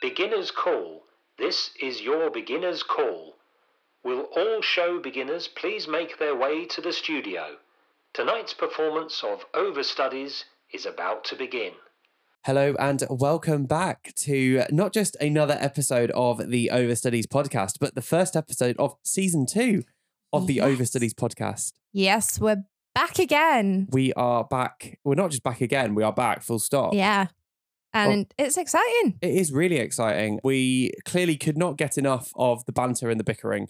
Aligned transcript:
Beginner's 0.00 0.50
Call. 0.50 1.02
This 1.36 1.72
is 1.78 2.00
your 2.00 2.30
beginner's 2.30 2.82
call. 2.82 3.34
Will 4.02 4.28
all 4.34 4.62
show 4.62 4.98
beginners 4.98 5.46
please 5.46 5.86
make 5.86 6.18
their 6.18 6.34
way 6.34 6.64
to 6.66 6.80
the 6.80 6.92
studio? 6.92 7.56
Tonight's 8.14 8.54
performance 8.54 9.22
of 9.22 9.44
Overstudies 9.52 10.44
is 10.72 10.86
about 10.86 11.24
to 11.24 11.36
begin. 11.36 11.72
Hello 12.46 12.74
and 12.78 13.02
welcome 13.10 13.66
back 13.66 14.14
to 14.16 14.64
not 14.70 14.94
just 14.94 15.16
another 15.20 15.58
episode 15.60 16.10
of 16.12 16.48
the 16.48 16.70
Overstudies 16.72 17.26
podcast, 17.26 17.74
but 17.78 17.94
the 17.94 18.00
first 18.00 18.34
episode 18.36 18.76
of 18.78 18.96
season 19.04 19.44
two 19.44 19.82
of 20.32 20.46
the 20.46 20.54
Yes. 20.54 20.66
Overstudies 20.66 21.12
podcast. 21.12 21.74
Yes, 21.92 22.40
we're 22.40 22.64
back 22.94 23.18
again. 23.18 23.86
We 23.90 24.14
are 24.14 24.44
back. 24.44 24.98
We're 25.04 25.14
not 25.16 25.30
just 25.30 25.42
back 25.42 25.60
again, 25.60 25.94
we 25.94 26.02
are 26.02 26.12
back 26.14 26.42
full 26.42 26.58
stop. 26.58 26.94
Yeah. 26.94 27.26
And 27.92 28.32
it's 28.38 28.56
exciting. 28.56 29.18
It 29.20 29.34
is 29.34 29.52
really 29.52 29.76
exciting. 29.76 30.38
We 30.44 30.92
clearly 31.04 31.36
could 31.36 31.58
not 31.58 31.76
get 31.76 31.98
enough 31.98 32.30
of 32.36 32.64
the 32.66 32.72
banter 32.72 33.10
and 33.10 33.18
the 33.18 33.24
bickering, 33.24 33.68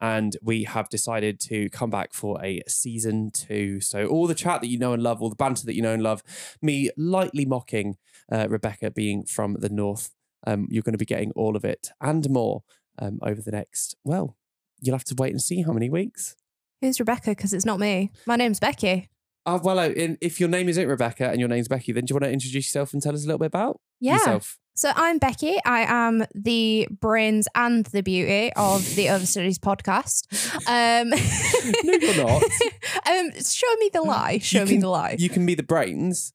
and 0.00 0.36
we 0.42 0.64
have 0.64 0.88
decided 0.88 1.40
to 1.40 1.70
come 1.70 1.88
back 1.88 2.12
for 2.12 2.42
a 2.44 2.60
season 2.68 3.30
two. 3.30 3.80
So, 3.80 4.06
all 4.06 4.26
the 4.26 4.34
chat 4.34 4.60
that 4.60 4.68
you 4.68 4.78
know 4.78 4.92
and 4.92 5.02
love, 5.02 5.22
all 5.22 5.30
the 5.30 5.36
banter 5.36 5.64
that 5.66 5.74
you 5.74 5.82
know 5.82 5.94
and 5.94 6.02
love, 6.02 6.22
me 6.60 6.90
lightly 6.96 7.46
mocking 7.46 7.96
uh, 8.30 8.46
Rebecca 8.48 8.90
being 8.90 9.24
from 9.24 9.54
the 9.54 9.70
north, 9.70 10.10
um, 10.46 10.66
you're 10.70 10.82
going 10.82 10.92
to 10.92 10.98
be 10.98 11.06
getting 11.06 11.32
all 11.32 11.56
of 11.56 11.64
it 11.64 11.90
and 12.00 12.28
more 12.28 12.62
um, 12.98 13.18
over 13.22 13.40
the 13.40 13.50
next, 13.50 13.96
well, 14.04 14.36
you'll 14.80 14.96
have 14.96 15.04
to 15.04 15.14
wait 15.16 15.32
and 15.32 15.40
see 15.40 15.62
how 15.62 15.72
many 15.72 15.88
weeks. 15.88 16.36
Who's 16.80 16.98
Rebecca? 16.98 17.30
Because 17.30 17.52
it's 17.52 17.64
not 17.64 17.78
me. 17.78 18.10
My 18.26 18.36
name's 18.36 18.60
Becky. 18.60 19.08
Uh, 19.44 19.58
well, 19.62 19.78
uh, 19.78 19.88
if 20.20 20.38
your 20.38 20.48
name 20.48 20.68
isn't 20.68 20.86
Rebecca 20.86 21.28
and 21.30 21.40
your 21.40 21.48
name's 21.48 21.66
Becky, 21.68 21.90
then 21.92 22.04
do 22.04 22.12
you 22.12 22.14
want 22.16 22.24
to 22.24 22.30
introduce 22.32 22.66
yourself 22.66 22.92
and 22.92 23.02
tell 23.02 23.14
us 23.14 23.24
a 23.24 23.26
little 23.26 23.38
bit 23.40 23.46
about 23.46 23.80
Yeah. 24.00 24.14
yourself? 24.14 24.58
So 24.74 24.92
I'm 24.94 25.18
Becky. 25.18 25.56
I 25.66 25.80
am 25.82 26.24
the 26.34 26.86
brains 26.90 27.46
and 27.54 27.84
the 27.86 28.02
beauty 28.02 28.52
of 28.56 28.94
the 28.94 29.06
Overstudies 29.06 29.58
podcast. 29.58 30.26
Um, 30.68 31.10
No, 31.84 31.92
you're 31.92 32.24
not. 32.24 32.42
um, 33.10 33.32
show 33.42 33.74
me 33.80 33.90
the 33.92 34.02
lie. 34.02 34.38
Show 34.38 34.60
You 34.60 34.64
me 34.66 34.70
can- 34.72 34.80
the 34.80 34.88
lie. 34.88 35.16
You 35.18 35.28
can 35.28 35.44
be 35.44 35.54
the 35.56 35.62
brains. 35.62 36.32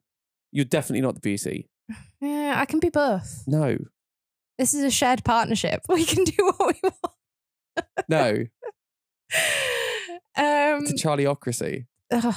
You're 0.52 0.66
definitely 0.66 1.02
not 1.02 1.16
the 1.16 1.22
beauty. 1.22 1.70
yeah, 2.22 2.56
I 2.58 2.66
can 2.66 2.80
be 2.80 2.90
both. 2.90 3.44
No, 3.48 3.78
This 4.60 4.74
is 4.74 4.84
a 4.84 4.92
shared 4.92 5.24
partnership. 5.24 5.82
We 5.90 6.04
can 6.06 6.24
do 6.26 6.34
what 6.58 6.76
we 6.76 6.80
want. 6.84 7.16
no. 8.10 8.46
Um, 10.36 10.84
It's 10.84 10.92
a 10.92 11.08
Charlieocracy. 11.08 11.86
Ugh, 12.12 12.36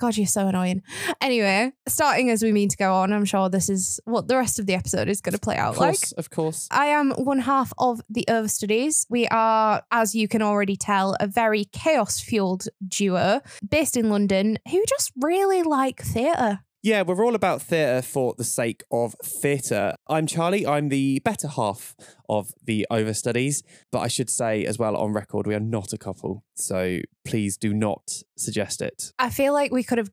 God, 0.00 0.16
you're 0.16 0.26
so 0.26 0.48
annoying. 0.48 0.82
Anyway, 1.20 1.72
starting 1.86 2.30
as 2.30 2.42
we 2.42 2.52
mean 2.52 2.70
to 2.70 2.76
go 2.78 2.94
on, 2.94 3.12
I'm 3.12 3.26
sure 3.26 3.50
this 3.50 3.68
is 3.68 4.00
what 4.06 4.28
the 4.28 4.36
rest 4.36 4.58
of 4.58 4.64
the 4.64 4.72
episode 4.72 5.08
is 5.08 5.20
going 5.20 5.34
to 5.34 5.38
play 5.38 5.56
out 5.56 5.74
Of 5.74 5.78
like. 5.78 5.98
of 6.16 6.30
course. 6.30 6.66
I 6.70 6.86
am 6.86 7.10
one 7.12 7.40
half 7.40 7.70
of 7.78 8.00
the 8.08 8.24
Overstudies. 8.26 9.04
We 9.10 9.28
are, 9.28 9.82
as 9.90 10.14
you 10.14 10.26
can 10.26 10.40
already 10.40 10.76
tell, 10.76 11.16
a 11.20 11.26
very 11.26 11.66
chaos 11.66 12.18
fueled 12.18 12.64
duo 12.88 13.42
based 13.68 13.94
in 13.94 14.08
London 14.08 14.58
who 14.70 14.82
just 14.88 15.12
really 15.20 15.62
like 15.62 16.00
theatre. 16.00 16.60
Yeah, 16.82 17.02
we're 17.02 17.22
all 17.22 17.34
about 17.34 17.60
theatre 17.60 18.00
for 18.00 18.34
the 18.38 18.44
sake 18.44 18.84
of 18.90 19.14
theatre. 19.22 19.94
I'm 20.08 20.26
Charlie. 20.26 20.66
I'm 20.66 20.88
the 20.88 21.20
better 21.22 21.46
half 21.46 21.94
of 22.26 22.52
the 22.64 22.86
overstudies. 22.90 23.62
But 23.92 23.98
I 23.98 24.08
should 24.08 24.30
say 24.30 24.64
as 24.64 24.78
well 24.78 24.96
on 24.96 25.12
record, 25.12 25.46
we 25.46 25.54
are 25.54 25.60
not 25.60 25.92
a 25.92 25.98
couple. 25.98 26.42
So 26.54 27.00
please 27.26 27.58
do 27.58 27.74
not 27.74 28.22
suggest 28.38 28.80
it. 28.80 29.12
I 29.18 29.28
feel 29.28 29.52
like 29.52 29.72
we 29.72 29.84
could 29.84 29.98
have 29.98 30.10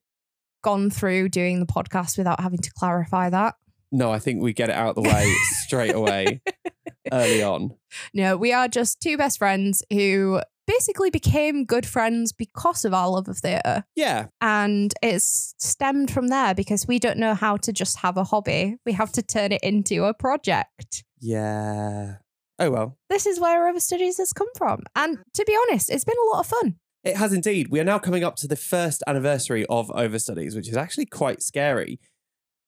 gone 0.61 0.89
through 0.89 1.29
doing 1.29 1.61
the 1.61 1.65
podcast 1.65 2.17
without 2.17 2.41
having 2.41 2.59
to 2.59 2.71
clarify 2.77 3.29
that. 3.29 3.55
No, 3.89 4.11
I 4.11 4.19
think 4.19 4.41
we 4.43 4.51
get 4.51 4.69
it 4.69 4.75
out 4.75 4.97
of 4.97 5.03
the 5.03 5.09
way 5.09 5.33
straight 5.63 5.95
away 5.95 6.41
early 7.13 7.43
on. 7.43 7.75
No, 8.13 8.35
we 8.35 8.51
are 8.51 8.67
just 8.67 8.99
two 8.99 9.15
best 9.15 9.37
friends 9.37 9.85
who 9.89 10.41
basically 10.67 11.09
became 11.09 11.65
good 11.65 11.85
friends 11.85 12.31
because 12.31 12.85
of 12.85 12.93
our 12.93 13.09
love 13.09 13.27
of 13.27 13.37
theatre. 13.39 13.85
Yeah, 13.95 14.27
And 14.41 14.93
it's 15.01 15.55
stemmed 15.57 16.11
from 16.11 16.27
there 16.27 16.53
because 16.53 16.85
we 16.87 16.99
don't 16.99 17.17
know 17.17 17.33
how 17.33 17.57
to 17.57 17.73
just 17.73 17.97
have 17.99 18.17
a 18.17 18.23
hobby. 18.25 18.75
We 18.85 18.91
have 18.93 19.11
to 19.13 19.21
turn 19.23 19.51
it 19.53 19.61
into 19.63 20.03
a 20.03 20.13
project. 20.13 21.03
yeah. 21.19 22.15
Oh, 22.59 22.71
well. 22.71 22.97
This 23.09 23.27
is 23.27 23.39
where 23.39 23.71
Overstudies 23.71 24.17
has 24.17 24.33
come 24.33 24.47
from. 24.57 24.81
And 24.95 25.19
to 25.35 25.45
be 25.45 25.55
honest, 25.67 25.91
it's 25.91 26.03
been 26.05 26.15
a 26.27 26.35
lot 26.35 26.39
of 26.39 26.47
fun. 26.47 26.77
It 27.03 27.15
has 27.15 27.31
indeed. 27.31 27.67
We 27.69 27.79
are 27.79 27.83
now 27.83 27.99
coming 27.99 28.23
up 28.23 28.35
to 28.37 28.47
the 28.47 28.55
first 28.55 29.03
anniversary 29.05 29.63
of 29.69 29.89
Overstudies, 29.89 30.55
which 30.55 30.67
is 30.67 30.75
actually 30.75 31.05
quite 31.05 31.43
scary. 31.43 31.99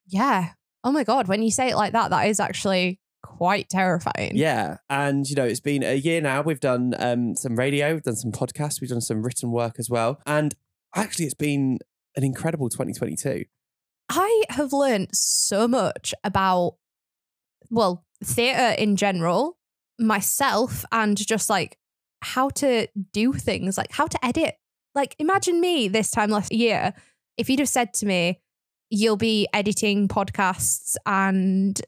Yeah. 0.08 0.50
Oh 0.84 0.92
my 0.92 1.04
God. 1.04 1.28
When 1.28 1.42
you 1.42 1.50
say 1.50 1.70
it 1.70 1.76
like 1.76 1.94
that, 1.94 2.12
that 2.12 2.28
is 2.28 2.40
actually 2.40 3.00
quite 3.22 3.70
terrifying. 3.70 4.32
Yeah. 4.36 4.78
And, 4.90 5.30
you 5.30 5.36
know, 5.36 5.46
it's 5.46 5.60
been 5.60 5.84
a 5.84 5.96
year 5.96 6.22
now. 6.22 6.42
We've 6.42 6.60
done 6.60 6.94
um, 7.00 7.36
some 7.36 7.56
radio, 7.56 7.94
we've 7.94 8.04
done 8.04 8.16
some 8.16 8.32
podcasts, 8.32 8.82
we've 8.82 8.90
done 8.90 9.02
some 9.02 9.24
written 9.24 9.52
work 9.52 9.76
as 9.80 9.90
well. 9.90 10.22
And 10.26 10.56
actually, 10.96 11.26
it's 11.26 11.34
been 11.34 11.80
an 12.16 12.24
incredible 12.24 12.70
2022. 12.70 13.46
I 14.10 14.44
have 14.50 14.74
learned 14.74 15.10
so 15.14 15.68
much 15.68 16.14
about, 16.24 16.76
well, 17.70 18.06
theatre 18.24 18.76
in 18.82 18.96
general, 18.96 19.58
myself, 20.00 20.84
and 20.92 21.16
just 21.18 21.50
like 21.50 21.78
how 22.22 22.50
to 22.50 22.88
do 23.14 23.34
things, 23.34 23.78
like 23.78 23.92
how 23.92 24.08
to 24.08 24.26
edit. 24.26 24.56
Like, 24.96 25.16
imagine 25.20 25.62
me 25.62 25.88
this 25.88 26.12
time 26.12 26.32
last 26.32 26.52
year, 26.52 26.94
if 27.38 27.50
you'd 27.50 27.60
have 27.60 27.70
said 27.70 27.94
to 27.96 28.06
me, 28.06 28.42
you'll 28.90 29.18
be 29.18 29.48
editing 29.54 30.08
podcasts 30.08 30.96
and 31.06 31.80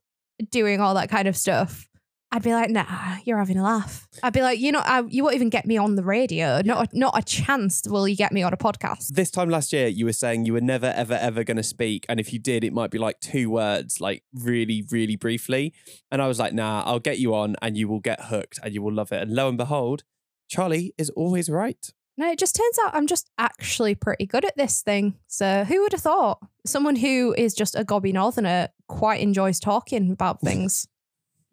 doing 0.50 0.80
all 0.80 0.96
that 0.96 1.10
kind 1.10 1.28
of 1.28 1.36
stuff. 1.36 1.88
I'd 2.34 2.44
be 2.44 2.54
like, 2.54 2.70
nah, 2.70 3.18
you're 3.26 3.38
having 3.38 3.58
a 3.58 3.64
laugh. 3.64 4.08
I'd 4.24 4.32
be 4.32 4.42
like, 4.42 4.58
you 4.58 4.72
know, 4.72 4.80
I, 4.80 5.04
you 5.06 5.22
won't 5.22 5.36
even 5.36 5.50
get 5.50 5.66
me 5.66 5.76
on 5.76 5.96
the 5.96 6.04
radio. 6.04 6.62
Not, 6.64 6.94
a, 6.94 6.98
not 6.98 7.18
a 7.18 7.22
chance 7.22 7.82
will 7.86 8.08
you 8.08 8.16
get 8.16 8.32
me 8.32 8.42
on 8.42 8.54
a 8.54 8.58
podcast. 8.58 9.10
This 9.10 9.30
time 9.30 9.50
last 9.50 9.74
year, 9.74 9.88
you 9.88 10.06
were 10.06 10.14
saying 10.14 10.46
you 10.46 10.54
were 10.54 10.62
never, 10.62 10.94
ever, 10.96 11.16
ever 11.16 11.44
going 11.44 11.58
to 11.58 11.64
speak. 11.64 12.06
And 12.08 12.22
if 12.22 12.32
you 12.32 12.40
did, 12.40 12.64
it 12.64 12.72
might 12.72 12.90
be 12.90 12.98
like 12.98 13.20
two 13.20 13.50
words, 13.50 14.00
like 14.00 14.24
really, 14.34 14.86
really 14.90 15.18
briefly. 15.18 15.74
And 16.10 16.22
I 16.22 16.28
was 16.30 16.40
like, 16.40 16.54
nah, 16.54 16.84
I'll 16.86 17.00
get 17.00 17.20
you 17.20 17.36
on 17.36 17.58
and 17.62 17.78
you 17.78 17.90
will 17.90 18.00
get 18.00 18.22
hooked 18.26 18.60
and 18.64 18.74
you 18.74 18.82
will 18.82 18.94
love 18.94 19.12
it. 19.12 19.22
And 19.22 19.34
lo 19.34 19.50
and 19.50 19.58
behold, 19.58 20.06
Charlie 20.48 20.94
is 20.98 21.10
always 21.12 21.50
right. 21.50 21.92
No, 22.18 22.30
it 22.30 22.40
just 22.40 22.56
turns 22.56 22.78
out 22.86 22.94
I'm 22.94 23.08
just 23.08 23.30
actually 23.38 23.96
pretty 23.96 24.26
good 24.26 24.46
at 24.46 24.56
this 24.58 24.82
thing. 24.82 25.16
So 25.28 25.64
who 25.64 25.82
would 25.82 25.94
have 25.94 26.02
thought? 26.02 26.40
Someone 26.66 26.96
who 26.98 27.34
is 27.38 27.54
just 27.54 27.76
a 27.76 27.84
gobby 27.84 28.12
northerner 28.12 28.70
quite 28.88 29.22
enjoys 29.22 29.60
talking 29.60 30.12
about 30.12 30.42
things. 30.44 30.88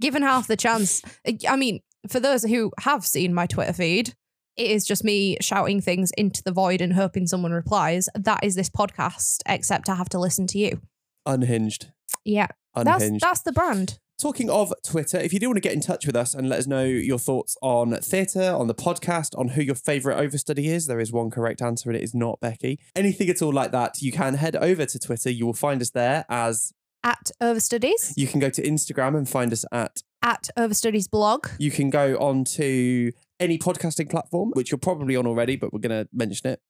Given 0.00 0.22
half 0.22 0.46
the 0.46 0.56
chance. 0.56 1.02
I 1.48 1.56
mean, 1.56 1.80
for 2.08 2.20
those 2.20 2.44
who 2.44 2.72
have 2.80 3.04
seen 3.06 3.34
my 3.34 3.46
Twitter 3.46 3.72
feed, 3.72 4.14
it 4.56 4.70
is 4.70 4.84
just 4.84 5.04
me 5.04 5.36
shouting 5.41 5.80
things 5.80 6.10
into 6.19 6.42
the 6.42 6.52
void 6.52 6.80
and 6.80 6.92
hoping 6.92 7.26
someone 7.26 7.52
replies. 7.52 8.08
That 8.14 8.42
is 8.42 8.54
this 8.54 8.69
podcast, 8.69 9.38
except 9.46 9.88
I 9.88 9.94
have 9.94 10.08
to 10.10 10.19
listen 10.19 10.46
to 10.48 10.58
you. 10.58 10.80
Unhinged. 11.26 11.88
Yeah. 12.25 12.48
That's 12.75 13.02
Unhinged. 13.02 13.25
that's 13.25 13.42
the 13.42 13.52
brand. 13.52 13.98
Talking 14.21 14.51
of 14.51 14.73
Twitter, 14.84 15.17
if 15.19 15.33
you 15.33 15.39
do 15.39 15.47
want 15.47 15.59
to 15.59 15.61
get 15.61 15.75
in 15.75 15.81
touch 15.81 16.05
with 16.05 16.17
us 16.17 16.34
and 16.34 16.49
let 16.49 16.59
us 16.59 16.67
know 16.67 16.83
your 16.83 17.21
thoughts 17.21 17.56
on 17.62 17.93
theatre, 18.01 18.51
on 18.51 18.67
the 18.67 18.75
podcast, 18.75 19.39
on 19.39 19.51
who 19.51 19.62
your 19.62 19.77
favourite 19.77 20.19
overstudy 20.19 20.65
is, 20.65 20.89
there 20.89 20.99
is 20.99 21.12
one 21.12 21.31
correct 21.31 21.62
answer 21.62 21.89
and 21.89 21.97
it 21.97 22.03
is 22.03 22.17
not 22.17 22.41
Becky. 22.41 22.81
Anything 22.97 23.29
at 23.29 23.41
all 23.43 23.53
like 23.53 23.71
that, 23.71 24.03
you 24.03 24.11
can 24.11 24.34
head 24.34 24.56
over 24.56 24.84
to 24.87 24.99
Twitter. 24.99 25.31
You 25.31 25.47
will 25.47 25.53
find 25.53 25.81
us 25.81 25.91
there 25.91 26.25
as 26.29 26.73
At 27.05 27.31
Overstudies, 27.41 28.15
you 28.17 28.27
can 28.27 28.41
go 28.41 28.51
to 28.51 28.61
Instagram 28.61 29.17
and 29.17 29.29
find 29.29 29.53
us 29.53 29.65
at, 29.71 30.03
at 30.21 30.49
Overstudies 30.59 31.09
blog. 31.09 31.47
you 31.61 31.71
can 31.71 31.89
go 31.89 32.17
on 32.19 32.43
to 32.56 33.12
any 33.39 33.56
podcasting 33.56 34.11
platform, 34.11 34.50
which 34.55 34.73
you're 34.73 34.79
probably 34.79 35.15
on 35.15 35.29
already, 35.29 35.55
but 35.55 35.73
we're 35.73 35.79
going 35.79 36.05
to 36.05 36.09
mention 36.12 36.50
it. 36.50 36.61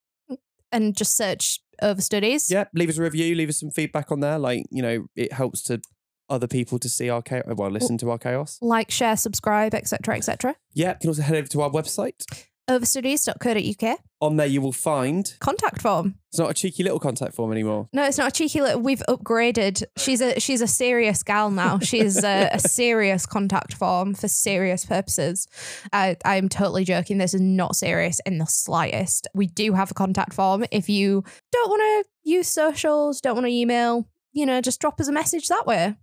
and 0.71 0.95
just 0.95 1.17
search 1.17 1.61
Overstudies. 1.83 2.51
Yeah, 2.51 2.65
leave 2.75 2.91
us 2.91 2.99
a 2.99 3.03
review, 3.03 3.35
leave 3.35 3.49
us 3.49 3.59
some 3.59 3.71
feedback 3.71 4.13
on 4.13 4.21
there. 4.21 4.39
Like, 4.39 4.67
you 4.71 4.83
know, 4.83 5.07
it 5.17 5.33
helps 5.33 5.63
to 5.63 5.81
other 6.29 6.47
people 6.47 6.79
to 6.79 6.89
see 6.89 7.09
our 7.11 7.23
chaos, 7.23 7.45
well, 7.57 7.71
listen 7.71 7.99
to 7.99 8.11
our 8.11 8.19
chaos. 8.19 8.59
Like, 8.61 8.91
share, 8.91 9.17
subscribe, 9.17 9.75
etc., 9.75 10.17
etc. 10.17 10.57
Yeah, 10.75 10.91
you 10.91 10.97
can 11.01 11.09
also 11.11 11.23
head 11.23 11.37
over 11.37 11.49
to 11.49 11.63
our 11.63 11.71
website. 11.71 12.25
Overstudies.co.uk. 12.69 13.99
On 14.21 14.37
there, 14.37 14.47
you 14.47 14.61
will 14.61 14.73
find 14.73 15.35
Contact 15.41 15.81
form. 15.81 16.17
it's 16.29 16.39
not 16.39 16.51
a 16.51 16.55
cheeky 16.55 16.83
little 16.83 16.99
contact 16.99 17.35
form 17.35 17.53
anymore. 17.53 17.89
No, 17.93 18.05
it's 18.05 18.19
not 18.19 18.29
a 18.29 18.31
cheeky 18.33 18.61
little. 18.61 18.81
We've 18.81 19.03
upgraded. 19.09 19.85
She's 19.97 20.21
a 20.21 20.39
she's 20.41 20.61
a 20.61 20.67
serious 20.67 21.23
gal 21.23 21.51
now. 21.51 21.79
She's 21.79 22.23
a, 22.25 22.51
a 22.53 22.59
serious 22.69 23.27
contact 23.27 23.75
form 23.75 24.15
for 24.15 24.27
serious 24.29 24.85
purposes. 24.85 25.47
I 25.93 26.17
I'm 26.25 26.49
totally 26.49 26.85
joking. 26.85 27.19
This 27.19 27.33
is 27.33 27.41
not 27.41 27.77
serious 27.77 28.21
in 28.27 28.39
the 28.39 28.47
slightest. 28.47 29.29
We 29.35 29.47
do 29.47 29.73
have 29.75 29.93
a 29.93 29.95
contact 29.95 30.35
form. 30.35 30.65
If 30.73 30.89
you 30.89 31.23
don't 31.53 31.71
want 31.71 32.05
to 32.05 32.11
use 32.31 32.49
socials, 32.49 33.21
don't 33.21 33.35
want 33.37 33.47
to 33.47 33.53
email, 33.53 34.09
you 34.33 34.45
know, 34.47 34.61
just 34.61 34.81
drop 34.81 35.01
us 35.01 35.07
a 35.09 35.13
message 35.13 35.47
that 35.49 35.65
way. 35.65 35.95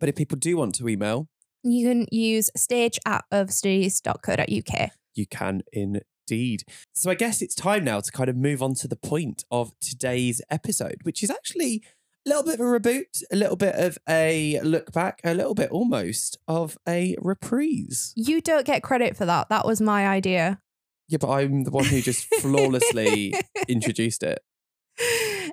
But 0.00 0.08
if 0.08 0.16
people 0.16 0.38
do 0.38 0.56
want 0.56 0.74
to 0.76 0.88
email, 0.88 1.28
You 1.62 1.86
can 1.88 2.06
use 2.10 2.50
stage 2.56 2.98
at 3.06 3.22
overstudies.co.uk. 3.32 4.90
you 5.14 5.26
can 5.26 5.62
indeed. 5.72 6.62
So 6.94 7.10
I 7.10 7.14
guess 7.14 7.42
it's 7.42 7.54
time 7.54 7.84
now 7.84 8.00
to 8.00 8.10
kind 8.10 8.30
of 8.30 8.36
move 8.36 8.62
on 8.62 8.74
to 8.76 8.88
the 8.88 8.96
point 8.96 9.44
of 9.50 9.72
today's 9.80 10.40
episode, 10.50 10.98
which 11.02 11.22
is 11.22 11.30
actually 11.30 11.82
A 12.26 12.28
little 12.30 12.44
bit 12.44 12.54
of 12.54 12.60
a 12.60 12.64
reboot, 12.64 13.22
a 13.32 13.36
little 13.36 13.56
bit 13.56 13.74
of 13.74 13.98
a 14.08 14.60
look 14.62 14.92
back, 14.92 15.20
a 15.24 15.34
little 15.34 15.54
bit 15.54 15.70
almost 15.70 16.38
of 16.48 16.76
a 16.88 17.16
reprise. 17.20 18.12
You 18.16 18.40
don't 18.40 18.66
get 18.66 18.82
credit 18.82 19.16
for 19.16 19.26
that. 19.26 19.48
That 19.48 19.66
was 19.66 19.80
my 19.80 20.06
idea. 20.06 20.60
Yeah, 21.08 21.18
but 21.20 21.30
I'm 21.30 21.64
the 21.64 21.70
one 21.70 21.84
who 21.86 22.00
just 22.00 22.26
flawlessly 22.36 23.34
introduced 23.68 24.22
it. 24.22 24.38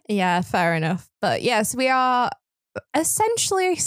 Yeah, 0.09 0.41
fair 0.41 0.75
enough. 0.75 1.09
But 1.21 1.41
yes, 1.41 1.73
we 1.75 1.87
are 1.89 2.29
essentially 2.93 3.77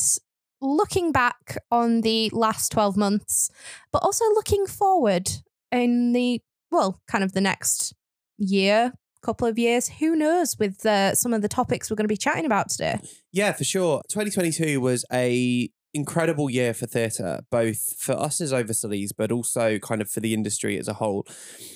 looking 0.61 1.13
back 1.13 1.57
on 1.71 2.03
the 2.03 2.31
last 2.33 2.73
12 2.73 2.97
months, 2.97 3.51
but 3.93 4.03
also 4.03 4.25
looking 4.35 4.67
forward 4.67 5.31
in 5.73 6.13
the, 6.13 6.41
well, 6.71 7.01
kind 7.09 7.25
of 7.25 7.33
the 7.33 7.41
next 7.41 7.95
year, 8.39 8.93
couple 9.23 9.47
of 9.47 9.59
years. 9.59 9.89
Who 9.89 10.17
knows 10.17 10.57
with 10.59 10.85
uh, 10.87 11.15
some 11.15 11.35
of 11.35 11.43
the 11.43 11.49
topics 11.49 11.91
we're 11.91 11.97
going 11.97 12.05
to 12.05 12.09
be 12.09 12.17
chatting 12.17 12.47
about 12.47 12.71
today? 12.71 13.01
Yeah, 13.33 13.53
for 13.53 13.65
sure. 13.65 14.03
2022 14.09 14.81
was 14.81 15.05
a 15.13 15.71
incredible 15.93 16.49
year 16.49 16.73
for 16.73 16.87
theatre, 16.87 17.41
both 17.51 17.95
for 17.99 18.13
us 18.13 18.41
as 18.41 18.53
overstudies, 18.53 19.11
but 19.17 19.33
also 19.33 19.79
kind 19.79 20.01
of 20.01 20.11
for 20.11 20.21
the 20.21 20.35
industry 20.35 20.79
as 20.79 20.89
a 20.89 20.95
whole. 20.95 21.27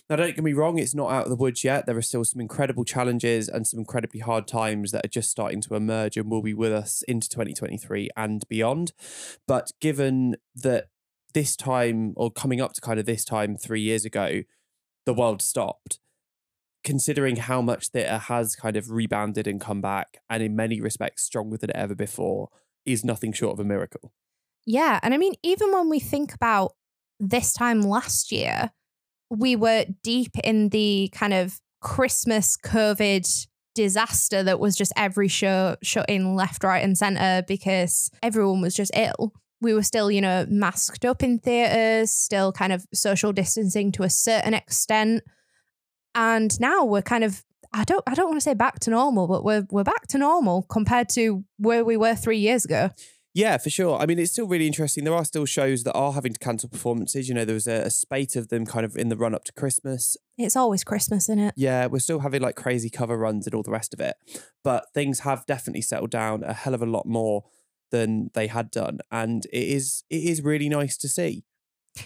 Now, 0.08 0.16
don't 0.16 0.34
get 0.34 0.44
me 0.44 0.52
wrong, 0.52 0.78
it's 0.78 0.94
not 0.94 1.10
out 1.10 1.24
of 1.24 1.30
the 1.30 1.36
woods 1.36 1.64
yet. 1.64 1.86
There 1.86 1.96
are 1.96 2.02
still 2.02 2.24
some 2.24 2.40
incredible 2.40 2.84
challenges 2.84 3.48
and 3.48 3.66
some 3.66 3.80
incredibly 3.80 4.20
hard 4.20 4.46
times 4.46 4.92
that 4.92 5.04
are 5.04 5.08
just 5.08 5.30
starting 5.30 5.60
to 5.62 5.74
emerge 5.74 6.16
and 6.16 6.30
will 6.30 6.42
be 6.42 6.54
with 6.54 6.72
us 6.72 7.02
into 7.08 7.28
2023 7.28 8.10
and 8.16 8.46
beyond. 8.48 8.92
But 9.46 9.72
given 9.80 10.36
that 10.54 10.86
this 11.32 11.56
time, 11.56 12.14
or 12.16 12.30
coming 12.30 12.60
up 12.60 12.72
to 12.74 12.80
kind 12.80 13.00
of 13.00 13.06
this 13.06 13.24
time 13.24 13.56
three 13.56 13.80
years 13.80 14.04
ago, 14.04 14.42
the 15.04 15.14
world 15.14 15.42
stopped. 15.42 15.98
Considering 16.84 17.36
how 17.36 17.62
much 17.62 17.88
theatre 17.88 18.18
has 18.18 18.54
kind 18.54 18.76
of 18.76 18.90
rebounded 18.90 19.46
and 19.46 19.60
come 19.60 19.80
back, 19.80 20.18
and 20.28 20.42
in 20.42 20.54
many 20.54 20.80
respects 20.80 21.24
stronger 21.24 21.56
than 21.56 21.74
ever 21.74 21.94
before, 21.94 22.50
is 22.86 23.04
nothing 23.04 23.32
short 23.32 23.54
of 23.54 23.60
a 23.60 23.64
miracle. 23.64 24.12
Yeah. 24.66 25.00
And 25.02 25.12
I 25.12 25.18
mean, 25.18 25.34
even 25.42 25.72
when 25.72 25.88
we 25.88 26.00
think 26.00 26.34
about 26.34 26.72
this 27.20 27.52
time 27.52 27.82
last 27.82 28.32
year, 28.32 28.70
we 29.30 29.56
were 29.56 29.86
deep 30.02 30.36
in 30.42 30.70
the 30.70 31.10
kind 31.12 31.32
of 31.34 31.60
Christmas 31.80 32.56
COVID 32.56 33.46
disaster 33.74 34.42
that 34.42 34.60
was 34.60 34.76
just 34.76 34.92
every 34.96 35.28
show 35.28 35.76
shut 35.82 36.06
in 36.08 36.34
left, 36.34 36.64
right, 36.64 36.82
and 36.82 36.96
center 36.96 37.42
because 37.46 38.10
everyone 38.22 38.60
was 38.60 38.74
just 38.74 38.92
ill. 38.94 39.32
We 39.60 39.74
were 39.74 39.82
still, 39.82 40.10
you 40.10 40.20
know, 40.20 40.46
masked 40.48 41.04
up 41.04 41.22
in 41.22 41.38
theaters, 41.38 42.10
still 42.10 42.52
kind 42.52 42.72
of 42.72 42.86
social 42.92 43.32
distancing 43.32 43.92
to 43.92 44.02
a 44.02 44.10
certain 44.10 44.54
extent. 44.54 45.22
And 46.14 46.58
now 46.60 46.84
we're 46.84 47.02
kind 47.02 47.24
of 47.24 47.44
I 47.74 47.84
don't 47.84 48.02
I 48.06 48.14
don't 48.14 48.26
want 48.26 48.36
to 48.36 48.40
say 48.40 48.54
back 48.54 48.78
to 48.80 48.90
normal, 48.90 49.26
but 49.26 49.44
we're 49.44 49.66
we're 49.70 49.84
back 49.84 50.06
to 50.08 50.18
normal 50.18 50.62
compared 50.62 51.08
to 51.10 51.44
where 51.58 51.84
we 51.84 51.96
were 51.96 52.14
3 52.14 52.38
years 52.38 52.64
ago. 52.64 52.90
Yeah, 53.34 53.58
for 53.58 53.68
sure. 53.68 53.98
I 53.98 54.06
mean, 54.06 54.20
it's 54.20 54.30
still 54.30 54.46
really 54.46 54.68
interesting. 54.68 55.02
There 55.02 55.14
are 55.14 55.24
still 55.24 55.44
shows 55.44 55.82
that 55.82 55.92
are 55.92 56.12
having 56.12 56.32
to 56.32 56.38
cancel 56.38 56.68
performances. 56.68 57.28
You 57.28 57.34
know, 57.34 57.44
there 57.44 57.54
was 57.54 57.66
a, 57.66 57.82
a 57.82 57.90
spate 57.90 58.36
of 58.36 58.48
them 58.48 58.64
kind 58.64 58.86
of 58.86 58.96
in 58.96 59.08
the 59.08 59.16
run 59.16 59.34
up 59.34 59.42
to 59.46 59.52
Christmas. 59.52 60.16
It's 60.38 60.54
always 60.54 60.84
Christmas, 60.84 61.24
isn't 61.24 61.40
it? 61.40 61.54
Yeah, 61.56 61.86
we're 61.86 61.98
still 61.98 62.20
having 62.20 62.42
like 62.42 62.54
crazy 62.54 62.90
cover 62.90 63.18
runs 63.18 63.46
and 63.46 63.54
all 63.54 63.64
the 63.64 63.72
rest 63.72 63.92
of 63.92 63.98
it. 63.98 64.14
But 64.62 64.86
things 64.94 65.20
have 65.20 65.44
definitely 65.46 65.82
settled 65.82 66.12
down 66.12 66.44
a 66.44 66.52
hell 66.52 66.74
of 66.74 66.82
a 66.82 66.86
lot 66.86 67.06
more 67.06 67.42
than 67.90 68.30
they 68.34 68.46
had 68.46 68.70
done. 68.70 69.00
And 69.10 69.44
it 69.46 69.68
is 69.68 70.04
it 70.10 70.22
is 70.22 70.40
really 70.40 70.68
nice 70.68 70.96
to 70.98 71.08
see. 71.08 71.44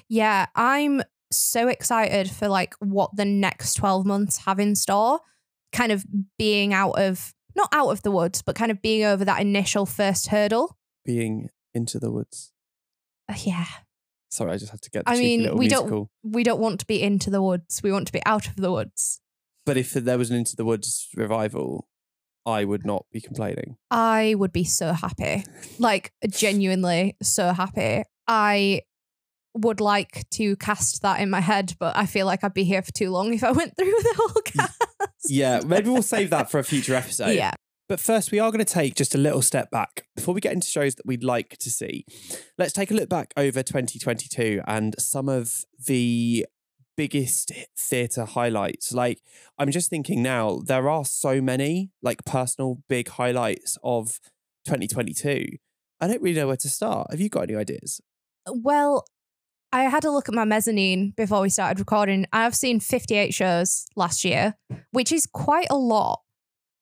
Yeah, 0.08 0.46
I'm 0.56 1.02
so 1.30 1.68
excited 1.68 2.30
for 2.30 2.48
like 2.48 2.74
what 2.78 3.14
the 3.14 3.26
next 3.26 3.74
12 3.74 4.06
months 4.06 4.38
have 4.38 4.58
in 4.58 4.74
store. 4.74 5.20
Kind 5.72 5.92
of 5.92 6.04
being 6.38 6.72
out 6.72 6.92
of 6.98 7.34
not 7.54 7.68
out 7.72 7.90
of 7.90 8.02
the 8.02 8.10
woods, 8.10 8.42
but 8.42 8.54
kind 8.54 8.70
of 8.70 8.80
being 8.80 9.04
over 9.04 9.24
that 9.24 9.40
initial 9.40 9.84
first 9.86 10.28
hurdle. 10.28 10.76
Being 11.04 11.48
into 11.74 11.98
the 11.98 12.10
woods. 12.10 12.52
Uh, 13.28 13.34
yeah. 13.42 13.66
Sorry, 14.30 14.52
I 14.52 14.56
just 14.58 14.70
had 14.70 14.82
to 14.82 14.90
get 14.90 15.04
the 15.04 15.10
I 15.12 15.18
mean, 15.18 15.56
we 15.56 15.68
musical. 15.68 15.88
don't 16.22 16.34
we 16.34 16.42
don't 16.44 16.60
want 16.60 16.80
to 16.80 16.86
be 16.86 17.02
into 17.02 17.30
the 17.30 17.42
woods. 17.42 17.82
We 17.82 17.92
want 17.92 18.06
to 18.06 18.12
be 18.12 18.24
out 18.26 18.46
of 18.46 18.56
the 18.56 18.70
woods. 18.70 19.20
But 19.66 19.76
if 19.76 19.92
there 19.92 20.16
was 20.16 20.30
an 20.30 20.36
Into 20.36 20.56
the 20.56 20.64
Woods 20.64 21.08
revival, 21.14 21.88
I 22.46 22.64
would 22.64 22.86
not 22.86 23.04
be 23.12 23.20
complaining. 23.20 23.76
I 23.90 24.34
would 24.38 24.52
be 24.52 24.64
so 24.64 24.92
happy. 24.92 25.44
Like 25.78 26.12
genuinely 26.28 27.16
so 27.22 27.52
happy. 27.52 28.02
I 28.26 28.82
would 29.54 29.80
like 29.80 30.28
to 30.30 30.56
cast 30.56 31.02
that 31.02 31.20
in 31.20 31.30
my 31.30 31.40
head, 31.40 31.74
but 31.78 31.96
I 31.96 32.06
feel 32.06 32.26
like 32.26 32.44
I'd 32.44 32.54
be 32.54 32.64
here 32.64 32.82
for 32.82 32.92
too 32.92 33.10
long 33.10 33.34
if 33.34 33.44
I 33.44 33.52
went 33.52 33.76
through 33.76 33.90
the 34.02 34.14
whole 34.16 34.42
cast. 34.42 34.77
Yeah, 35.38 35.60
maybe 35.64 35.90
we'll 35.90 36.02
save 36.02 36.30
that 36.30 36.50
for 36.50 36.58
a 36.58 36.64
future 36.64 36.94
episode. 36.94 37.30
yeah. 37.30 37.52
But 37.88 38.00
first, 38.00 38.30
we 38.30 38.38
are 38.38 38.50
going 38.50 38.64
to 38.64 38.70
take 38.70 38.94
just 38.94 39.14
a 39.14 39.18
little 39.18 39.40
step 39.40 39.70
back 39.70 40.04
before 40.14 40.34
we 40.34 40.42
get 40.42 40.52
into 40.52 40.66
shows 40.66 40.94
that 40.96 41.06
we'd 41.06 41.24
like 41.24 41.56
to 41.58 41.70
see. 41.70 42.04
Let's 42.58 42.74
take 42.74 42.90
a 42.90 42.94
look 42.94 43.08
back 43.08 43.32
over 43.34 43.62
2022 43.62 44.60
and 44.66 44.94
some 45.00 45.26
of 45.26 45.64
the 45.86 46.44
biggest 46.98 47.50
theatre 47.78 48.26
highlights. 48.26 48.92
Like, 48.92 49.22
I'm 49.58 49.70
just 49.70 49.88
thinking 49.88 50.22
now, 50.22 50.60
there 50.62 50.90
are 50.90 51.06
so 51.06 51.40
many 51.40 51.90
like 52.02 52.24
personal 52.26 52.82
big 52.88 53.08
highlights 53.08 53.78
of 53.82 54.18
2022. 54.66 55.46
I 56.00 56.06
don't 56.06 56.20
really 56.20 56.38
know 56.38 56.48
where 56.48 56.56
to 56.56 56.68
start. 56.68 57.10
Have 57.10 57.20
you 57.20 57.30
got 57.30 57.44
any 57.44 57.54
ideas? 57.54 58.02
Well, 58.46 59.04
I 59.72 59.84
had 59.84 60.04
a 60.04 60.10
look 60.10 60.28
at 60.28 60.34
my 60.34 60.44
mezzanine 60.44 61.12
before 61.16 61.42
we 61.42 61.50
started 61.50 61.78
recording. 61.78 62.26
I've 62.32 62.54
seen 62.54 62.80
58 62.80 63.34
shows 63.34 63.86
last 63.96 64.24
year, 64.24 64.54
which 64.92 65.12
is 65.12 65.26
quite 65.26 65.66
a 65.70 65.76
lot. 65.76 66.22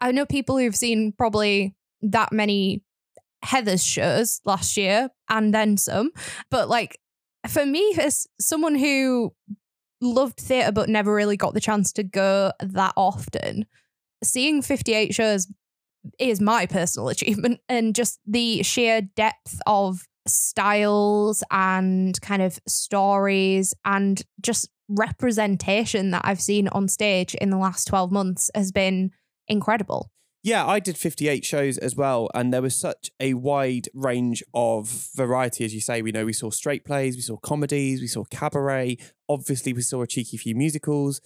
I 0.00 0.12
know 0.12 0.26
people 0.26 0.58
who've 0.58 0.76
seen 0.76 1.12
probably 1.12 1.74
that 2.02 2.32
many 2.32 2.82
Heathers 3.44 3.84
shows 3.84 4.40
last 4.44 4.76
year 4.76 5.10
and 5.28 5.52
then 5.52 5.76
some. 5.76 6.10
But 6.50 6.68
like 6.68 6.98
for 7.48 7.66
me, 7.66 7.94
as 7.98 8.26
someone 8.40 8.74
who 8.74 9.34
loved 10.00 10.38
theatre 10.38 10.72
but 10.72 10.88
never 10.88 11.14
really 11.14 11.36
got 11.36 11.54
the 11.54 11.60
chance 11.60 11.92
to 11.94 12.02
go 12.02 12.52
that 12.60 12.92
often, 12.96 13.66
seeing 14.22 14.62
58 14.62 15.14
shows 15.14 15.48
is 16.18 16.40
my 16.40 16.66
personal 16.66 17.08
achievement 17.10 17.60
and 17.68 17.94
just 17.94 18.20
the 18.26 18.62
sheer 18.62 19.00
depth 19.00 19.60
of 19.66 20.06
styles 20.28 21.42
and 21.50 22.20
kind 22.20 22.42
of 22.42 22.58
stories 22.66 23.74
and 23.84 24.22
just 24.40 24.68
representation 24.88 26.10
that 26.12 26.22
I've 26.24 26.40
seen 26.40 26.68
on 26.68 26.88
stage 26.88 27.34
in 27.34 27.50
the 27.50 27.58
last 27.58 27.86
12 27.86 28.12
months 28.12 28.50
has 28.54 28.72
been 28.72 29.10
incredible. 29.48 30.10
Yeah, 30.42 30.64
I 30.64 30.78
did 30.78 30.96
58 30.96 31.44
shows 31.44 31.76
as 31.76 31.96
well, 31.96 32.30
and 32.32 32.54
there 32.54 32.62
was 32.62 32.76
such 32.76 33.10
a 33.18 33.34
wide 33.34 33.88
range 33.92 34.44
of 34.54 35.10
variety, 35.16 35.64
as 35.64 35.74
you 35.74 35.80
say. 35.80 36.02
We 36.02 36.12
know 36.12 36.24
we 36.24 36.32
saw 36.32 36.50
straight 36.50 36.84
plays, 36.84 37.16
we 37.16 37.22
saw 37.22 37.36
comedies, 37.36 38.00
we 38.00 38.06
saw 38.06 38.22
cabaret. 38.30 38.96
Obviously, 39.28 39.72
we 39.72 39.82
saw 39.82 40.02
a 40.02 40.06
cheeky 40.06 40.36
few 40.36 40.54
musicals. 40.54 41.20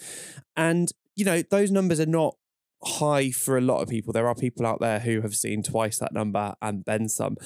And, 0.56 0.90
you 1.16 1.26
know, 1.26 1.42
those 1.42 1.70
numbers 1.70 2.00
are 2.00 2.06
not 2.06 2.36
high 2.82 3.30
for 3.30 3.58
a 3.58 3.60
lot 3.60 3.82
of 3.82 3.90
people. 3.90 4.14
There 4.14 4.26
are 4.26 4.34
people 4.34 4.64
out 4.64 4.80
there 4.80 5.00
who 5.00 5.20
have 5.20 5.36
seen 5.36 5.62
twice 5.62 5.98
that 5.98 6.14
number 6.14 6.54
and 6.62 6.82
then 6.86 7.06
some. 7.06 7.36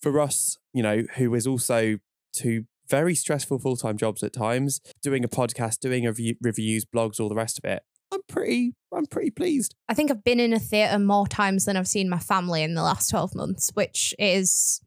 For 0.00 0.20
us, 0.20 0.58
you 0.72 0.82
know, 0.82 1.04
who 1.16 1.34
is 1.34 1.46
also 1.46 1.98
two 2.32 2.64
very 2.88 3.14
stressful 3.14 3.58
full 3.58 3.76
time 3.76 3.96
jobs 3.96 4.22
at 4.22 4.32
times, 4.32 4.80
doing 5.02 5.24
a 5.24 5.28
podcast, 5.28 5.80
doing 5.80 6.06
a 6.06 6.10
review, 6.10 6.36
reviews, 6.40 6.84
blogs, 6.84 7.20
all 7.20 7.28
the 7.28 7.34
rest 7.34 7.58
of 7.58 7.64
it, 7.64 7.82
I'm 8.12 8.20
pretty, 8.28 8.74
I'm 8.92 9.06
pretty 9.06 9.30
pleased. 9.30 9.74
I 9.88 9.94
think 9.94 10.10
I've 10.10 10.24
been 10.24 10.40
in 10.40 10.52
a 10.52 10.58
theatre 10.58 10.98
more 10.98 11.26
times 11.26 11.64
than 11.64 11.76
I've 11.76 11.88
seen 11.88 12.08
my 12.08 12.18
family 12.18 12.62
in 12.62 12.74
the 12.74 12.82
last 12.82 13.10
12 13.10 13.34
months, 13.34 13.70
which 13.74 14.14
is 14.18 14.80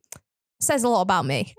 says 0.61 0.83
a 0.83 0.89
lot 0.89 1.01
about 1.01 1.25
me. 1.25 1.55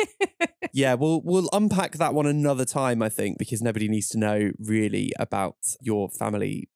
yeah, 0.72 0.94
we'll 0.94 1.20
we'll 1.22 1.48
unpack 1.52 1.92
that 1.92 2.14
one 2.14 2.26
another 2.26 2.64
time, 2.64 3.02
I 3.02 3.08
think, 3.08 3.38
because 3.38 3.62
nobody 3.62 3.88
needs 3.88 4.08
to 4.10 4.18
know 4.18 4.52
really 4.58 5.12
about 5.18 5.56
your 5.80 6.08
family 6.08 6.68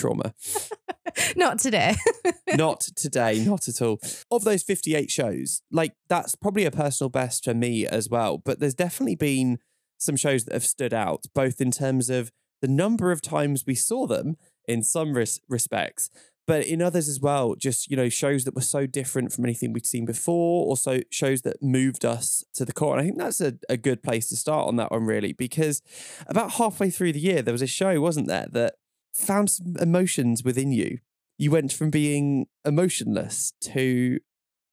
trauma. 0.00 0.34
Not 1.36 1.58
today. 1.58 1.96
not 2.56 2.80
today, 2.80 3.44
not 3.44 3.66
at 3.68 3.82
all. 3.82 3.98
Of 4.30 4.44
those 4.44 4.62
58 4.62 5.10
shows, 5.10 5.62
like 5.70 5.92
that's 6.08 6.34
probably 6.36 6.64
a 6.64 6.70
personal 6.70 7.08
best 7.10 7.44
for 7.44 7.54
me 7.54 7.86
as 7.86 8.08
well. 8.08 8.38
But 8.38 8.60
there's 8.60 8.74
definitely 8.74 9.16
been 9.16 9.58
some 9.98 10.16
shows 10.16 10.44
that 10.44 10.54
have 10.54 10.64
stood 10.64 10.94
out, 10.94 11.24
both 11.34 11.60
in 11.60 11.70
terms 11.70 12.10
of 12.10 12.30
the 12.62 12.68
number 12.68 13.10
of 13.10 13.22
times 13.22 13.64
we 13.66 13.74
saw 13.74 14.06
them 14.06 14.36
in 14.68 14.82
some 14.82 15.14
res- 15.14 15.40
respects, 15.48 16.10
but 16.46 16.66
in 16.66 16.82
others 16.82 17.08
as 17.08 17.20
well, 17.20 17.54
just, 17.54 17.90
you 17.90 17.96
know, 17.96 18.08
shows 18.08 18.44
that 18.44 18.54
were 18.54 18.60
so 18.60 18.86
different 18.86 19.32
from 19.32 19.44
anything 19.44 19.72
we'd 19.72 19.86
seen 19.86 20.04
before, 20.04 20.64
also 20.66 21.00
shows 21.10 21.42
that 21.42 21.62
moved 21.62 22.04
us 22.04 22.44
to 22.54 22.64
the 22.64 22.72
core. 22.72 22.92
And 22.92 23.00
I 23.00 23.04
think 23.04 23.18
that's 23.18 23.40
a, 23.40 23.54
a 23.68 23.76
good 23.76 24.02
place 24.02 24.28
to 24.28 24.36
start 24.36 24.66
on 24.66 24.76
that 24.76 24.90
one, 24.90 25.04
really, 25.04 25.32
because 25.32 25.80
about 26.26 26.52
halfway 26.52 26.90
through 26.90 27.12
the 27.12 27.20
year, 27.20 27.40
there 27.40 27.54
was 27.54 27.62
a 27.62 27.68
show, 27.68 28.00
wasn't 28.00 28.26
there, 28.26 28.48
that 28.52 28.74
found 29.14 29.50
some 29.50 29.76
emotions 29.80 30.42
within 30.44 30.72
you. 30.72 30.98
You 31.38 31.50
went 31.50 31.72
from 31.72 31.90
being 31.90 32.46
emotionless 32.64 33.52
to 33.62 34.18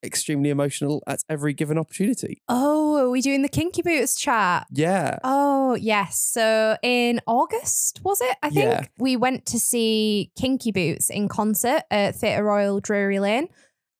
extremely 0.03 0.50
emotional 0.50 1.01
at 1.08 1.20
every 1.27 1.53
given 1.53 1.77
opportunity. 1.77 2.41
Oh, 2.48 2.98
are 2.98 3.10
we 3.10 3.22
doing 3.22 3.41
the 3.41 3.50
Kinky 3.50 3.82
Boots 3.82 4.15
chat? 4.15 4.67
Yeah. 4.72 5.17
Oh, 5.24 5.75
yes. 5.75 6.22
So 6.22 6.77
in 6.84 7.20
August, 7.25 8.01
was 8.03 8.22
it? 8.22 8.38
I 8.44 8.50
think 8.50 8.65
Yeah. 8.65 8.86
we 9.00 9.15
went 9.17 9.46
to 9.48 9.60
see 9.60 10.32
Kinky 10.38 10.72
Boots 10.72 11.10
in 11.10 11.27
concert 11.27 11.84
at 11.89 12.15
Theatre 12.15 12.44
Royal 12.44 12.79
Drury 12.79 13.20
Lane. 13.20 13.48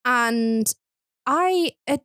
And 0.06 0.72
I 1.25 1.72
had 1.88 2.01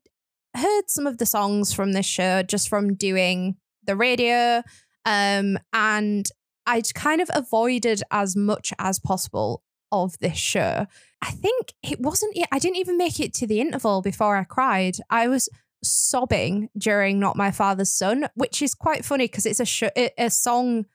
heard 0.57 0.85
some 0.89 1.07
of 1.07 1.19
the 1.19 1.27
songs 1.27 1.73
from 1.73 1.93
this 1.93 2.07
show 2.07 2.43
just 2.43 2.69
from 2.69 2.95
doing 2.95 3.57
the 3.85 3.95
radio. 3.97 4.63
Um, 5.05 5.59
and 5.73 6.27
I'd 6.67 6.93
kind 6.95 7.21
of 7.21 7.31
avoided 7.35 8.03
as 8.11 8.37
much 8.37 8.73
as 8.79 8.99
possible 8.99 9.63
of 9.91 10.19
this 10.19 10.39
show. 10.39 10.87
I 11.21 11.31
think 11.31 11.75
it 11.83 12.01
wasn't, 12.01 12.37
I 12.51 12.59
didn't 12.59 12.77
even 12.77 12.97
make 12.97 13.21
it 13.21 13.35
to 13.35 13.47
the 13.47 13.61
interval 13.61 14.03
before 14.03 14.37
I 14.37 14.45
cried. 14.45 14.97
I 15.11 15.29
was 15.29 15.49
sobbing 15.85 16.71
during 16.79 17.19
Not 17.19 17.37
My 17.37 17.51
Father's 17.51 17.93
Son, 17.93 18.29
which 18.35 18.63
is 18.63 18.75
quite 18.75 19.05
funny 19.05 19.27
because 19.27 19.47
it's 19.47 19.61
a 19.61 19.65
sh- 19.65 19.83
a 19.97 20.31
song 20.31 20.87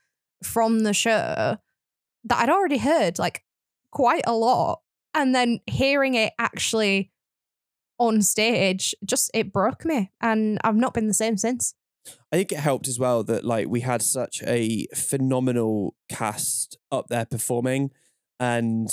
from 0.44 0.82
the 0.82 0.94
show 0.94 1.58
that 2.24 2.38
I'd 2.42 2.50
already 2.50 2.78
heard 2.78 3.20
like 3.20 3.44
quite 3.92 4.24
a 4.26 4.34
lot. 4.34 4.82
And 5.14 5.34
then 5.34 5.60
hearing 5.68 6.16
it 6.16 6.34
actually 6.38 7.12
on 7.98 8.22
stage, 8.22 8.94
just 9.06 9.32
it 9.34 9.52
broke 9.52 9.86
me. 9.86 10.12
And 10.22 10.60
I've 10.64 10.76
not 10.76 10.94
been 10.94 11.08
the 11.08 11.14
same 11.14 11.38
since. 11.38 11.74
I 12.32 12.38
think 12.38 12.52
it 12.52 12.60
helped 12.60 12.88
as 12.88 13.00
well 13.00 13.24
that 13.26 13.44
like 13.46 13.68
we 13.68 13.82
had 13.82 14.02
such 14.02 14.42
a 14.44 14.88
phenomenal 14.96 15.96
cast 16.10 16.78
up 16.92 17.08
there 17.08 17.26
performing 17.26 17.92
and 18.40 18.90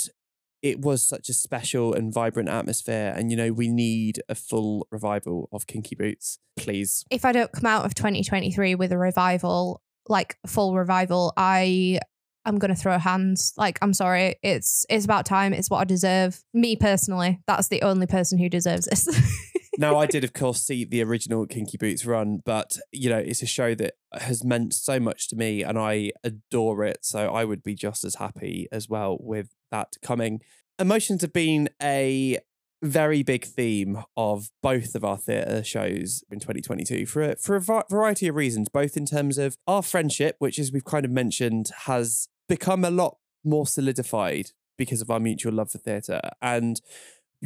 it 0.61 0.79
was 0.81 1.07
such 1.07 1.29
a 1.29 1.33
special 1.33 1.93
and 1.93 2.11
vibrant 2.11 2.49
atmosphere 2.49 3.13
and 3.15 3.29
you 3.29 3.37
know 3.37 3.51
we 3.53 3.67
need 3.67 4.21
a 4.27 4.35
full 4.35 4.87
revival 4.91 5.47
of 5.51 5.67
Kinky 5.67 5.95
Boots 5.95 6.39
please 6.57 7.05
If 7.11 7.25
I 7.25 7.31
don't 7.31 7.51
come 7.51 7.65
out 7.65 7.85
of 7.85 7.93
2023 7.95 8.75
with 8.75 8.91
a 8.91 8.97
revival, 8.97 9.81
like 10.07 10.37
full 10.47 10.75
revival, 10.75 11.33
I 11.37 11.99
I'm 12.45 12.59
gonna 12.59 12.75
throw 12.75 12.97
hands. 12.97 13.53
Like 13.57 13.79
I'm 13.81 13.93
sorry, 13.93 14.35
it's 14.43 14.85
it's 14.89 15.05
about 15.05 15.25
time. 15.25 15.53
It's 15.53 15.69
what 15.69 15.79
I 15.79 15.83
deserve. 15.83 16.43
Me 16.53 16.75
personally, 16.75 17.39
that's 17.47 17.67
the 17.67 17.81
only 17.81 18.07
person 18.07 18.37
who 18.37 18.49
deserves 18.49 18.85
this. 18.85 19.07
now 19.77 19.97
I 19.97 20.05
did 20.05 20.23
of 20.23 20.33
course 20.33 20.61
see 20.61 20.85
the 20.85 21.03
original 21.03 21.45
Kinky 21.45 21.77
Boots 21.77 22.05
run 22.05 22.41
but 22.45 22.77
you 22.91 23.09
know 23.09 23.17
it's 23.17 23.41
a 23.41 23.47
show 23.47 23.75
that 23.75 23.95
has 24.13 24.43
meant 24.43 24.73
so 24.73 24.99
much 24.99 25.27
to 25.29 25.35
me 25.35 25.63
and 25.63 25.77
I 25.77 26.11
adore 26.23 26.83
it 26.83 26.99
so 27.01 27.33
I 27.33 27.45
would 27.45 27.63
be 27.63 27.75
just 27.75 28.03
as 28.03 28.15
happy 28.15 28.67
as 28.71 28.89
well 28.89 29.17
with 29.19 29.49
that 29.71 29.95
coming 30.01 30.41
emotions 30.79 31.21
have 31.21 31.33
been 31.33 31.69
a 31.81 32.39
very 32.81 33.23
big 33.23 33.45
theme 33.45 34.03
of 34.15 34.49
both 34.61 34.95
of 34.95 35.03
our 35.03 35.17
theatre 35.17 35.63
shows 35.63 36.23
in 36.29 36.39
2022 36.39 37.05
for 37.05 37.23
a, 37.23 37.35
for 37.35 37.55
a 37.55 37.61
va- 37.61 37.85
variety 37.89 38.27
of 38.27 38.35
reasons, 38.35 38.69
both 38.69 38.95
in 38.95 39.05
terms 39.05 39.37
of 39.37 39.57
our 39.67 39.81
friendship, 39.81 40.35
which, 40.39 40.59
as 40.59 40.71
we've 40.71 40.85
kind 40.85 41.05
of 41.05 41.11
mentioned, 41.11 41.69
has 41.85 42.27
become 42.47 42.83
a 42.83 42.91
lot 42.91 43.17
more 43.43 43.65
solidified 43.65 44.51
because 44.77 45.01
of 45.01 45.09
our 45.09 45.19
mutual 45.19 45.53
love 45.53 45.71
for 45.71 45.77
theatre. 45.77 46.21
And, 46.41 46.81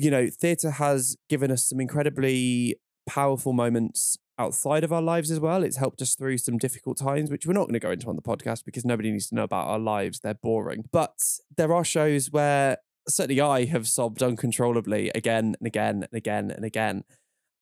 you 0.01 0.11
know, 0.11 0.27
theatre 0.27 0.71
has 0.71 1.15
given 1.29 1.51
us 1.51 1.67
some 1.67 1.79
incredibly 1.79 2.77
powerful 3.07 3.53
moments 3.53 4.17
outside 4.37 4.83
of 4.83 4.93
our 4.93 5.01
lives 5.01 5.31
as 5.31 5.39
well. 5.39 5.63
It's 5.63 5.77
helped 5.77 6.01
us 6.01 6.15
through 6.15 6.37
some 6.37 6.57
difficult 6.57 6.97
times, 6.97 7.29
which 7.29 7.45
we're 7.45 7.53
not 7.53 7.63
going 7.63 7.73
to 7.73 7.79
go 7.79 7.91
into 7.91 8.07
on 8.07 8.15
the 8.15 8.21
podcast 8.21 8.63
because 8.65 8.85
nobody 8.85 9.11
needs 9.11 9.27
to 9.29 9.35
know 9.35 9.43
about 9.43 9.67
our 9.67 9.79
lives. 9.79 10.19
They're 10.19 10.33
boring. 10.33 10.85
But 10.91 11.19
there 11.57 11.73
are 11.73 11.83
shows 11.83 12.31
where 12.31 12.77
certainly 13.07 13.41
I 13.41 13.65
have 13.65 13.87
sobbed 13.87 14.23
uncontrollably 14.23 15.11
again 15.13 15.55
and 15.59 15.67
again 15.67 16.03
and 16.03 16.13
again 16.13 16.51
and 16.51 16.63
again. 16.63 17.03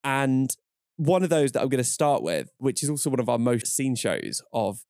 And 0.03 0.56
one 0.98 1.24
of 1.24 1.29
those 1.29 1.51
that 1.53 1.62
I'm 1.62 1.70
going 1.70 1.84
to 1.84 1.89
start 1.89 2.22
with, 2.24 2.50
which 2.58 2.84
is 2.84 2.89
also 2.89 3.10
one 3.10 3.20
of 3.20 3.29
our 3.29 3.39
most 3.39 3.67
seen 3.67 3.96
shows 3.96 4.41
of 4.53 4.82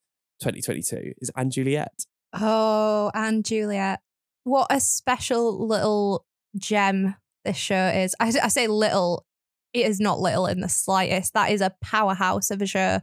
2022, 0.42 1.14
is 1.20 1.32
& 1.42 1.50
Juliet. 1.50 2.06
oh, 2.34 3.12
and 3.14 3.46
Juliet, 3.46 4.00
what 4.44 4.68
a 4.70 4.80
special 4.80 5.68
little 5.68 6.26
gem 6.58 7.16
this 7.46 7.58
show 7.58 7.88
is. 7.88 8.16
I, 8.20 8.34
I 8.44 8.48
say 8.48 8.68
little, 8.68 9.26
it 9.74 9.86
is 9.86 10.00
not 10.00 10.20
little 10.20 10.48
in 10.48 10.62
the 10.62 10.70
slightest. 10.70 11.34
That 11.34 11.52
is 11.52 11.62
a 11.62 11.76
powerhouse 11.82 12.52
of 12.52 12.62
a 12.62 12.66
show. 12.66 13.02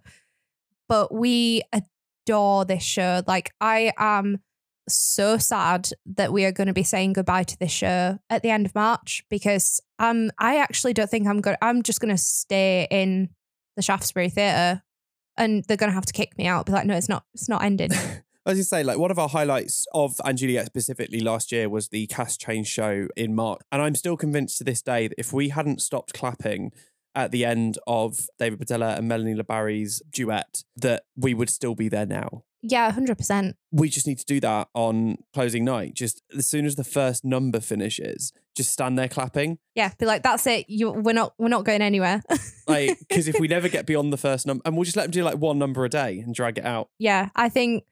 But 0.88 1.12
we 1.14 1.62
adore 1.72 2.64
this 2.64 2.82
show. 2.82 3.22
Like 3.26 3.52
I 3.60 3.92
am 3.98 4.40
so 4.88 5.38
sad 5.38 5.88
that 6.04 6.32
we 6.32 6.44
are 6.44 6.52
going 6.52 6.66
to 6.66 6.72
be 6.72 6.82
saying 6.82 7.14
goodbye 7.14 7.44
to 7.44 7.58
this 7.58 7.72
show 7.72 8.18
at 8.28 8.42
the 8.42 8.50
end 8.50 8.66
of 8.66 8.74
March 8.74 9.24
because 9.30 9.80
um 9.98 10.30
I 10.38 10.58
actually 10.58 10.92
don't 10.92 11.08
think 11.08 11.26
I'm 11.26 11.40
going 11.40 11.56
I'm 11.62 11.82
just 11.82 12.00
going 12.00 12.14
to 12.14 12.20
stay 12.22 12.86
in 12.90 13.30
the 13.76 13.82
Shaftesbury 13.82 14.28
Theatre 14.28 14.82
and 15.36 15.64
they're 15.64 15.78
going 15.78 15.90
to 15.90 15.94
have 15.94 16.06
to 16.06 16.12
kick 16.12 16.36
me 16.36 16.46
out 16.46 16.66
be 16.66 16.72
like 16.72 16.86
no 16.86 16.96
it's 16.96 17.08
not 17.08 17.24
it's 17.32 17.48
not 17.48 17.62
ending. 17.62 17.90
As 18.46 18.58
you 18.58 18.64
say, 18.64 18.82
like 18.82 18.98
one 18.98 19.10
of 19.10 19.18
our 19.18 19.28
highlights 19.28 19.86
of 19.94 20.20
& 20.26 20.34
Juliet 20.34 20.66
specifically 20.66 21.20
last 21.20 21.50
year 21.50 21.68
was 21.70 21.88
the 21.88 22.06
cast 22.08 22.40
change 22.40 22.66
show 22.66 23.08
in 23.16 23.34
March. 23.34 23.62
And 23.72 23.80
I'm 23.80 23.94
still 23.94 24.18
convinced 24.18 24.58
to 24.58 24.64
this 24.64 24.82
day 24.82 25.08
that 25.08 25.18
if 25.18 25.32
we 25.32 25.48
hadn't 25.48 25.80
stopped 25.80 26.12
clapping 26.12 26.70
at 27.14 27.30
the 27.30 27.44
end 27.44 27.78
of 27.86 28.26
David 28.38 28.60
Bedella 28.60 28.98
and 28.98 29.08
Melanie 29.08 29.34
La 29.34 29.44
Barrie's 29.44 30.02
duet, 30.12 30.62
that 30.76 31.04
we 31.16 31.32
would 31.32 31.48
still 31.48 31.74
be 31.74 31.88
there 31.88 32.04
now. 32.04 32.44
yeah, 32.60 32.90
100%. 32.92 33.54
we 33.72 33.88
just 33.88 34.06
need 34.06 34.18
to 34.18 34.24
do 34.26 34.40
that 34.40 34.68
on 34.74 35.16
closing 35.32 35.64
night. 35.64 35.94
Just 35.94 36.22
as 36.36 36.46
soon 36.46 36.66
as 36.66 36.74
the 36.76 36.84
first 36.84 37.24
number 37.24 37.60
finishes, 37.60 38.32
just 38.54 38.72
stand 38.72 38.98
there 38.98 39.08
clapping. 39.08 39.58
Yeah, 39.74 39.92
be 39.98 40.04
like 40.06 40.22
that's 40.22 40.46
it. 40.46 40.66
You 40.68 40.90
we're 40.90 41.12
not 41.12 41.34
we're 41.38 41.48
not 41.48 41.64
going 41.64 41.82
anywhere. 41.82 42.22
Like, 42.66 42.98
because 42.98 43.28
if 43.28 43.38
we 43.38 43.46
never 43.46 43.68
get 43.68 43.84
beyond 43.84 44.10
the 44.10 44.16
first 44.16 44.46
number, 44.46 44.62
and 44.64 44.74
we'll 44.74 44.84
just 44.84 44.96
let 44.96 45.02
them 45.02 45.10
do 45.10 45.22
like 45.22 45.36
one 45.36 45.58
number 45.58 45.84
a 45.84 45.90
day 45.90 46.20
and 46.20 46.34
drag 46.34 46.56
it 46.56 46.64
out. 46.64 46.88
yeah, 46.98 47.28
I 47.36 47.50
think 47.50 47.84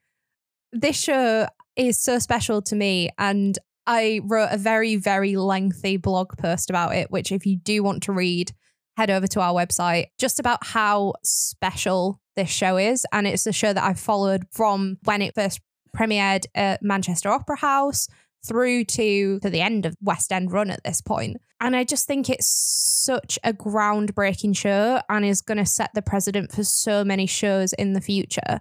this 0.72 1.00
show 1.00 1.46
is 1.76 2.00
so 2.00 2.18
special 2.18 2.62
to 2.62 2.76
me. 2.76 3.10
And 3.18 3.58
I 3.86 4.20
wrote 4.24 4.50
a 4.50 4.58
very, 4.58 4.96
very 4.96 5.36
lengthy 5.36 5.96
blog 5.96 6.36
post 6.38 6.70
about 6.70 6.94
it, 6.94 7.10
which 7.10 7.32
if 7.32 7.46
you 7.46 7.56
do 7.56 7.82
want 7.82 8.02
to 8.04 8.12
read, 8.12 8.52
head 8.96 9.10
over 9.10 9.26
to 9.26 9.40
our 9.40 9.52
website, 9.52 10.06
just 10.18 10.38
about 10.38 10.64
how 10.66 11.14
special 11.24 12.20
this 12.36 12.50
show 12.50 12.76
is. 12.76 13.06
And 13.12 13.26
it's 13.26 13.46
a 13.46 13.52
show 13.52 13.72
that 13.72 13.82
I've 13.82 13.98
followed 13.98 14.44
from 14.50 14.98
when 15.04 15.22
it 15.22 15.34
first 15.34 15.60
premiered 15.96 16.44
at 16.54 16.82
Manchester 16.82 17.28
Opera 17.28 17.58
House 17.58 18.08
through 18.46 18.84
to, 18.84 19.38
to 19.40 19.50
the 19.50 19.60
end 19.60 19.86
of 19.86 19.96
West 20.00 20.32
End 20.32 20.52
run 20.52 20.70
at 20.70 20.82
this 20.84 21.00
point. 21.00 21.38
And 21.60 21.76
I 21.76 21.84
just 21.84 22.06
think 22.06 22.28
it's 22.28 22.46
such 22.46 23.38
a 23.44 23.52
groundbreaking 23.52 24.56
show 24.56 25.00
and 25.08 25.24
is 25.24 25.42
going 25.42 25.58
to 25.58 25.66
set 25.66 25.94
the 25.94 26.02
precedent 26.02 26.50
for 26.50 26.64
so 26.64 27.04
many 27.04 27.26
shows 27.26 27.72
in 27.74 27.92
the 27.92 28.00
future 28.00 28.60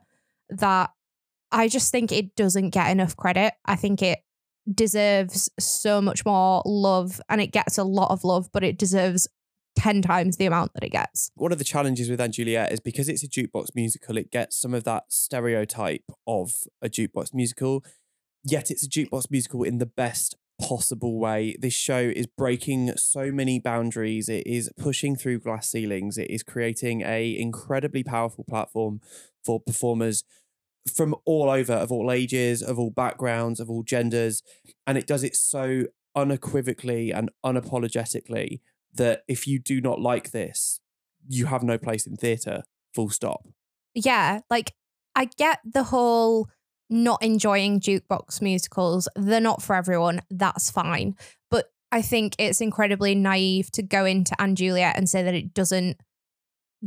that 0.49 0.91
I 1.51 1.67
just 1.67 1.91
think 1.91 2.11
it 2.11 2.35
doesn't 2.35 2.69
get 2.69 2.89
enough 2.91 3.15
credit. 3.15 3.53
I 3.65 3.75
think 3.75 4.01
it 4.01 4.19
deserves 4.71 5.49
so 5.59 6.01
much 6.01 6.25
more 6.25 6.61
love 6.65 7.19
and 7.29 7.41
it 7.41 7.51
gets 7.51 7.77
a 7.77 7.83
lot 7.83 8.11
of 8.11 8.23
love, 8.23 8.49
but 8.53 8.63
it 8.63 8.77
deserves 8.77 9.27
10 9.77 10.01
times 10.01 10.37
the 10.37 10.45
amount 10.45 10.73
that 10.73 10.83
it 10.83 10.91
gets. 10.91 11.31
One 11.35 11.51
of 11.51 11.57
the 11.57 11.63
challenges 11.63 12.09
with 12.09 12.31
& 12.31 12.33
Juliet 12.33 12.71
is 12.71 12.79
because 12.79 13.09
it's 13.09 13.23
a 13.23 13.27
jukebox 13.27 13.69
musical, 13.73 14.17
it 14.17 14.31
gets 14.31 14.59
some 14.59 14.73
of 14.73 14.83
that 14.83 15.05
stereotype 15.09 16.11
of 16.27 16.53
a 16.81 16.89
jukebox 16.89 17.33
musical, 17.33 17.83
yet 18.43 18.69
it's 18.69 18.85
a 18.85 18.89
jukebox 18.89 19.31
musical 19.31 19.63
in 19.63 19.77
the 19.77 19.85
best 19.85 20.35
possible 20.61 21.19
way. 21.19 21.55
This 21.59 21.73
show 21.73 21.99
is 21.99 22.27
breaking 22.27 22.95
so 22.97 23.31
many 23.31 23.59
boundaries. 23.59 24.29
It 24.29 24.45
is 24.45 24.69
pushing 24.77 25.15
through 25.15 25.39
glass 25.39 25.69
ceilings. 25.69 26.17
It 26.17 26.29
is 26.29 26.43
creating 26.43 27.01
a 27.01 27.35
incredibly 27.35 28.03
powerful 28.03 28.43
platform 28.43 29.01
for 29.43 29.59
performers 29.59 30.23
from 30.93 31.15
all 31.25 31.49
over, 31.49 31.73
of 31.73 31.91
all 31.91 32.11
ages, 32.11 32.61
of 32.61 32.79
all 32.79 32.89
backgrounds, 32.89 33.59
of 33.59 33.69
all 33.69 33.83
genders. 33.83 34.41
And 34.87 34.97
it 34.97 35.07
does 35.07 35.23
it 35.23 35.35
so 35.35 35.83
unequivocally 36.15 37.11
and 37.11 37.29
unapologetically 37.45 38.61
that 38.93 39.23
if 39.27 39.47
you 39.47 39.59
do 39.59 39.79
not 39.79 40.01
like 40.01 40.31
this, 40.31 40.79
you 41.27 41.45
have 41.45 41.63
no 41.63 41.77
place 41.77 42.07
in 42.07 42.17
theatre, 42.17 42.63
full 42.93 43.09
stop. 43.09 43.47
Yeah, 43.93 44.39
like 44.49 44.73
I 45.15 45.25
get 45.25 45.59
the 45.63 45.83
whole 45.83 46.49
not 46.89 47.21
enjoying 47.23 47.79
jukebox 47.79 48.41
musicals. 48.41 49.07
They're 49.15 49.39
not 49.39 49.61
for 49.61 49.75
everyone. 49.75 50.21
That's 50.29 50.69
fine. 50.69 51.15
But 51.49 51.71
I 51.91 52.01
think 52.01 52.35
it's 52.37 52.59
incredibly 52.59 53.15
naive 53.15 53.71
to 53.73 53.83
go 53.83 54.05
into 54.05 54.35
& 54.45 54.53
Juliet 54.53 54.97
and 54.97 55.09
say 55.09 55.23
that 55.23 55.33
it 55.33 55.53
doesn't 55.53 55.97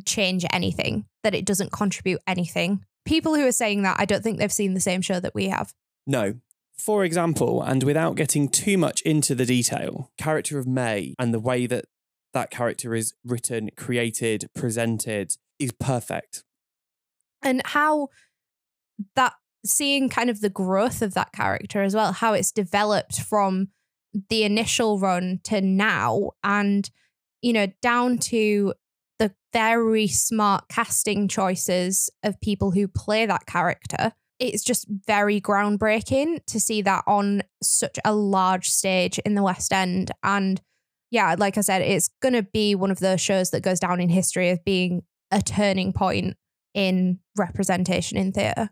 change 0.04 0.44
anything, 0.50 1.06
that 1.22 1.34
it 1.34 1.44
doesn't 1.44 1.72
contribute 1.72 2.20
anything. 2.26 2.84
People 3.04 3.34
who 3.34 3.46
are 3.46 3.52
saying 3.52 3.82
that, 3.82 3.96
I 3.98 4.04
don't 4.04 4.22
think 4.22 4.38
they've 4.38 4.52
seen 4.52 4.74
the 4.74 4.80
same 4.80 5.02
show 5.02 5.20
that 5.20 5.34
we 5.34 5.48
have. 5.48 5.72
No. 6.06 6.34
For 6.76 7.04
example, 7.04 7.62
and 7.62 7.82
without 7.84 8.16
getting 8.16 8.48
too 8.48 8.76
much 8.76 9.00
into 9.02 9.34
the 9.34 9.46
detail, 9.46 10.10
character 10.18 10.58
of 10.58 10.66
May 10.66 11.14
and 11.18 11.32
the 11.32 11.40
way 11.40 11.66
that 11.66 11.84
that 12.32 12.50
character 12.50 12.94
is 12.94 13.14
written, 13.24 13.70
created, 13.76 14.48
presented 14.54 15.36
is 15.58 15.72
perfect. 15.72 16.42
and 17.42 17.62
how 17.66 18.08
that 19.14 19.34
seeing 19.64 20.08
kind 20.08 20.28
of 20.30 20.40
the 20.40 20.50
growth 20.50 21.00
of 21.00 21.14
that 21.14 21.32
character 21.32 21.82
as 21.82 21.94
well 21.94 22.12
how 22.12 22.32
it's 22.32 22.52
developed 22.52 23.20
from 23.20 23.68
the 24.28 24.42
initial 24.44 24.98
run 24.98 25.40
to 25.44 25.60
now 25.60 26.30
and 26.42 26.90
you 27.40 27.52
know, 27.52 27.66
down 27.82 28.16
to 28.16 28.72
the 29.18 29.34
very 29.52 30.06
smart 30.06 30.68
casting 30.68 31.28
choices 31.28 32.10
of 32.22 32.40
people 32.40 32.72
who 32.72 32.88
play 32.88 33.26
that 33.26 33.46
character. 33.46 34.12
It's 34.40 34.64
just 34.64 34.86
very 34.88 35.40
groundbreaking 35.40 36.44
to 36.46 36.58
see 36.58 36.82
that 36.82 37.04
on 37.06 37.42
such 37.62 37.98
a 38.04 38.14
large 38.14 38.68
stage 38.68 39.18
in 39.20 39.34
the 39.34 39.42
West 39.42 39.72
End. 39.72 40.10
And 40.22 40.60
yeah, 41.10 41.36
like 41.38 41.56
I 41.56 41.60
said, 41.60 41.82
it's 41.82 42.10
going 42.20 42.32
to 42.34 42.42
be 42.42 42.74
one 42.74 42.90
of 42.90 42.98
those 42.98 43.20
shows 43.20 43.50
that 43.50 43.62
goes 43.62 43.78
down 43.78 44.00
in 44.00 44.08
history 44.08 44.50
of 44.50 44.64
being 44.64 45.02
a 45.30 45.40
turning 45.40 45.92
point 45.92 46.36
in 46.74 47.20
representation 47.36 48.18
in 48.18 48.32
theatre. 48.32 48.70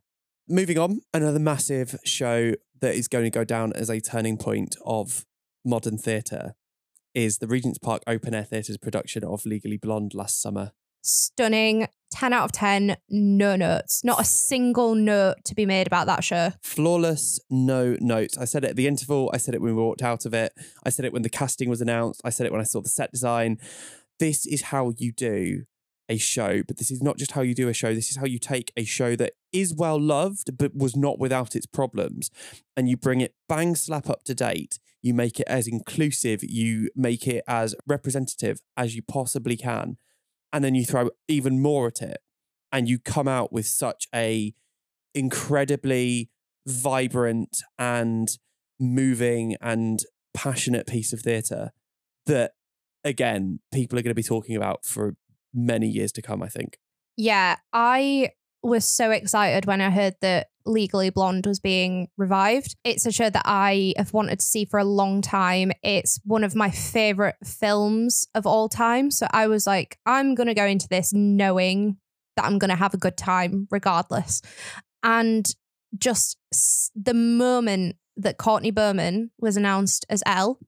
Moving 0.48 0.78
on, 0.78 1.00
another 1.14 1.38
massive 1.38 1.96
show 2.04 2.54
that 2.80 2.96
is 2.96 3.06
going 3.06 3.24
to 3.24 3.30
go 3.30 3.44
down 3.44 3.72
as 3.74 3.88
a 3.88 4.00
turning 4.00 4.36
point 4.36 4.74
of 4.84 5.24
modern 5.64 5.96
theatre 5.96 6.54
is 7.14 7.38
the 7.38 7.46
Regent's 7.46 7.78
Park 7.78 8.02
Open 8.06 8.34
Air 8.34 8.44
Theatre's 8.44 8.78
production 8.78 9.24
of 9.24 9.44
Legally 9.46 9.76
Blonde 9.76 10.14
last 10.14 10.40
summer. 10.40 10.72
Stunning. 11.02 11.88
10 12.12 12.32
out 12.34 12.44
of 12.44 12.52
10, 12.52 12.96
no 13.08 13.56
notes. 13.56 14.04
Not 14.04 14.20
a 14.20 14.24
single 14.24 14.94
note 14.94 15.36
to 15.46 15.54
be 15.54 15.64
made 15.64 15.86
about 15.86 16.06
that 16.06 16.22
show. 16.22 16.52
Flawless, 16.62 17.40
no 17.48 17.96
notes. 18.00 18.36
I 18.36 18.44
said 18.44 18.64
it 18.64 18.70
at 18.70 18.76
the 18.76 18.86
interval. 18.86 19.30
I 19.32 19.38
said 19.38 19.54
it 19.54 19.62
when 19.62 19.74
we 19.74 19.82
walked 19.82 20.02
out 20.02 20.26
of 20.26 20.34
it. 20.34 20.52
I 20.84 20.90
said 20.90 21.06
it 21.06 21.12
when 21.12 21.22
the 21.22 21.30
casting 21.30 21.70
was 21.70 21.80
announced. 21.80 22.20
I 22.22 22.30
said 22.30 22.46
it 22.46 22.52
when 22.52 22.60
I 22.60 22.64
saw 22.64 22.82
the 22.82 22.90
set 22.90 23.10
design. 23.10 23.58
This 24.18 24.46
is 24.46 24.64
how 24.64 24.92
you 24.98 25.10
do 25.10 25.62
a 26.08 26.18
show, 26.18 26.62
but 26.62 26.76
this 26.76 26.90
is 26.90 27.02
not 27.02 27.16
just 27.16 27.32
how 27.32 27.40
you 27.40 27.54
do 27.54 27.68
a 27.68 27.72
show. 27.72 27.94
This 27.94 28.10
is 28.10 28.16
how 28.18 28.26
you 28.26 28.38
take 28.38 28.72
a 28.76 28.84
show 28.84 29.16
that 29.16 29.32
is 29.52 29.74
well 29.74 29.98
loved, 29.98 30.58
but 30.58 30.76
was 30.76 30.94
not 30.94 31.18
without 31.18 31.56
its 31.56 31.66
problems, 31.66 32.30
and 32.76 32.88
you 32.88 32.96
bring 32.96 33.20
it 33.20 33.34
bang 33.48 33.74
slap 33.74 34.10
up 34.10 34.24
to 34.24 34.34
date. 34.34 34.78
You 35.02 35.14
make 35.14 35.40
it 35.40 35.46
as 35.48 35.66
inclusive, 35.66 36.40
you 36.42 36.90
make 36.94 37.26
it 37.26 37.44
as 37.48 37.74
representative 37.86 38.60
as 38.76 38.94
you 38.94 39.02
possibly 39.02 39.56
can, 39.56 39.96
and 40.52 40.64
then 40.64 40.74
you 40.74 40.84
throw 40.84 41.10
even 41.28 41.60
more 41.60 41.88
at 41.88 42.00
it, 42.02 42.18
and 42.70 42.88
you 42.88 42.98
come 42.98 43.28
out 43.28 43.52
with 43.52 43.66
such 43.66 44.06
a 44.14 44.54
incredibly 45.14 46.30
vibrant 46.66 47.58
and 47.78 48.38
moving 48.78 49.56
and 49.60 50.00
passionate 50.34 50.86
piece 50.86 51.12
of 51.12 51.20
theatre 51.20 51.72
that 52.26 52.52
again 53.04 53.60
people 53.72 53.98
are 53.98 54.02
going 54.02 54.10
to 54.10 54.14
be 54.14 54.22
talking 54.22 54.56
about 54.56 54.84
for 54.84 55.14
many 55.52 55.88
years 55.88 56.12
to 56.12 56.22
come, 56.22 56.42
I 56.42 56.48
think. 56.48 56.78
Yeah, 57.16 57.56
I 57.72 58.30
was 58.62 58.84
so 58.84 59.10
excited 59.10 59.66
when 59.66 59.80
I 59.80 59.90
heard 59.90 60.14
that 60.20 60.48
Legally 60.64 61.10
Blonde 61.10 61.46
was 61.46 61.58
being 61.58 62.08
revived. 62.16 62.76
It's 62.84 63.06
a 63.06 63.12
show 63.12 63.28
that 63.28 63.42
I 63.44 63.94
have 63.96 64.12
wanted 64.12 64.38
to 64.38 64.44
see 64.44 64.64
for 64.64 64.78
a 64.78 64.84
long 64.84 65.20
time. 65.20 65.72
It's 65.82 66.20
one 66.24 66.44
of 66.44 66.54
my 66.54 66.70
favorite 66.70 67.36
films 67.44 68.26
of 68.34 68.46
all 68.46 68.68
time. 68.68 69.10
So 69.10 69.26
I 69.32 69.48
was 69.48 69.66
like, 69.66 69.98
I'm 70.06 70.34
going 70.34 70.46
to 70.46 70.54
go 70.54 70.64
into 70.64 70.88
this 70.88 71.12
knowing 71.12 71.96
that 72.36 72.44
I'm 72.44 72.58
going 72.58 72.70
to 72.70 72.76
have 72.76 72.94
a 72.94 72.98
good 72.98 73.16
time 73.16 73.66
regardless. 73.70 74.40
And 75.02 75.46
just 75.98 76.38
the 76.94 77.14
moment 77.14 77.96
that 78.16 78.38
Courtney 78.38 78.70
Bowman 78.70 79.30
was 79.38 79.56
announced 79.56 80.06
as 80.08 80.22
Elle, 80.26 80.58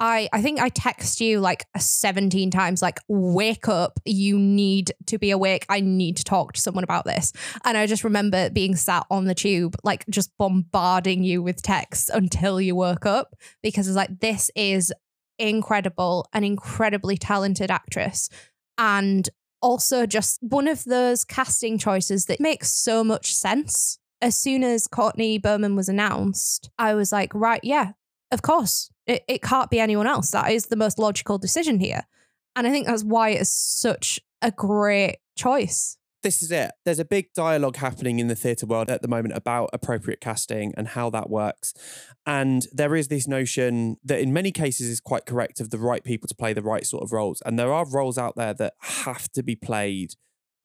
I 0.00 0.28
I 0.32 0.40
think 0.40 0.58
I 0.58 0.70
text 0.70 1.20
you 1.20 1.40
like 1.40 1.66
17 1.78 2.50
times 2.50 2.80
like 2.82 2.98
wake 3.06 3.68
up. 3.68 4.00
You 4.04 4.38
need 4.38 4.92
to 5.06 5.18
be 5.18 5.30
awake. 5.30 5.66
I 5.68 5.80
need 5.80 6.16
to 6.16 6.24
talk 6.24 6.54
to 6.54 6.60
someone 6.60 6.84
about 6.84 7.04
this. 7.04 7.32
And 7.64 7.76
I 7.76 7.86
just 7.86 8.02
remember 8.02 8.48
being 8.50 8.74
sat 8.74 9.06
on 9.10 9.26
the 9.26 9.34
tube 9.34 9.76
like 9.84 10.06
just 10.08 10.36
bombarding 10.38 11.22
you 11.22 11.42
with 11.42 11.62
texts 11.62 12.08
until 12.08 12.60
you 12.60 12.74
woke 12.74 13.06
up 13.06 13.36
because 13.62 13.86
it's 13.86 13.96
like 13.96 14.20
this 14.20 14.50
is 14.56 14.92
incredible 15.38 16.26
an 16.32 16.44
incredibly 16.44 17.16
talented 17.18 17.70
actress. 17.70 18.30
And 18.78 19.28
also 19.62 20.06
just 20.06 20.38
one 20.42 20.66
of 20.66 20.84
those 20.84 21.24
casting 21.24 21.76
choices 21.76 22.24
that 22.24 22.40
makes 22.40 22.72
so 22.72 23.04
much 23.04 23.34
sense. 23.34 23.98
As 24.22 24.38
soon 24.38 24.64
as 24.64 24.86
Courtney 24.86 25.38
Bowman 25.38 25.76
was 25.76 25.88
announced 25.88 26.70
I 26.78 26.94
was 26.94 27.12
like 27.12 27.34
right 27.34 27.60
yeah 27.62 27.92
of 28.30 28.42
course 28.42 28.90
it, 29.10 29.24
it 29.28 29.42
can't 29.42 29.70
be 29.70 29.80
anyone 29.80 30.06
else. 30.06 30.30
That 30.30 30.50
is 30.52 30.66
the 30.66 30.76
most 30.76 30.98
logical 30.98 31.38
decision 31.38 31.80
here. 31.80 32.02
And 32.56 32.66
I 32.66 32.70
think 32.70 32.86
that's 32.86 33.04
why 33.04 33.30
it's 33.30 33.50
such 33.50 34.20
a 34.42 34.50
great 34.50 35.18
choice. 35.36 35.96
This 36.22 36.42
is 36.42 36.50
it. 36.50 36.72
There's 36.84 36.98
a 36.98 37.04
big 37.04 37.32
dialogue 37.32 37.76
happening 37.76 38.18
in 38.18 38.26
the 38.26 38.34
theatre 38.34 38.66
world 38.66 38.90
at 38.90 39.00
the 39.00 39.08
moment 39.08 39.34
about 39.34 39.70
appropriate 39.72 40.20
casting 40.20 40.74
and 40.76 40.88
how 40.88 41.08
that 41.10 41.30
works. 41.30 41.72
And 42.26 42.66
there 42.72 42.94
is 42.94 43.08
this 43.08 43.26
notion 43.26 43.96
that, 44.04 44.20
in 44.20 44.30
many 44.30 44.52
cases, 44.52 44.88
is 44.88 45.00
quite 45.00 45.24
correct 45.24 45.60
of 45.60 45.70
the 45.70 45.78
right 45.78 46.04
people 46.04 46.28
to 46.28 46.34
play 46.34 46.52
the 46.52 46.62
right 46.62 46.84
sort 46.84 47.02
of 47.02 47.12
roles. 47.12 47.40
And 47.46 47.58
there 47.58 47.72
are 47.72 47.86
roles 47.88 48.18
out 48.18 48.36
there 48.36 48.52
that 48.52 48.74
have 48.80 49.32
to 49.32 49.42
be 49.42 49.56
played 49.56 50.14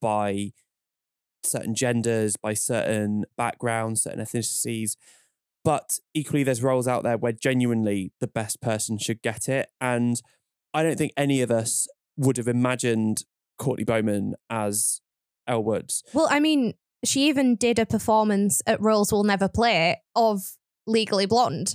by 0.02 0.52
certain 1.42 1.74
genders, 1.74 2.36
by 2.36 2.52
certain 2.52 3.24
backgrounds, 3.38 4.02
certain 4.02 4.22
ethnicities. 4.22 4.96
But 5.66 5.98
equally, 6.14 6.44
there's 6.44 6.62
roles 6.62 6.86
out 6.86 7.02
there 7.02 7.18
where 7.18 7.32
genuinely 7.32 8.12
the 8.20 8.28
best 8.28 8.60
person 8.60 8.98
should 8.98 9.20
get 9.20 9.48
it. 9.48 9.68
And 9.80 10.22
I 10.72 10.84
don't 10.84 10.96
think 10.96 11.10
any 11.16 11.42
of 11.42 11.50
us 11.50 11.88
would 12.16 12.36
have 12.36 12.46
imagined 12.46 13.24
Courtney 13.58 13.82
Bowman 13.82 14.36
as 14.48 15.00
Elle 15.48 15.64
Woods. 15.64 16.04
Well, 16.14 16.28
I 16.30 16.38
mean, 16.38 16.74
she 17.04 17.26
even 17.26 17.56
did 17.56 17.80
a 17.80 17.84
performance 17.84 18.62
at 18.64 18.80
Roles 18.80 19.10
We'll 19.10 19.24
Never 19.24 19.48
Play 19.48 20.00
of 20.14 20.52
Legally 20.86 21.26
Blonde. 21.26 21.74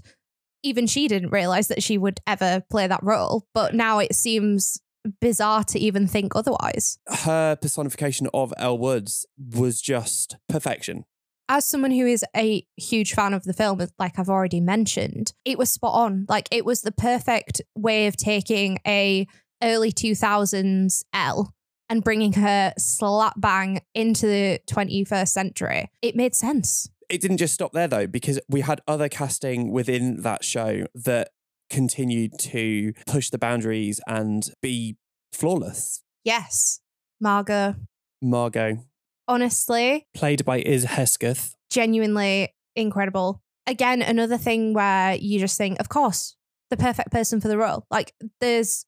Even 0.64 0.88
she 0.88 1.10
didn't 1.10 1.32
realize 1.32 1.68
that 1.68 1.84
she 1.84 1.98
would 1.98 2.22
ever 2.26 2.64
play 2.72 2.88
that 2.88 3.04
role, 3.04 3.46
but 3.54 3.76
now 3.76 4.00
it 4.00 4.16
seems 4.16 4.80
bizarre 5.20 5.66
to 5.66 5.78
even 5.78 6.08
think 6.08 6.34
otherwise. 6.34 6.98
Her 7.10 7.58
personification 7.58 8.30
of 8.34 8.54
Elle 8.58 8.78
Woods 8.78 9.26
was 9.38 9.82
just 9.82 10.38
perfection 10.48 11.04
as 11.50 11.68
someone 11.68 11.92
who 11.92 12.06
is 12.06 12.24
a 12.36 12.66
huge 12.78 13.14
fan 13.14 13.34
of 13.34 13.44
the 13.44 13.54
film, 13.54 13.82
like 14.00 14.18
I've 14.18 14.30
already 14.30 14.62
mentioned, 14.62 15.34
it 15.46 15.58
was 15.58 15.72
spot 15.72 15.94
on. 15.94 16.26
Like 16.30 16.48
it 16.52 16.66
was 16.66 16.82
the 16.82 16.92
perfect 16.92 17.62
way 17.76 18.08
of 18.08 18.16
taking 18.16 18.80
a 18.88 19.28
early 19.62 19.92
2000s 19.92 21.04
Elle 21.14 21.54
and 21.90 22.04
bringing 22.04 22.34
her 22.34 22.74
slap 22.78 23.34
bang 23.38 23.82
into 23.94 24.26
the 24.26 24.60
21st 24.70 25.28
century. 25.28 25.90
It 26.02 26.16
made 26.16 26.36
sense. 26.36 26.90
It 27.10 27.20
didn't 27.20 27.38
just 27.38 27.54
stop 27.54 27.74
there 27.74 27.88
though, 27.88 28.08
because 28.08 28.40
we 28.48 28.62
had 28.62 28.80
other 28.88 29.10
casting 29.10 29.72
within 29.72 30.22
that 30.22 30.46
show 30.46 30.86
that 30.96 31.32
continued 31.70 32.40
to 32.40 32.94
push 33.08 33.30
the 33.30 33.38
boundaries 33.38 34.00
and 34.08 34.44
be 34.62 34.96
flawless. 35.34 36.02
Yes. 36.24 36.80
Margot. 37.20 37.76
Margot 38.22 38.86
honestly. 39.32 40.06
Played 40.14 40.44
by 40.44 40.60
Iz 40.60 40.84
Hesketh. 40.84 41.56
Genuinely 41.70 42.54
incredible. 42.76 43.42
Again, 43.66 44.02
another 44.02 44.38
thing 44.38 44.74
where 44.74 45.16
you 45.16 45.40
just 45.40 45.58
think, 45.58 45.80
of 45.80 45.88
course, 45.88 46.36
the 46.70 46.78
perfect 46.78 47.12
person 47.12 47.40
for 47.40 47.48
the 47.48 47.58
role. 47.58 47.86
Like 47.90 48.14
there's 48.42 48.86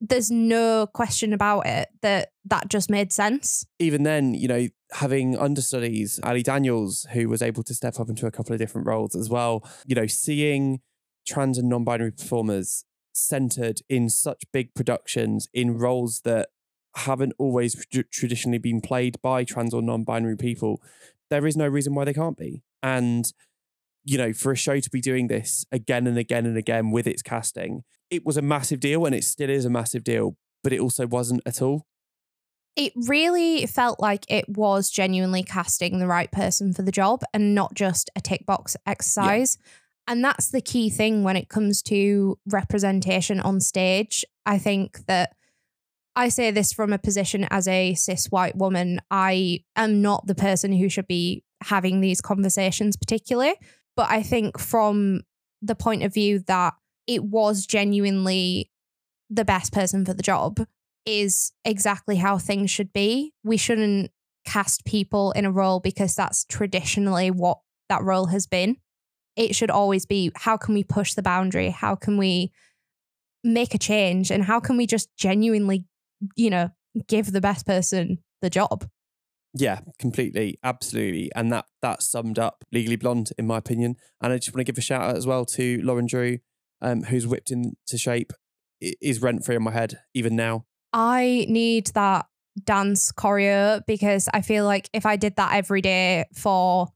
there's 0.00 0.30
no 0.30 0.86
question 0.86 1.32
about 1.32 1.66
it 1.66 1.88
that 2.02 2.30
that 2.44 2.68
just 2.68 2.90
made 2.90 3.12
sense. 3.12 3.64
Even 3.78 4.02
then, 4.02 4.34
you 4.34 4.48
know, 4.48 4.68
having 4.92 5.38
understudies, 5.38 6.20
Ali 6.22 6.42
Daniels, 6.42 7.06
who 7.12 7.28
was 7.28 7.40
able 7.40 7.62
to 7.62 7.74
step 7.74 8.00
up 8.00 8.08
into 8.08 8.26
a 8.26 8.30
couple 8.30 8.52
of 8.52 8.58
different 8.58 8.86
roles 8.86 9.14
as 9.14 9.30
well, 9.30 9.66
you 9.86 9.94
know, 9.94 10.06
seeing 10.06 10.80
trans 11.26 11.56
and 11.56 11.68
non-binary 11.68 12.12
performers 12.12 12.84
centered 13.12 13.80
in 13.88 14.10
such 14.10 14.42
big 14.52 14.74
productions 14.74 15.48
in 15.54 15.78
roles 15.78 16.20
that 16.24 16.48
haven't 16.96 17.32
always 17.38 17.84
traditionally 18.10 18.58
been 18.58 18.80
played 18.80 19.20
by 19.22 19.44
trans 19.44 19.74
or 19.74 19.82
non-binary 19.82 20.36
people 20.36 20.80
there 21.30 21.46
is 21.46 21.56
no 21.56 21.66
reason 21.66 21.94
why 21.94 22.04
they 22.04 22.14
can't 22.14 22.36
be 22.36 22.62
and 22.82 23.32
you 24.04 24.16
know 24.16 24.32
for 24.32 24.52
a 24.52 24.56
show 24.56 24.80
to 24.80 24.90
be 24.90 25.00
doing 25.00 25.26
this 25.26 25.64
again 25.72 26.06
and 26.06 26.18
again 26.18 26.46
and 26.46 26.56
again 26.56 26.90
with 26.90 27.06
its 27.06 27.22
casting 27.22 27.82
it 28.10 28.24
was 28.24 28.36
a 28.36 28.42
massive 28.42 28.80
deal 28.80 29.04
and 29.04 29.14
it 29.14 29.24
still 29.24 29.50
is 29.50 29.64
a 29.64 29.70
massive 29.70 30.04
deal 30.04 30.36
but 30.62 30.72
it 30.72 30.80
also 30.80 31.06
wasn't 31.06 31.42
at 31.46 31.60
all 31.60 31.86
it 32.76 32.92
really 33.08 33.64
felt 33.64 34.00
like 34.00 34.26
it 34.28 34.46
was 34.50 34.90
genuinely 34.90 35.42
casting 35.42 35.98
the 35.98 36.06
right 36.06 36.30
person 36.30 36.74
for 36.74 36.82
the 36.82 36.92
job 36.92 37.22
and 37.32 37.54
not 37.54 37.74
just 37.74 38.10
a 38.14 38.20
tick 38.20 38.44
box 38.46 38.76
exercise 38.86 39.58
yeah. 39.60 39.70
And 40.08 40.24
that's 40.24 40.50
the 40.50 40.60
key 40.60 40.88
thing 40.88 41.24
when 41.24 41.36
it 41.36 41.48
comes 41.48 41.82
to 41.82 42.38
representation 42.46 43.40
on 43.40 43.60
stage. 43.60 44.24
I 44.44 44.58
think 44.58 45.04
that 45.06 45.34
I 46.16 46.30
say 46.30 46.50
this 46.50 46.72
from 46.72 46.94
a 46.94 46.98
position 46.98 47.46
as 47.50 47.68
a 47.68 47.94
cis 47.94 48.26
white 48.26 48.56
woman. 48.56 49.00
I 49.10 49.60
am 49.76 50.00
not 50.00 50.26
the 50.26 50.34
person 50.34 50.72
who 50.72 50.88
should 50.88 51.06
be 51.06 51.44
having 51.62 52.00
these 52.00 52.22
conversations, 52.22 52.96
particularly. 52.96 53.54
But 53.96 54.10
I 54.10 54.22
think 54.22 54.58
from 54.58 55.22
the 55.60 55.74
point 55.74 56.02
of 56.02 56.14
view 56.14 56.40
that 56.46 56.74
it 57.06 57.22
was 57.22 57.66
genuinely 57.66 58.70
the 59.28 59.44
best 59.44 59.72
person 59.72 60.04
for 60.04 60.14
the 60.14 60.22
job 60.22 60.66
is 61.04 61.52
exactly 61.64 62.16
how 62.16 62.38
things 62.38 62.70
should 62.70 62.92
be. 62.92 63.32
We 63.44 63.56
shouldn't 63.56 64.10
cast 64.46 64.84
people 64.84 65.32
in 65.32 65.44
a 65.44 65.52
role 65.52 65.80
because 65.80 66.14
that's 66.14 66.44
traditionally 66.44 67.30
what 67.30 67.58
that 67.88 68.02
role 68.02 68.26
has 68.26 68.46
been. 68.46 68.76
It 69.36 69.54
should 69.54 69.70
always 69.70 70.06
be 70.06 70.32
how 70.34 70.56
can 70.56 70.74
we 70.74 70.82
push 70.82 71.14
the 71.14 71.22
boundary? 71.22 71.70
How 71.70 71.94
can 71.94 72.16
we 72.16 72.52
make 73.44 73.74
a 73.74 73.78
change 73.78 74.30
and 74.30 74.42
how 74.42 74.60
can 74.60 74.76
we 74.76 74.86
just 74.86 75.14
genuinely, 75.16 75.84
you 76.36 76.50
know, 76.50 76.70
give 77.08 77.32
the 77.32 77.40
best 77.40 77.66
person 77.66 78.18
the 78.42 78.50
job? 78.50 78.88
Yeah, 79.54 79.80
completely, 79.98 80.58
absolutely, 80.62 81.30
and 81.34 81.50
that 81.52 81.64
that 81.80 82.02
summed 82.02 82.38
up 82.38 82.64
Legally 82.72 82.96
Blonde 82.96 83.30
in 83.38 83.46
my 83.46 83.58
opinion. 83.58 83.96
And 84.20 84.32
I 84.32 84.36
just 84.36 84.54
want 84.54 84.66
to 84.66 84.70
give 84.70 84.78
a 84.78 84.82
shout 84.82 85.02
out 85.02 85.16
as 85.16 85.26
well 85.26 85.46
to 85.46 85.80
Lauren 85.82 86.06
Drew, 86.06 86.38
um, 86.82 87.04
who's 87.04 87.26
whipped 87.26 87.50
into 87.50 87.96
shape, 87.96 88.32
is 88.80 89.22
rent 89.22 89.44
free 89.44 89.56
in 89.56 89.62
my 89.62 89.70
head 89.70 90.00
even 90.14 90.36
now. 90.36 90.66
I 90.92 91.46
need 91.48 91.88
that 91.88 92.26
dance 92.64 93.12
choreo 93.12 93.82
because 93.86 94.28
I 94.32 94.40
feel 94.40 94.64
like 94.64 94.88
if 94.92 95.06
I 95.06 95.16
did 95.16 95.36
that 95.36 95.54
every 95.54 95.80
day 95.80 96.24
for 96.34 96.88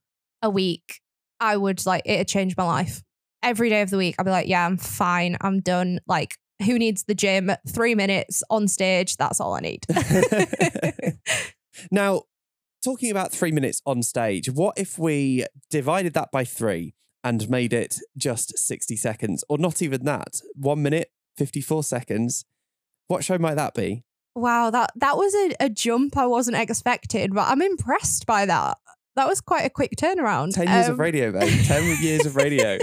a 0.43 0.51
week, 0.51 1.01
I 1.39 1.57
would 1.57 1.85
like 1.87 2.03
it'd 2.05 2.29
change 2.29 2.57
my 2.57 2.65
life. 2.65 3.03
Every 3.43 3.71
day 3.71 3.81
of 3.81 3.91
the 3.91 3.97
week, 3.97 4.17
I'd 4.19 4.25
be 4.25 4.31
like, 4.31 4.49
yeah, 4.49 4.67
I'm 4.67 4.77
fine, 4.77 5.39
I'm 5.41 5.61
done. 5.61 6.01
Like, 6.07 6.37
who 6.65 6.79
needs 6.79 7.05
the 7.05 7.15
gym? 7.15 7.51
Three 7.69 7.95
minutes 7.95 8.43
on 8.51 8.69
stage, 8.69 9.17
that's 9.17 9.41
all 9.41 9.55
I 9.55 9.61
need. 9.61 9.87
now, 11.91 12.23
talking 12.83 13.11
about 13.11 13.33
three 13.33 13.53
minutes 13.53 13.83
on 13.87 14.03
stage, 14.03 14.51
what 14.51 14.79
if 14.79 14.99
we 14.99 15.47
divided 15.71 16.15
that 16.15 16.31
by 16.31 16.45
three 16.45 16.95
and 17.23 17.49
made 17.49 17.73
it 17.73 17.99
just 18.17 18.59
60 18.59 18.97
seconds, 18.97 19.45
or 19.49 19.59
not 19.59 19.83
even 19.83 20.05
that? 20.05 20.41
One 20.55 20.83
minute, 20.83 21.11
54 21.37 21.85
seconds. 21.85 22.45
What 23.09 23.25
show 23.25 23.39
might 23.39 23.55
that 23.55 23.75
be? 23.75 24.05
Wow, 24.35 24.71
that 24.71 24.93
that 24.97 25.17
was 25.17 25.35
a, 25.35 25.55
a 25.61 25.69
jump 25.69 26.17
I 26.17 26.27
wasn't 26.27 26.57
expecting, 26.57 27.33
but 27.33 27.49
I'm 27.49 27.63
impressed 27.63 28.27
by 28.27 28.47
that. 28.47 28.79
That 29.21 29.29
was 29.29 29.43
quite 29.43 29.67
a 29.67 29.69
quick 29.69 29.97
turnaround. 29.99 30.55
10 30.55 30.67
years 30.67 30.87
um, 30.87 30.93
of 30.93 30.99
radio, 30.99 31.31
babe. 31.31 31.63
10 31.67 31.99
years 32.03 32.25
of 32.25 32.37
radio. 32.37 32.79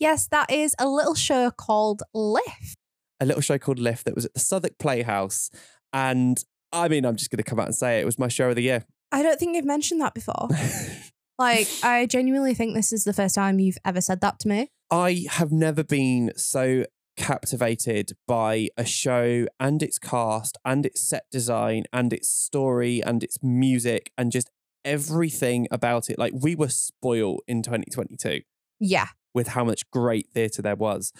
yes, 0.00 0.26
that 0.28 0.50
is 0.50 0.74
a 0.78 0.88
little 0.88 1.14
show 1.14 1.50
called 1.50 2.02
Lift. 2.14 2.78
A 3.20 3.26
little 3.26 3.42
show 3.42 3.58
called 3.58 3.78
Lift 3.78 4.06
that 4.06 4.14
was 4.14 4.24
at 4.24 4.32
the 4.32 4.40
Southwark 4.40 4.78
Playhouse. 4.78 5.50
And 5.92 6.42
I 6.72 6.88
mean, 6.88 7.04
I'm 7.04 7.16
just 7.16 7.30
going 7.30 7.36
to 7.36 7.42
come 7.42 7.60
out 7.60 7.66
and 7.66 7.74
say 7.74 7.98
it. 7.98 8.00
It 8.00 8.06
was 8.06 8.18
my 8.18 8.28
show 8.28 8.48
of 8.48 8.56
the 8.56 8.62
year. 8.62 8.86
I 9.12 9.22
don't 9.22 9.38
think 9.38 9.54
you've 9.54 9.66
mentioned 9.66 10.00
that 10.00 10.14
before. 10.14 10.48
like, 11.38 11.68
I 11.82 12.06
genuinely 12.06 12.54
think 12.54 12.74
this 12.74 12.90
is 12.90 13.04
the 13.04 13.12
first 13.12 13.34
time 13.34 13.58
you've 13.58 13.76
ever 13.84 14.00
said 14.00 14.22
that 14.22 14.38
to 14.40 14.48
me. 14.48 14.70
I 14.90 15.26
have 15.28 15.52
never 15.52 15.84
been 15.84 16.32
so 16.36 16.86
captivated 17.18 18.12
by 18.26 18.68
a 18.76 18.84
show 18.86 19.46
and 19.60 19.82
its 19.82 19.98
cast 19.98 20.56
and 20.64 20.86
its 20.86 21.06
set 21.06 21.24
design 21.30 21.84
and 21.92 22.14
its 22.14 22.30
story 22.30 23.02
and 23.02 23.22
its 23.22 23.42
music 23.42 24.10
and 24.16 24.32
just 24.32 24.50
everything 24.84 25.66
about 25.70 26.10
it. 26.10 26.18
Like 26.18 26.32
we 26.34 26.54
were 26.54 26.68
spoiled 26.68 27.40
in 27.46 27.62
2022. 27.62 28.42
Yeah. 28.80 29.08
With 29.32 29.48
how 29.48 29.64
much 29.64 29.90
great 29.90 30.28
theatre 30.32 30.62
there 30.62 30.76
was. 30.76 31.12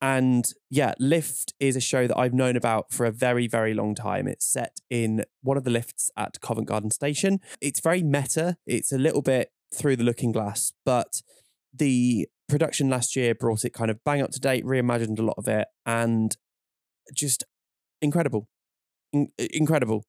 And 0.00 0.46
yeah, 0.70 0.94
Lift 0.98 1.52
is 1.60 1.76
a 1.76 1.80
show 1.80 2.06
that 2.06 2.16
I've 2.16 2.32
known 2.32 2.56
about 2.56 2.90
for 2.90 3.04
a 3.04 3.10
very, 3.10 3.46
very 3.46 3.74
long 3.74 3.94
time. 3.94 4.26
It's 4.26 4.50
set 4.50 4.78
in 4.88 5.24
one 5.42 5.56
of 5.58 5.64
the 5.64 5.70
lifts 5.70 6.10
at 6.16 6.40
Covent 6.40 6.68
Garden 6.68 6.90
Station. 6.90 7.40
It's 7.60 7.80
very 7.80 8.02
meta, 8.02 8.56
it's 8.66 8.92
a 8.92 8.98
little 8.98 9.22
bit 9.22 9.50
through 9.74 9.96
the 9.96 10.04
looking 10.04 10.32
glass, 10.32 10.72
but 10.86 11.20
the 11.74 12.26
production 12.48 12.88
last 12.88 13.14
year 13.14 13.34
brought 13.34 13.64
it 13.64 13.74
kind 13.74 13.90
of 13.90 14.02
bang 14.04 14.22
up 14.22 14.30
to 14.30 14.40
date, 14.40 14.64
reimagined 14.64 15.18
a 15.18 15.22
lot 15.22 15.36
of 15.36 15.46
it, 15.46 15.68
and 15.84 16.36
just 17.14 17.44
incredible. 18.00 18.48
In- 19.12 19.28
incredible. 19.38 20.04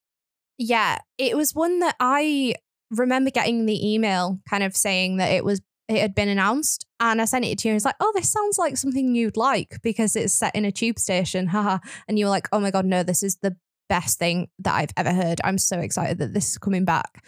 Yeah, 0.58 0.98
it 1.18 1.36
was 1.36 1.54
one 1.54 1.78
that 1.80 1.96
I 2.00 2.54
remember 2.90 3.30
getting 3.30 3.66
the 3.66 3.94
email 3.94 4.40
kind 4.48 4.62
of 4.62 4.76
saying 4.76 5.18
that 5.18 5.30
it 5.32 5.44
was 5.44 5.60
it 5.88 6.00
had 6.00 6.14
been 6.14 6.28
announced 6.28 6.86
and 7.00 7.20
I 7.20 7.24
sent 7.24 7.44
it 7.44 7.58
to 7.58 7.68
you 7.68 7.72
and 7.72 7.76
it's 7.76 7.84
like, 7.84 7.96
oh, 7.98 8.12
this 8.14 8.30
sounds 8.30 8.58
like 8.58 8.76
something 8.76 9.14
you'd 9.14 9.36
like 9.36 9.80
because 9.82 10.14
it's 10.14 10.32
set 10.32 10.54
in 10.54 10.64
a 10.64 10.70
tube 10.70 11.00
station. 11.00 11.48
Haha. 11.48 11.78
and 12.06 12.16
you 12.16 12.26
were 12.26 12.30
like, 12.30 12.48
oh 12.52 12.60
my 12.60 12.70
God, 12.70 12.84
no, 12.84 13.02
this 13.02 13.24
is 13.24 13.38
the 13.42 13.56
best 13.88 14.18
thing 14.18 14.48
that 14.60 14.74
I've 14.74 14.92
ever 14.96 15.12
heard. 15.12 15.40
I'm 15.42 15.58
so 15.58 15.80
excited 15.80 16.18
that 16.18 16.32
this 16.32 16.50
is 16.50 16.58
coming 16.58 16.84
back. 16.84 17.24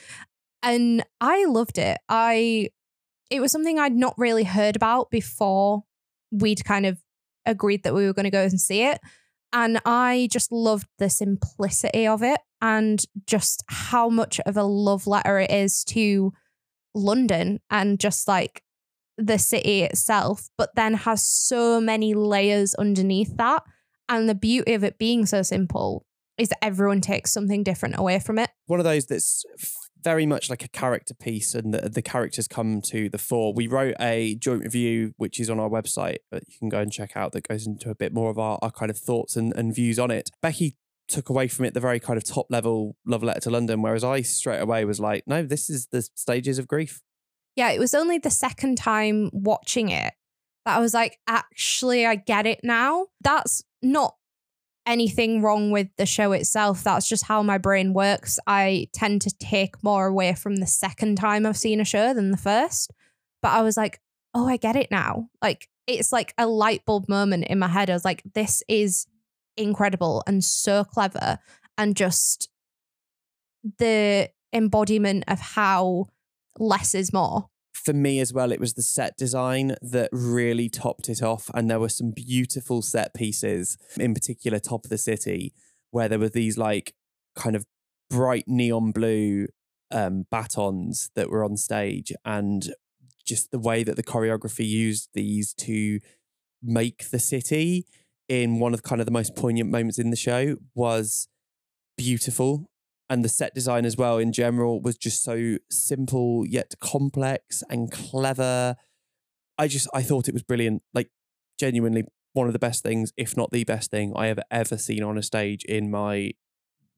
And 0.63 1.05
I 1.21 1.45
loved 1.47 1.77
it. 1.79 1.99
I 2.09 2.71
it 3.31 3.41
was 3.41 3.51
something 3.51 3.79
I'd 3.79 3.97
not 3.97 4.15
really 4.17 4.45
heard 4.45 4.77
about 4.77 5.11
before 5.11 5.83
we'd 6.31 6.65
kind 6.65 6.87
of 6.87 6.99
agreed 7.47 7.83
that 7.83 7.95
we 7.95 8.07
were 8.07 8.13
going 8.13 8.25
to 8.25 8.31
go 8.31 8.43
and 8.43 8.61
see 8.61 8.85
it. 8.85 9.01
And 9.53 9.81
I 9.85 10.29
just 10.31 10.51
loved 10.51 10.87
the 10.99 11.11
simplicity 11.11 12.07
of 12.07 12.23
it 12.23 12.41
and 12.61 13.05
just 13.27 13.63
how 13.69 14.09
much 14.09 14.41
of 14.47 14.57
a 14.57 14.63
love 14.63 15.07
letter 15.07 15.41
it 15.41 15.51
is 15.51 15.85
to 15.85 16.33
London 16.95 17.61
and 17.71 18.01
just 18.01 18.27
like 18.27 18.63
the 19.19 19.39
city 19.39 19.83
itself, 19.83 20.49
but 20.57 20.75
then 20.75 20.95
has 20.95 21.23
so 21.23 21.81
many 21.81 22.15
layers 22.15 22.75
underneath 22.75 23.37
that. 23.37 23.63
And 24.09 24.29
the 24.29 24.35
beauty 24.35 24.75
of 24.75 24.85
it 24.85 24.99
being 24.99 25.27
so 25.27 25.43
simple 25.43 26.05
is 26.39 26.49
that 26.49 26.65
everyone 26.65 27.01
takes 27.01 27.33
something 27.33 27.63
different 27.63 27.99
away 27.99 28.19
from 28.19 28.39
it. 28.39 28.51
One 28.67 28.81
of 28.81 28.85
those 28.85 29.07
that's 29.07 29.45
very 30.03 30.27
much 30.27 30.51
like 30.51 30.65
a 30.65 30.69
character 30.69 31.15
piece 31.15 31.55
and 31.55 31.73
the, 31.73 31.89
the 31.89 32.03
characters 32.03 32.49
come 32.49 32.81
to 32.83 33.09
the 33.09 33.19
fore. 33.19 33.53
We 33.53 33.67
wrote 33.67 33.95
a 34.01 34.35
joint 34.37 34.63
review, 34.63 35.15
which 35.17 35.41
is 35.41 35.51
on 35.51 35.61
our 35.61 35.69
website, 35.69 36.19
that 36.31 36.45
you 36.49 36.59
can 36.59 36.69
go 36.69 36.81
and 36.81 36.93
check 36.93 37.17
out, 37.17 37.33
that 37.33 37.49
goes 37.49 37.67
into 37.67 37.91
a 37.91 37.95
bit 37.95 38.13
more 38.13 38.31
of 38.31 38.39
our, 38.39 38.59
our 38.63 38.71
kind 38.71 38.91
of 38.91 38.99
thoughts 38.99 39.37
and, 39.37 39.53
and 39.55 39.75
views 39.75 39.99
on 39.99 40.11
it. 40.11 40.31
Becky 40.41 40.77
took 41.09 41.29
away 41.29 41.49
from 41.49 41.65
it 41.65 41.75
the 41.75 41.81
very 41.81 42.01
kind 42.01 42.17
of 42.17 42.25
top 42.25 42.47
level 42.49 42.97
love 43.07 43.23
letter 43.23 43.41
to 43.41 43.51
London, 43.51 43.83
whereas 43.83 44.05
I 44.05 44.23
straight 44.23 44.61
away 44.61 44.85
was 44.85 45.01
like, 45.01 45.25
no, 45.27 45.43
this 45.43 45.69
is 45.69 45.89
the 45.89 46.03
stages 46.15 46.59
of 46.59 46.67
grief. 46.67 47.03
Yeah, 47.57 47.71
it 47.71 47.79
was 47.79 47.95
only 47.95 48.19
the 48.19 48.31
second 48.31 48.79
time 48.79 49.29
watching 49.33 49.91
it 49.91 50.15
that 50.65 50.77
I 50.77 50.81
was 50.81 50.95
like, 50.95 51.19
actually, 51.27 52.07
I 52.07 52.15
get 52.15 52.47
it 52.47 52.61
now. 52.63 53.07
That's 53.21 53.63
not 53.83 54.15
anything 54.87 55.43
wrong 55.43 55.71
with 55.71 55.89
the 55.97 56.07
show 56.07 56.33
itself. 56.33 56.83
That's 56.83 57.09
just 57.09 57.27
how 57.27 57.43
my 57.43 57.59
brain 57.59 57.93
works. 57.93 58.39
I 58.47 58.89
tend 58.93 59.23
to 59.23 59.31
take 59.39 59.83
more 59.83 60.07
away 60.07 60.35
from 60.35 60.57
the 60.57 60.67
second 60.67 61.17
time 61.17 61.47
I've 61.47 61.57
seen 61.57 61.81
a 61.81 61.85
show 61.85 62.13
than 62.15 62.31
the 62.31 62.37
first. 62.37 62.93
But 63.41 63.53
I 63.53 63.63
was 63.63 63.77
like, 63.77 64.01
oh, 64.35 64.49
I 64.49 64.57
get 64.57 64.77
it 64.77 64.91
now. 64.91 65.29
Like, 65.41 65.69
it's 65.87 66.13
like 66.13 66.35
a 66.39 66.47
light 66.47 66.85
bulb 66.85 67.09
moment 67.09 67.45
in 67.45 67.59
my 67.59 67.69
head. 67.69 67.91
I 67.91 67.95
was 67.95 68.05
like, 68.05 68.23
this 68.35 68.63
is 68.69 69.07
incredible 69.57 70.23
and 70.27 70.43
so 70.43 70.85
clever. 70.85 71.39
And 71.77 71.97
just 71.97 72.49
the 73.79 74.31
embodiment 74.53 75.25
of 75.29 75.41
how 75.41 76.07
less 76.59 76.95
is 76.95 77.13
more 77.13 77.49
for 77.85 77.93
me 77.93 78.21
as 78.21 78.33
well, 78.33 78.53
it 78.53 78.61
was 78.61 78.75
the 78.75 78.83
set 78.83 79.17
design 79.17 79.77
that 79.83 80.09
really 80.13 80.69
topped 80.69 81.09
it 81.09 81.23
off. 81.23 81.51
And 81.55 81.71
there 81.71 81.81
were 81.81 81.89
some 81.89 82.13
beautiful 82.13 82.83
set 82.83 83.15
pieces, 83.15 83.77
in 83.99 84.15
particular, 84.15 84.59
top 84.59 84.85
of 84.85 84.91
the 84.91 84.99
city, 84.99 85.53
where 85.91 86.09
there 86.09 86.19
were 86.19 86.29
these 86.29 86.57
like 86.57 86.95
kind 87.35 87.57
of 87.57 87.67
bright 88.09 88.45
neon 88.47 88.93
blue 88.93 89.49
um, 89.91 90.27
batons 90.31 91.11
that 91.15 91.31
were 91.31 91.45
on 91.45 91.57
stage. 91.57 92.13
And 92.25 92.73
just 93.27 93.51
the 93.51 93.59
way 93.59 93.83
that 93.85 93.97
the 93.97 94.03
choreography 94.03 94.67
used 94.67 95.11
these 95.15 95.53
to 95.55 96.01
make 96.63 97.11
the 97.11 97.19
city 97.19 97.87
in 98.29 98.61
one 98.61 98.75
of 98.75 98.83
kind 98.83 99.01
of 99.01 99.07
the 99.07 99.13
most 99.13 99.35
poignant 99.35 99.71
moments 99.71 99.99
in 99.99 100.11
the 100.11 100.17
show 100.17 100.57
was 100.75 101.29
beautiful 101.97 102.71
and 103.13 103.23
the 103.23 103.29
set 103.29 103.55
design 103.55 103.85
as 103.85 103.95
well 103.95 104.17
in 104.17 104.33
general 104.33 104.81
was 104.81 104.97
just 104.97 105.23
so 105.23 105.59
simple 105.71 106.47
yet 106.47 106.73
complex 106.81 107.63
and 107.69 107.93
clever. 107.93 108.75
I 109.59 109.69
just 109.69 109.87
I 109.93 110.01
thought 110.01 110.29
it 110.29 110.33
was 110.33 110.43
brilliant. 110.43 110.83
Like 110.95 111.11
genuinely 111.61 112.05
one 112.33 112.47
of 112.47 112.55
the 112.55 112.59
best 112.59 112.83
things, 112.83 113.13
if 113.19 113.37
not 113.37 113.51
the 113.51 113.65
best 113.65 113.91
thing 113.91 114.15
I 114.17 114.29
have 114.29 114.41
ever 114.51 114.79
seen 114.79 115.03
on 115.03 115.19
a 115.19 115.23
stage 115.23 115.63
in 115.65 115.91
my 115.91 116.33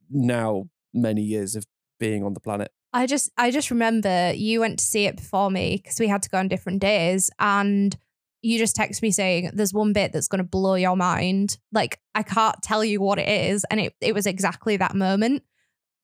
now 0.08 0.68
many 0.92 1.22
years 1.22 1.56
of 1.56 1.64
being 1.98 2.22
on 2.22 2.34
the 2.34 2.38
planet. 2.40 2.70
I 2.92 3.06
just 3.06 3.32
I 3.36 3.50
just 3.50 3.72
remember 3.72 4.32
you 4.36 4.60
went 4.60 4.78
to 4.78 4.84
see 4.84 5.06
it 5.06 5.16
before 5.16 5.50
me 5.50 5.80
because 5.82 5.98
we 5.98 6.06
had 6.06 6.22
to 6.22 6.28
go 6.28 6.38
on 6.38 6.46
different 6.46 6.80
days 6.80 7.28
and 7.40 7.96
you 8.40 8.56
just 8.60 8.76
text 8.76 9.02
me 9.02 9.10
saying 9.10 9.50
there's 9.54 9.74
one 9.74 9.92
bit 9.92 10.12
that's 10.12 10.28
going 10.28 10.38
to 10.38 10.48
blow 10.48 10.76
your 10.76 10.96
mind. 10.96 11.58
Like 11.72 11.98
I 12.14 12.22
can't 12.22 12.62
tell 12.62 12.84
you 12.84 13.00
what 13.00 13.18
it 13.18 13.28
is 13.28 13.66
and 13.68 13.80
it 13.80 13.94
it 14.00 14.14
was 14.14 14.26
exactly 14.26 14.76
that 14.76 14.94
moment 14.94 15.42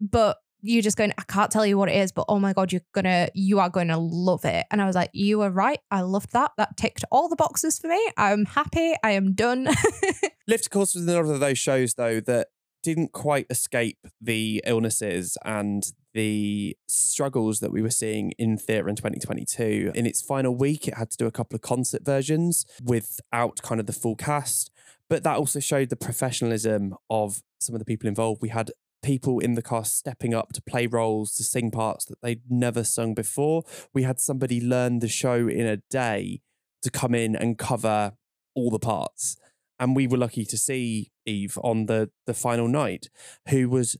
but 0.00 0.38
you're 0.62 0.82
just 0.82 0.96
going, 0.96 1.12
I 1.16 1.22
can't 1.22 1.50
tell 1.50 1.64
you 1.64 1.78
what 1.78 1.88
it 1.88 1.96
is, 1.96 2.12
but 2.12 2.26
oh 2.28 2.38
my 2.38 2.52
God, 2.52 2.72
you're 2.72 2.82
gonna, 2.92 3.28
you 3.34 3.60
are 3.60 3.70
gonna 3.70 3.98
love 3.98 4.44
it. 4.44 4.66
And 4.70 4.82
I 4.82 4.86
was 4.86 4.94
like, 4.94 5.10
you 5.12 5.38
were 5.38 5.50
right. 5.50 5.80
I 5.90 6.02
loved 6.02 6.32
that. 6.32 6.52
That 6.56 6.76
ticked 6.76 7.04
all 7.10 7.28
the 7.28 7.36
boxes 7.36 7.78
for 7.78 7.88
me. 7.88 8.12
I'm 8.16 8.44
happy. 8.44 8.94
I 9.02 9.12
am 9.12 9.32
done. 9.32 9.68
Lift, 10.46 10.66
of 10.66 10.70
course, 10.70 10.94
was 10.94 11.04
another 11.04 11.32
of 11.32 11.40
those 11.40 11.58
shows 11.58 11.94
though 11.94 12.20
that 12.20 12.48
didn't 12.82 13.12
quite 13.12 13.46
escape 13.50 13.98
the 14.20 14.62
illnesses 14.66 15.36
and 15.44 15.92
the 16.14 16.76
struggles 16.88 17.60
that 17.60 17.72
we 17.72 17.82
were 17.82 17.90
seeing 17.90 18.32
in 18.38 18.56
theatre 18.56 18.88
in 18.88 18.96
2022. 18.96 19.92
In 19.94 20.06
its 20.06 20.22
final 20.22 20.54
week, 20.54 20.88
it 20.88 20.94
had 20.94 21.10
to 21.10 21.16
do 21.16 21.26
a 21.26 21.30
couple 21.30 21.54
of 21.54 21.60
concert 21.60 22.04
versions 22.04 22.66
without 22.82 23.60
kind 23.62 23.80
of 23.80 23.86
the 23.86 23.92
full 23.92 24.16
cast. 24.16 24.70
But 25.08 25.24
that 25.24 25.36
also 25.36 25.60
showed 25.60 25.88
the 25.88 25.96
professionalism 25.96 26.94
of 27.08 27.42
some 27.58 27.74
of 27.74 27.80
the 27.80 27.84
people 27.84 28.08
involved. 28.08 28.40
We 28.42 28.48
had 28.48 28.70
people 29.02 29.38
in 29.38 29.54
the 29.54 29.62
cast 29.62 29.96
stepping 29.96 30.34
up 30.34 30.52
to 30.52 30.62
play 30.62 30.86
roles, 30.86 31.34
to 31.34 31.42
sing 31.42 31.70
parts 31.70 32.04
that 32.06 32.20
they'd 32.22 32.42
never 32.50 32.84
sung 32.84 33.14
before. 33.14 33.62
We 33.94 34.02
had 34.02 34.20
somebody 34.20 34.60
learn 34.60 34.98
the 34.98 35.08
show 35.08 35.48
in 35.48 35.66
a 35.66 35.78
day 35.90 36.42
to 36.82 36.90
come 36.90 37.14
in 37.14 37.34
and 37.36 37.58
cover 37.58 38.12
all 38.54 38.70
the 38.70 38.78
parts. 38.78 39.36
and 39.78 39.96
we 39.96 40.06
were 40.06 40.18
lucky 40.18 40.44
to 40.44 40.58
see 40.58 41.10
Eve 41.24 41.58
on 41.64 41.86
the 41.86 42.10
the 42.26 42.34
final 42.34 42.68
night, 42.68 43.08
who 43.48 43.68
was 43.70 43.96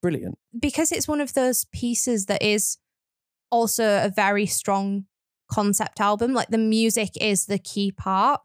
brilliant. 0.00 0.38
because 0.58 0.92
it's 0.92 1.08
one 1.08 1.20
of 1.20 1.34
those 1.34 1.64
pieces 1.72 2.26
that 2.26 2.42
is 2.42 2.78
also 3.50 3.84
a 4.04 4.08
very 4.08 4.46
strong 4.46 5.06
concept 5.50 6.00
album. 6.00 6.32
Like 6.34 6.48
the 6.48 6.58
music 6.58 7.10
is 7.20 7.46
the 7.46 7.58
key 7.58 7.90
part. 7.90 8.40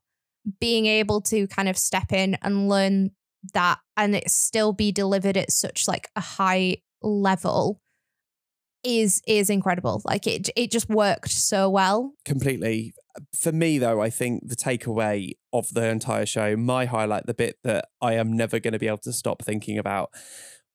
Being 0.59 0.85
able 0.87 1.21
to 1.21 1.47
kind 1.47 1.69
of 1.69 1.77
step 1.77 2.11
in 2.11 2.35
and 2.41 2.67
learn 2.69 3.11
that 3.53 3.79
and 3.95 4.15
it 4.15 4.29
still 4.29 4.73
be 4.73 4.91
delivered 4.91 5.37
at 5.37 5.51
such 5.51 5.87
like 5.87 6.09
a 6.15 6.21
high 6.21 6.77
level 7.01 7.79
is 8.83 9.21
is 9.27 9.49
incredible. 9.49 10.01
Like 10.05 10.27
it 10.27 10.49
it 10.55 10.71
just 10.71 10.89
worked 10.89 11.31
so 11.31 11.69
well. 11.69 12.13
completely. 12.25 12.93
For 13.37 13.51
me, 13.51 13.79
though, 13.79 14.01
I 14.01 14.09
think 14.09 14.47
the 14.47 14.55
takeaway 14.55 15.31
of 15.51 15.73
the 15.73 15.89
entire 15.89 16.25
show, 16.25 16.55
my 16.55 16.85
highlight, 16.85 17.25
the 17.25 17.33
bit 17.33 17.57
that 17.63 17.89
I 18.01 18.13
am 18.13 18.31
never 18.31 18.59
going 18.59 18.71
to 18.71 18.79
be 18.79 18.87
able 18.87 18.99
to 18.99 19.11
stop 19.11 19.43
thinking 19.43 19.77
about, 19.77 20.11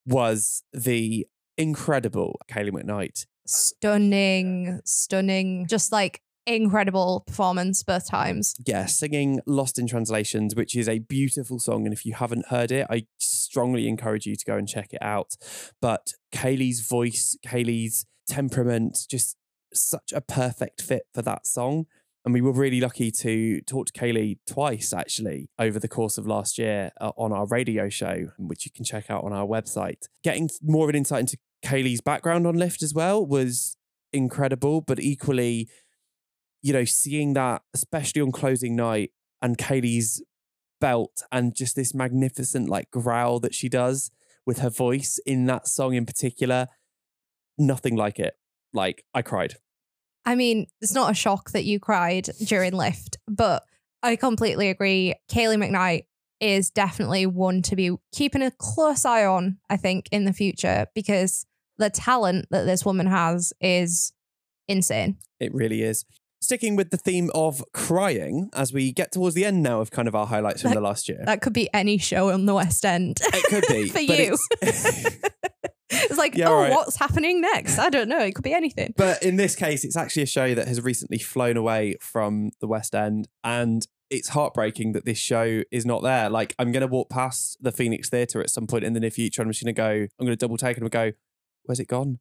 was 0.04 0.62
the 0.72 1.26
incredible 1.56 2.38
Kaylee 2.50 2.70
McKnight. 2.70 3.24
Stunning, 3.46 4.80
stunning, 4.84 5.66
just 5.66 5.90
like 5.90 6.20
incredible 6.46 7.24
performance 7.26 7.82
both 7.82 8.08
times. 8.08 8.54
Yeah, 8.66 8.86
singing 8.86 9.40
Lost 9.46 9.78
in 9.78 9.86
Translations, 9.86 10.54
which 10.54 10.76
is 10.76 10.88
a 10.88 10.98
beautiful 10.98 11.58
song. 11.58 11.84
And 11.84 11.92
if 11.92 12.04
you 12.04 12.14
haven't 12.14 12.46
heard 12.48 12.70
it, 12.70 12.86
I 12.90 13.06
strongly 13.18 13.88
encourage 13.88 14.26
you 14.26 14.36
to 14.36 14.44
go 14.44 14.56
and 14.56 14.68
check 14.68 14.92
it 14.92 15.02
out. 15.02 15.36
But 15.80 16.12
Kaylee's 16.32 16.86
voice, 16.86 17.36
Kaylee's 17.46 18.06
temperament, 18.28 18.98
just 19.10 19.36
such 19.72 20.12
a 20.12 20.20
perfect 20.20 20.82
fit 20.82 21.04
for 21.14 21.22
that 21.22 21.46
song. 21.46 21.86
And 22.24 22.32
we 22.32 22.40
were 22.40 22.52
really 22.52 22.80
lucky 22.80 23.10
to 23.10 23.60
talk 23.62 23.86
to 23.86 23.92
Kaylee 23.92 24.38
twice, 24.46 24.94
actually, 24.94 25.50
over 25.58 25.78
the 25.78 25.88
course 25.88 26.16
of 26.16 26.26
last 26.26 26.56
year 26.56 26.90
uh, 26.98 27.12
on 27.18 27.32
our 27.32 27.46
radio 27.46 27.90
show, 27.90 28.30
which 28.38 28.64
you 28.64 28.72
can 28.74 28.84
check 28.84 29.10
out 29.10 29.24
on 29.24 29.34
our 29.34 29.46
website. 29.46 30.08
Getting 30.22 30.48
more 30.62 30.86
of 30.86 30.88
an 30.88 30.96
insight 30.96 31.20
into 31.20 31.36
Kaylee's 31.62 32.00
background 32.00 32.46
on 32.46 32.54
Lift 32.54 32.82
as 32.82 32.94
well 32.94 33.26
was 33.26 33.76
incredible, 34.10 34.80
but 34.80 35.00
equally, 35.00 35.68
you 36.64 36.72
know, 36.72 36.86
seeing 36.86 37.34
that, 37.34 37.60
especially 37.74 38.22
on 38.22 38.32
closing 38.32 38.74
night, 38.74 39.10
and 39.42 39.58
Kaylee's 39.58 40.22
belt 40.80 41.22
and 41.30 41.54
just 41.54 41.76
this 41.76 41.94
magnificent 41.94 42.70
like 42.70 42.90
growl 42.90 43.38
that 43.40 43.54
she 43.54 43.68
does 43.68 44.10
with 44.46 44.60
her 44.60 44.70
voice 44.70 45.20
in 45.26 45.44
that 45.44 45.68
song 45.68 45.92
in 45.92 46.06
particular, 46.06 46.68
nothing 47.58 47.96
like 47.96 48.18
it. 48.18 48.38
Like, 48.72 49.04
I 49.12 49.20
cried. 49.20 49.56
I 50.24 50.36
mean, 50.36 50.66
it's 50.80 50.94
not 50.94 51.10
a 51.10 51.14
shock 51.14 51.50
that 51.50 51.64
you 51.64 51.78
cried 51.78 52.30
during 52.46 52.72
Lift, 52.72 53.18
but 53.28 53.64
I 54.02 54.16
completely 54.16 54.70
agree. 54.70 55.14
Kaylee 55.30 55.62
McKnight 55.62 56.06
is 56.40 56.70
definitely 56.70 57.26
one 57.26 57.60
to 57.60 57.76
be 57.76 57.94
keeping 58.10 58.40
a 58.40 58.50
close 58.50 59.04
eye 59.04 59.26
on, 59.26 59.58
I 59.68 59.76
think, 59.76 60.08
in 60.10 60.24
the 60.24 60.32
future 60.32 60.86
because 60.94 61.44
the 61.76 61.90
talent 61.90 62.46
that 62.50 62.64
this 62.64 62.86
woman 62.86 63.06
has 63.06 63.52
is 63.60 64.14
insane. 64.66 65.18
It 65.40 65.52
really 65.52 65.82
is. 65.82 66.06
Sticking 66.44 66.76
with 66.76 66.90
the 66.90 66.98
theme 66.98 67.30
of 67.34 67.64
crying 67.72 68.50
as 68.52 68.70
we 68.70 68.92
get 68.92 69.12
towards 69.12 69.34
the 69.34 69.46
end 69.46 69.62
now 69.62 69.80
of 69.80 69.90
kind 69.90 70.06
of 70.06 70.14
our 70.14 70.26
highlights 70.26 70.60
from 70.60 70.72
That- 70.72 70.74
the 70.76 70.80
last 70.82 71.08
year. 71.08 71.22
That 71.24 71.40
could 71.40 71.54
be 71.54 71.68
any 71.72 71.96
show 71.96 72.30
on 72.30 72.44
the 72.44 72.54
West 72.54 72.84
End. 72.84 73.18
It 73.32 73.44
could 73.48 73.64
be 73.66 73.88
for 73.90 74.00
you. 74.00 74.36
it's- 74.60 75.16
it's 75.90 76.18
like, 76.18 76.34
Yeah, 76.36 76.50
oh, 76.50 76.56
right. 76.56 76.70
what's 76.70 76.96
happening 76.96 77.40
next? 77.40 77.78
I 77.78 77.88
don't 77.88 78.08
know. 78.08 78.18
It 78.20 78.34
could 78.34 78.44
be 78.44 78.52
anything. 78.52 78.92
But 78.96 79.22
in 79.22 79.36
this 79.36 79.56
case, 79.56 79.84
it's 79.84 79.96
actually 79.96 80.24
a 80.24 80.26
show 80.26 80.54
that 80.54 80.68
has 80.68 80.80
recently 80.82 81.18
flown 81.18 81.56
away 81.56 81.96
from 82.00 82.50
the 82.60 82.66
West 82.66 82.94
End. 82.94 83.26
And 83.42 83.86
it's 84.10 84.28
heartbreaking 84.28 84.92
that 84.92 85.04
this 85.06 85.18
show 85.18 85.62
is 85.72 85.86
not 85.86 86.02
there. 86.02 86.28
Like, 86.28 86.54
I'm 86.58 86.72
going 86.72 86.82
to 86.82 86.86
walk 86.86 87.08
past 87.08 87.56
the 87.60 87.72
Phoenix 87.72 88.10
Theatre 88.10 88.40
at 88.40 88.50
some 88.50 88.66
point 88.66 88.84
in 88.84 88.92
the 88.92 89.00
near 89.00 89.10
future. 89.10 89.40
And 89.40 89.48
I'm 89.48 89.52
just 89.52 89.64
going 89.64 89.74
to 89.74 89.80
go, 89.80 89.88
I'm 90.18 90.26
going 90.26 90.36
to 90.36 90.36
double 90.36 90.56
take 90.58 90.76
and 90.76 90.84
I'm 90.84 90.90
going 90.90 91.06
to 91.06 91.12
go, 91.12 91.16
where's 91.64 91.80
it 91.80 91.88
gone? 91.88 92.18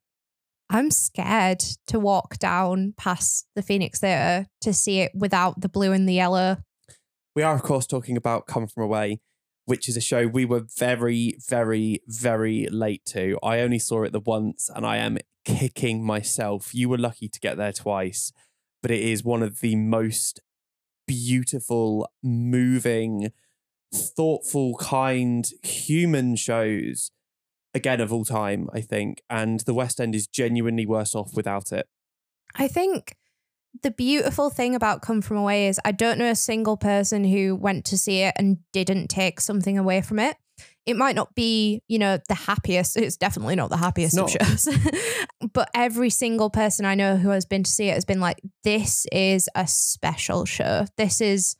I'm 0.69 0.91
scared 0.91 1.60
to 1.88 1.99
walk 1.99 2.38
down 2.39 2.93
past 2.97 3.47
the 3.56 3.62
Phoenix 3.62 3.99
Theatre 3.99 4.47
to 4.62 4.73
see 4.73 4.99
it 5.02 5.12
without 5.13 5.62
the 5.62 5.69
blue 5.69 5.91
and 5.91 6.08
the 6.08 6.13
yellow. 6.13 6.58
We 7.36 7.43
are, 7.43 7.56
of 7.56 7.63
course, 7.63 7.88
talking 7.88 8.17
about 8.17 8.47
Come 8.47 8.67
From 8.67 8.84
Away, 8.84 9.19
which 9.65 9.88
is 9.88 9.97
a 9.97 10.02
show 10.02 10.28
we 10.28 10.45
were 10.45 10.65
very, 10.78 11.36
very, 11.47 12.02
very 12.08 12.67
late 12.67 13.06
to. 13.08 13.38
I 13.43 13.60
only 13.60 13.80
saw 13.80 14.04
it 14.04 14.12
the 14.12 14.19
once 14.19 14.69
and 14.73 14.86
I 14.86 14.97
am 14.97 15.17
kicking 15.45 16.06
myself. 16.06 16.73
You 16.73 16.89
were 16.89 16.97
lucky 16.97 17.28
to 17.28 17.39
get 17.39 17.58
there 17.58 17.73
twice, 17.73 18.32
but 18.82 18.91
it 18.91 19.02
is 19.02 19.23
one 19.23 19.43
of 19.43 19.62
the 19.62 19.76
most 19.76 20.41
beautiful, 21.08 22.10
moving, 22.23 23.32
thoughtful, 23.93 24.76
kind, 24.78 25.45
human 25.63 26.36
shows, 26.36 27.12
again, 27.73 28.01
of 28.01 28.13
all 28.13 28.25
time, 28.25 28.69
I 28.73 28.81
think. 28.81 29.21
And 29.29 29.62
the 29.62 29.73
West 29.73 29.99
End 29.99 30.15
is 30.15 30.27
genuinely 30.27 30.86
worse 30.86 31.15
off 31.15 31.31
without 31.36 31.71
it. 31.71 31.88
I 32.55 32.67
think 32.67 33.15
the 33.81 33.91
beautiful 33.91 34.49
thing 34.49 34.75
about 34.75 35.01
Come 35.01 35.21
From 35.21 35.38
Away 35.38 35.67
is 35.67 35.79
I 35.83 35.91
don't 35.91 36.19
know 36.19 36.29
a 36.29 36.36
single 36.36 36.77
person 36.77 37.23
who 37.23 37.55
went 37.55 37.86
to 37.86 37.97
see 37.97 38.21
it 38.21 38.36
and 38.38 38.59
didn't 38.71 39.07
take 39.07 39.41
something 39.41 39.77
away 39.77 40.01
from 40.01 40.19
it. 40.19 40.38
It 40.86 40.97
might 40.97 41.15
not 41.15 41.33
be, 41.33 41.81
you 41.88 41.97
know, 41.97 42.19
the 42.27 42.36
happiest. 42.36 42.97
It's 42.97 43.17
definitely 43.17 43.55
not 43.55 43.69
the 43.69 43.77
happiest 43.77 44.17
of 44.17 44.29
shows. 44.29 44.67
but 45.53 45.69
every 45.73 46.09
single 46.09 46.49
person 46.49 46.86
I 46.86 46.93
know 46.93 47.15
who 47.15 47.29
has 47.29 47.45
been 47.45 47.63
to 47.63 47.71
see 47.71 47.89
it 47.89 47.93
has 47.95 48.05
been 48.05 48.19
like, 48.19 48.39
this 48.63 49.07
is 49.12 49.49
a 49.55 49.65
special 49.65 50.45
show. 50.45 50.86
This 50.97 51.21
is 51.21 51.55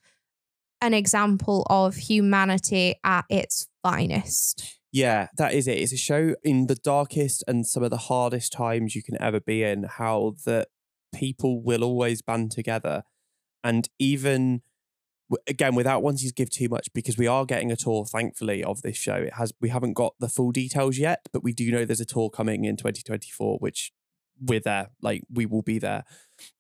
an 0.82 0.94
example 0.94 1.66
of 1.70 1.96
humanity 1.96 2.96
at 3.04 3.24
its 3.30 3.68
finest. 3.82 4.78
Yeah, 4.94 5.30
that 5.38 5.56
is 5.56 5.68
it. 5.68 5.80
It's 5.80 5.92
a 5.92 5.98
show 5.98 6.36
in 6.44 6.68
the 6.68 6.76
darkest 6.76 7.44
and 7.48 7.66
some 7.66 7.82
of 7.82 7.90
the 7.90 7.98
hardest 7.98 8.54
times 8.54 8.96
you 8.96 9.02
can 9.02 9.20
ever 9.20 9.40
be 9.40 9.64
in, 9.64 9.84
how 9.84 10.36
that 10.46 10.68
people 11.14 11.64
will 11.64 11.84
always 11.84 12.22
band 12.22 12.52
together. 12.52 13.02
And 13.64 13.90
even 13.98 14.62
again, 15.48 15.74
without 15.74 16.04
wanting 16.04 16.28
to 16.28 16.34
give 16.34 16.52
too 16.52 16.70
much, 16.70 16.90
because 16.94 17.18
we 17.18 17.26
are 17.26 17.44
getting 17.44 17.72
a 17.72 17.76
tour, 17.76 18.06
thankfully, 18.06 18.64
of 18.64 18.84
this 18.84 18.96
show. 18.96 19.16
It 19.16 19.34
has 19.34 19.52
we 19.60 19.70
haven't 19.70 19.94
got 19.94 20.14
the 20.20 20.30
full 20.30 20.52
details 20.52 21.00
yet, 21.00 21.28
but 21.34 21.44
we 21.44 21.54
do 21.54 21.72
know 21.72 21.86
there's 21.86 22.00
a 22.00 22.06
tour 22.06 22.30
coming 22.30 22.66
in 22.66 22.78
2024, 22.78 23.58
which 23.58 23.92
we're 24.40 24.60
there. 24.60 24.90
Like 25.02 25.24
we 25.28 25.48
will 25.48 25.64
be 25.64 25.80
there. 25.80 26.04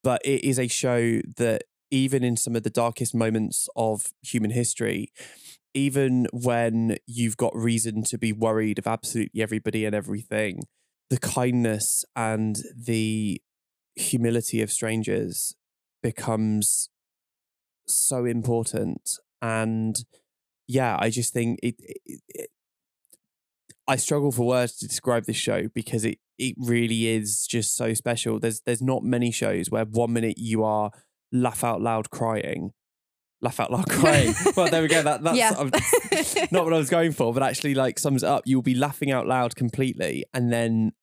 But 0.03 0.21
it 0.25 0.43
is 0.43 0.57
a 0.57 0.67
show 0.67 1.21
that 1.37 1.65
even 1.91 2.23
in 2.23 2.35
some 2.35 2.55
of 2.55 2.63
the 2.63 2.71
darkest 2.71 3.13
moments 3.13 3.69
of 3.75 4.07
human 4.23 4.49
history, 4.49 5.11
even 5.73 6.27
when 6.31 6.97
you've 7.07 7.37
got 7.37 7.55
reason 7.55 8.03
to 8.03 8.17
be 8.17 8.31
worried 8.31 8.79
of 8.79 8.87
absolutely 8.87 9.41
everybody 9.41 9.85
and 9.85 9.95
everything, 9.95 10.63
the 11.09 11.17
kindness 11.17 12.05
and 12.15 12.57
the 12.75 13.41
humility 13.95 14.61
of 14.61 14.71
strangers 14.71 15.55
becomes 16.01 16.89
so 17.87 18.25
important. 18.25 19.17
And 19.41 19.95
yeah, 20.67 20.97
I 20.99 21.09
just 21.09 21.33
think 21.33 21.59
it, 21.63 21.75
it, 21.79 22.21
it 22.29 22.49
I 23.87 23.97
struggle 23.97 24.31
for 24.31 24.47
words 24.47 24.77
to 24.77 24.87
describe 24.87 25.25
this 25.25 25.35
show 25.35 25.67
because 25.73 26.05
it 26.05 26.19
it 26.37 26.55
really 26.57 27.07
is 27.07 27.45
just 27.45 27.75
so 27.75 27.93
special. 27.93 28.39
There's 28.39 28.61
there's 28.61 28.81
not 28.81 29.03
many 29.03 29.31
shows 29.31 29.69
where 29.69 29.85
one 29.85 30.13
minute 30.13 30.37
you 30.37 30.63
are 30.63 30.91
laugh 31.31 31.63
out 31.63 31.81
loud 31.81 32.09
crying, 32.09 32.71
laugh 33.43 33.59
out 33.59 33.71
loud 33.71 33.89
crying. 33.89 34.33
well, 34.55 34.69
there 34.69 34.81
we 34.81 34.87
go. 34.87 35.01
That 35.01 35.23
that's 35.23 35.37
Yeah. 35.37 35.53
I'm- 35.57 35.71
not 36.51 36.63
what 36.65 36.73
I 36.73 36.77
was 36.77 36.89
going 36.89 37.11
for, 37.11 37.33
but 37.33 37.43
actually 37.43 37.75
like 37.75 37.99
sums 37.99 38.23
it 38.23 38.29
up. 38.29 38.43
You'll 38.45 38.61
be 38.61 38.75
laughing 38.75 39.11
out 39.11 39.27
loud 39.27 39.55
completely, 39.55 40.25
and 40.33 40.51
then 40.51 40.93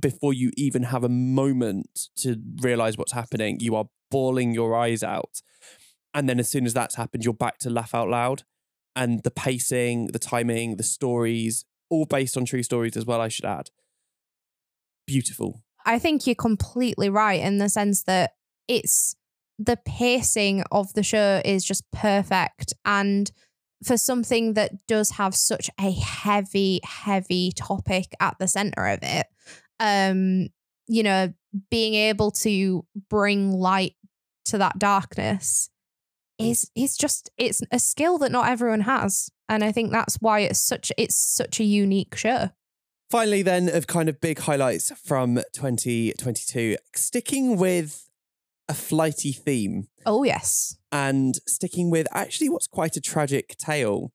before 0.00 0.32
you 0.32 0.50
even 0.56 0.82
have 0.84 1.04
a 1.04 1.08
moment 1.08 2.08
to 2.16 2.36
realize 2.60 2.98
what's 2.98 3.12
happening, 3.12 3.58
you 3.60 3.76
are 3.76 3.86
bawling 4.10 4.52
your 4.54 4.74
eyes 4.76 5.02
out. 5.02 5.42
And 6.12 6.28
then 6.28 6.40
as 6.40 6.48
soon 6.50 6.66
as 6.66 6.74
that's 6.74 6.96
happened, 6.96 7.24
you're 7.24 7.34
back 7.34 7.58
to 7.58 7.70
laugh 7.70 7.94
out 7.94 8.08
loud. 8.08 8.42
And 8.96 9.22
the 9.22 9.30
pacing, 9.30 10.08
the 10.08 10.18
timing, 10.18 10.76
the 10.76 10.82
stories, 10.82 11.64
all 11.88 12.04
based 12.04 12.36
on 12.36 12.44
true 12.44 12.64
stories 12.64 12.96
as 12.96 13.06
well, 13.06 13.20
I 13.20 13.28
should 13.28 13.44
add. 13.44 13.70
Beautiful. 15.06 15.62
I 15.86 15.98
think 15.98 16.26
you're 16.26 16.34
completely 16.34 17.08
right 17.08 17.40
in 17.40 17.58
the 17.58 17.68
sense 17.68 18.02
that 18.04 18.32
it's 18.68 19.14
the 19.60 19.78
pacing 19.84 20.64
of 20.72 20.92
the 20.94 21.02
show 21.02 21.42
is 21.44 21.64
just 21.64 21.84
perfect. 21.92 22.72
And 22.86 23.30
for 23.84 23.98
something 23.98 24.54
that 24.54 24.86
does 24.86 25.10
have 25.12 25.34
such 25.34 25.70
a 25.78 25.92
heavy, 25.92 26.80
heavy 26.82 27.52
topic 27.52 28.14
at 28.20 28.38
the 28.38 28.48
center 28.48 28.86
of 28.86 29.00
it, 29.02 29.26
um, 29.78 30.48
you 30.86 31.02
know, 31.02 31.32
being 31.70 31.94
able 31.94 32.30
to 32.30 32.86
bring 33.08 33.52
light 33.52 33.94
to 34.46 34.58
that 34.58 34.78
darkness 34.78 35.68
is 36.38 36.70
is 36.74 36.96
just 36.96 37.30
it's 37.36 37.60
a 37.70 37.78
skill 37.78 38.16
that 38.18 38.32
not 38.32 38.48
everyone 38.48 38.80
has. 38.82 39.30
And 39.48 39.62
I 39.62 39.72
think 39.72 39.92
that's 39.92 40.16
why 40.20 40.40
it's 40.40 40.58
such 40.58 40.90
it's 40.96 41.16
such 41.16 41.60
a 41.60 41.64
unique 41.64 42.16
show. 42.16 42.50
Finally, 43.10 43.42
then, 43.42 43.68
of 43.68 43.88
kind 43.88 44.08
of 44.08 44.20
big 44.20 44.38
highlights 44.38 44.92
from 45.04 45.40
2022, 45.52 46.76
sticking 46.94 47.56
with 47.56 48.09
a 48.70 48.74
flighty 48.74 49.32
theme 49.32 49.88
Oh, 50.06 50.22
yes. 50.22 50.76
and 50.92 51.34
sticking 51.46 51.90
with 51.90 52.06
actually 52.12 52.48
what's 52.48 52.68
quite 52.68 52.96
a 52.96 53.00
tragic 53.00 53.56
tale. 53.58 54.12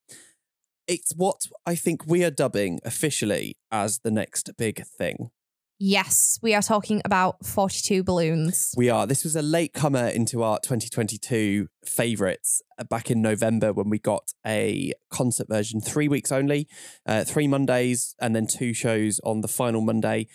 It's 0.88 1.12
what 1.14 1.42
I 1.66 1.74
think 1.74 2.06
we 2.06 2.24
are 2.24 2.30
dubbing 2.30 2.80
officially 2.84 3.58
as 3.70 3.98
the 3.98 4.10
next 4.10 4.50
big 4.56 4.84
thing. 4.98 5.30
Yes, 5.78 6.38
we 6.42 6.54
are 6.54 6.62
talking 6.62 7.02
about 7.04 7.44
42 7.44 8.02
balloons. 8.02 8.72
We 8.78 8.88
are. 8.88 9.06
This 9.06 9.24
was 9.24 9.36
a 9.36 9.42
late 9.42 9.74
comer 9.74 10.06
into 10.08 10.42
our 10.42 10.58
2022 10.60 11.68
favourites 11.84 12.62
back 12.88 13.10
in 13.10 13.20
November 13.20 13.74
when 13.74 13.90
we 13.90 13.98
got 13.98 14.32
a 14.46 14.94
concert 15.10 15.48
version, 15.50 15.82
three 15.82 16.08
weeks 16.08 16.32
only, 16.32 16.66
uh, 17.04 17.24
three 17.24 17.46
Mondays, 17.46 18.14
and 18.18 18.34
then 18.34 18.46
two 18.46 18.72
shows 18.72 19.20
on 19.22 19.42
the 19.42 19.48
final 19.48 19.82
Monday. 19.82 20.28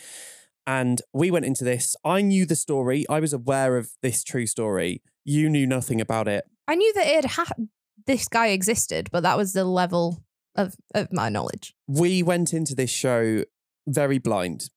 And 0.71 1.01
we 1.11 1.31
went 1.31 1.43
into 1.43 1.65
this. 1.65 1.97
I 2.05 2.21
knew 2.21 2.45
the 2.45 2.55
story. 2.55 3.05
I 3.09 3.19
was 3.19 3.33
aware 3.33 3.75
of 3.75 3.91
this 4.01 4.23
true 4.23 4.45
story. 4.45 5.01
You 5.25 5.49
knew 5.49 5.67
nothing 5.67 5.99
about 5.99 6.29
it. 6.29 6.45
I 6.65 6.75
knew 6.75 6.93
that 6.93 7.07
it 7.07 7.25
had 7.25 7.67
this 8.07 8.29
guy 8.29 8.47
existed, 8.47 9.09
but 9.11 9.23
that 9.23 9.35
was 9.35 9.51
the 9.51 9.65
level 9.65 10.23
of, 10.55 10.75
of 10.95 11.11
my 11.11 11.27
knowledge. 11.27 11.75
We 11.87 12.23
went 12.23 12.53
into 12.53 12.73
this 12.73 12.89
show 12.89 13.43
very 13.85 14.17
blind, 14.17 14.69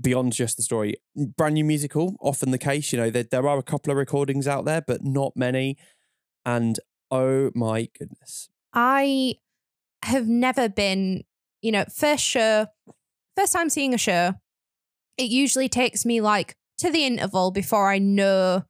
beyond 0.00 0.32
just 0.32 0.56
the 0.56 0.62
story. 0.62 0.94
Brand 1.14 1.56
new 1.56 1.64
musical, 1.64 2.16
often 2.20 2.50
the 2.50 2.56
case. 2.56 2.90
You 2.90 3.00
know, 3.00 3.10
there, 3.10 3.24
there 3.24 3.46
are 3.46 3.58
a 3.58 3.62
couple 3.62 3.90
of 3.90 3.98
recordings 3.98 4.48
out 4.48 4.64
there, 4.64 4.80
but 4.80 5.04
not 5.04 5.36
many. 5.36 5.76
And 6.46 6.80
oh 7.10 7.50
my 7.54 7.90
goodness. 7.98 8.48
I 8.72 9.34
have 10.04 10.26
never 10.26 10.70
been, 10.70 11.24
you 11.60 11.70
know, 11.70 11.84
first 11.94 12.24
show, 12.24 12.68
first 13.36 13.52
time 13.52 13.68
seeing 13.68 13.92
a 13.92 13.98
show, 13.98 14.36
it 15.16 15.30
usually 15.30 15.68
takes 15.68 16.04
me 16.04 16.20
like 16.20 16.56
to 16.78 16.90
the 16.90 17.04
interval 17.04 17.50
before 17.50 17.90
I 17.90 17.98
know 17.98 18.64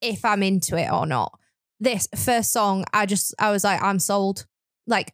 if 0.00 0.24
I'm 0.24 0.42
into 0.42 0.76
it 0.76 0.90
or 0.90 1.06
not. 1.06 1.38
This 1.80 2.08
first 2.16 2.52
song, 2.52 2.84
I 2.92 3.06
just, 3.06 3.34
I 3.38 3.50
was 3.50 3.64
like, 3.64 3.82
I'm 3.82 3.98
sold. 3.98 4.46
Like, 4.86 5.12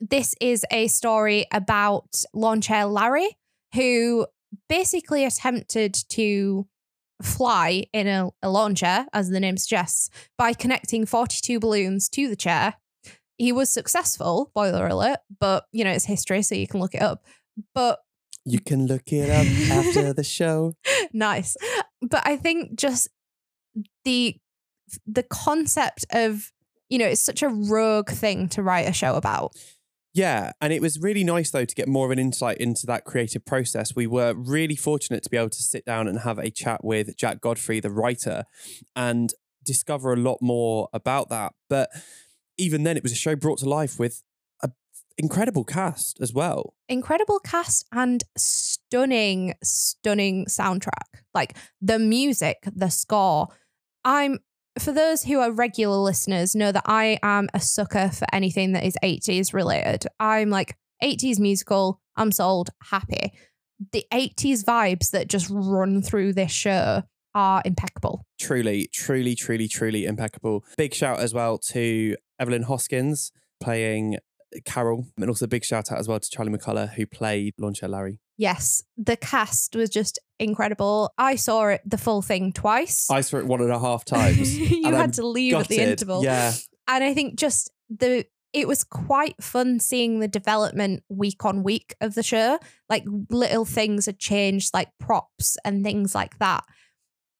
this 0.00 0.34
is 0.40 0.64
a 0.70 0.88
story 0.88 1.46
about 1.52 2.24
Lawn 2.34 2.60
Chair 2.60 2.86
Larry, 2.86 3.36
who 3.74 4.26
basically 4.68 5.24
attempted 5.24 5.94
to 6.10 6.66
fly 7.22 7.84
in 7.92 8.08
a, 8.08 8.30
a 8.42 8.50
lawn 8.50 8.74
chair, 8.74 9.06
as 9.12 9.30
the 9.30 9.40
name 9.40 9.56
suggests, 9.56 10.10
by 10.36 10.52
connecting 10.52 11.06
42 11.06 11.60
balloons 11.60 12.08
to 12.10 12.28
the 12.28 12.36
chair. 12.36 12.74
He 13.38 13.52
was 13.52 13.70
successful, 13.70 14.50
boiler 14.54 14.86
alert, 14.86 15.20
but 15.40 15.64
you 15.72 15.84
know, 15.84 15.90
it's 15.90 16.04
history, 16.04 16.42
so 16.42 16.54
you 16.54 16.66
can 16.66 16.80
look 16.80 16.94
it 16.94 17.02
up. 17.02 17.24
But 17.74 18.00
You 18.44 18.60
can 18.60 18.86
look 18.86 19.12
it 19.12 19.30
up 19.30 19.46
after 19.70 20.12
the 20.12 20.24
show. 20.24 20.74
nice. 21.12 21.56
But 22.00 22.22
I 22.24 22.36
think 22.36 22.76
just 22.78 23.08
the 24.04 24.36
the 25.06 25.22
concept 25.22 26.04
of, 26.12 26.52
you 26.88 26.98
know, 26.98 27.06
it's 27.06 27.20
such 27.20 27.42
a 27.42 27.48
rogue 27.48 28.10
thing 28.10 28.48
to 28.50 28.62
write 28.62 28.88
a 28.88 28.92
show 28.92 29.14
about. 29.14 29.52
Yeah, 30.14 30.52
and 30.60 30.74
it 30.74 30.82
was 30.82 31.00
really 31.00 31.24
nice 31.24 31.50
though 31.50 31.64
to 31.64 31.74
get 31.74 31.88
more 31.88 32.04
of 32.04 32.10
an 32.10 32.18
insight 32.18 32.58
into 32.58 32.86
that 32.86 33.04
creative 33.04 33.44
process. 33.46 33.96
We 33.96 34.06
were 34.06 34.34
really 34.34 34.76
fortunate 34.76 35.22
to 35.22 35.30
be 35.30 35.38
able 35.38 35.50
to 35.50 35.62
sit 35.62 35.86
down 35.86 36.06
and 36.06 36.20
have 36.20 36.38
a 36.38 36.50
chat 36.50 36.84
with 36.84 37.16
Jack 37.16 37.40
Godfrey, 37.40 37.80
the 37.80 37.90
writer, 37.90 38.44
and 38.94 39.32
discover 39.64 40.12
a 40.12 40.16
lot 40.16 40.38
more 40.42 40.88
about 40.92 41.30
that. 41.30 41.54
But 41.70 41.88
even 42.58 42.82
then, 42.82 42.98
it 42.98 43.02
was 43.02 43.12
a 43.12 43.16
show 43.16 43.36
brought 43.36 43.60
to 43.60 43.68
life 43.68 43.98
with 43.98 44.22
incredible 45.18 45.64
cast 45.64 46.20
as 46.20 46.32
well. 46.32 46.74
incredible 46.88 47.38
cast 47.40 47.86
and 47.92 48.22
stunning, 48.36 49.54
stunning 49.62 50.46
soundtrack. 50.46 51.22
Like 51.34 51.56
the 51.80 51.98
music, 51.98 52.58
the 52.64 52.90
score. 52.90 53.48
I'm 54.04 54.38
for 54.78 54.92
those 54.92 55.22
who 55.24 55.38
are 55.38 55.52
regular 55.52 55.96
listeners, 55.96 56.54
know 56.54 56.72
that 56.72 56.84
I 56.86 57.18
am 57.22 57.48
a 57.52 57.60
sucker 57.60 58.08
for 58.08 58.26
anything 58.32 58.72
that 58.72 58.84
is 58.84 58.96
80s 59.02 59.52
related. 59.52 60.06
I'm 60.18 60.48
like 60.50 60.76
80s 61.02 61.38
musical, 61.38 62.00
I'm 62.16 62.32
sold, 62.32 62.70
happy. 62.84 63.32
The 63.92 64.04
80s 64.12 64.64
vibes 64.64 65.10
that 65.10 65.28
just 65.28 65.48
run 65.50 66.00
through 66.02 66.32
this 66.34 66.52
show 66.52 67.02
are 67.34 67.62
impeccable. 67.64 68.24
Truly, 68.40 68.88
truly, 68.92 69.34
truly, 69.34 69.68
truly 69.68 70.04
impeccable. 70.06 70.64
Big 70.76 70.94
shout 70.94 71.18
as 71.20 71.34
well 71.34 71.58
to 71.58 72.16
Evelyn 72.38 72.62
Hoskins 72.62 73.32
playing 73.62 74.18
Carol, 74.64 75.06
and 75.16 75.28
also 75.28 75.44
a 75.44 75.48
big 75.48 75.64
shout 75.64 75.90
out 75.92 75.98
as 75.98 76.08
well 76.08 76.20
to 76.20 76.30
Charlie 76.30 76.52
McCullagh 76.52 76.94
who 76.94 77.06
played 77.06 77.54
Lawn 77.58 77.74
Chair 77.74 77.88
Larry. 77.88 78.20
Yes, 78.36 78.82
the 78.96 79.16
cast 79.16 79.76
was 79.76 79.90
just 79.90 80.18
incredible. 80.38 81.12
I 81.18 81.36
saw 81.36 81.68
it 81.68 81.82
the 81.84 81.98
full 81.98 82.22
thing 82.22 82.52
twice. 82.52 83.10
I 83.10 83.20
saw 83.20 83.38
it 83.38 83.46
one 83.46 83.60
and 83.60 83.70
a 83.70 83.78
half 83.78 84.04
times. 84.04 84.58
you 84.70 84.84
had 84.84 84.94
I'm 84.94 85.10
to 85.12 85.26
leave 85.26 85.54
at 85.54 85.68
the 85.68 85.78
interval. 85.78 86.24
Yeah. 86.24 86.52
and 86.88 87.04
I 87.04 87.14
think 87.14 87.38
just 87.38 87.70
the 87.88 88.26
it 88.52 88.68
was 88.68 88.84
quite 88.84 89.42
fun 89.42 89.80
seeing 89.80 90.20
the 90.20 90.28
development 90.28 91.02
week 91.08 91.44
on 91.44 91.62
week 91.62 91.94
of 92.00 92.14
the 92.14 92.22
show. 92.22 92.58
Like 92.88 93.04
little 93.30 93.64
things 93.64 94.06
had 94.06 94.18
changed, 94.18 94.74
like 94.74 94.90
props 94.98 95.56
and 95.64 95.82
things 95.82 96.14
like 96.14 96.38
that. 96.38 96.64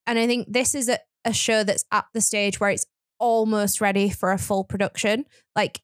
And 0.06 0.18
I 0.18 0.26
think 0.26 0.48
this 0.50 0.74
is 0.74 0.88
a, 0.88 0.98
a 1.24 1.32
show 1.32 1.64
that's 1.64 1.84
at 1.92 2.06
the 2.14 2.20
stage 2.20 2.60
where 2.60 2.70
it's 2.70 2.86
almost 3.18 3.80
ready 3.80 4.08
for 4.08 4.32
a 4.32 4.38
full 4.38 4.64
production. 4.64 5.26
Like 5.54 5.80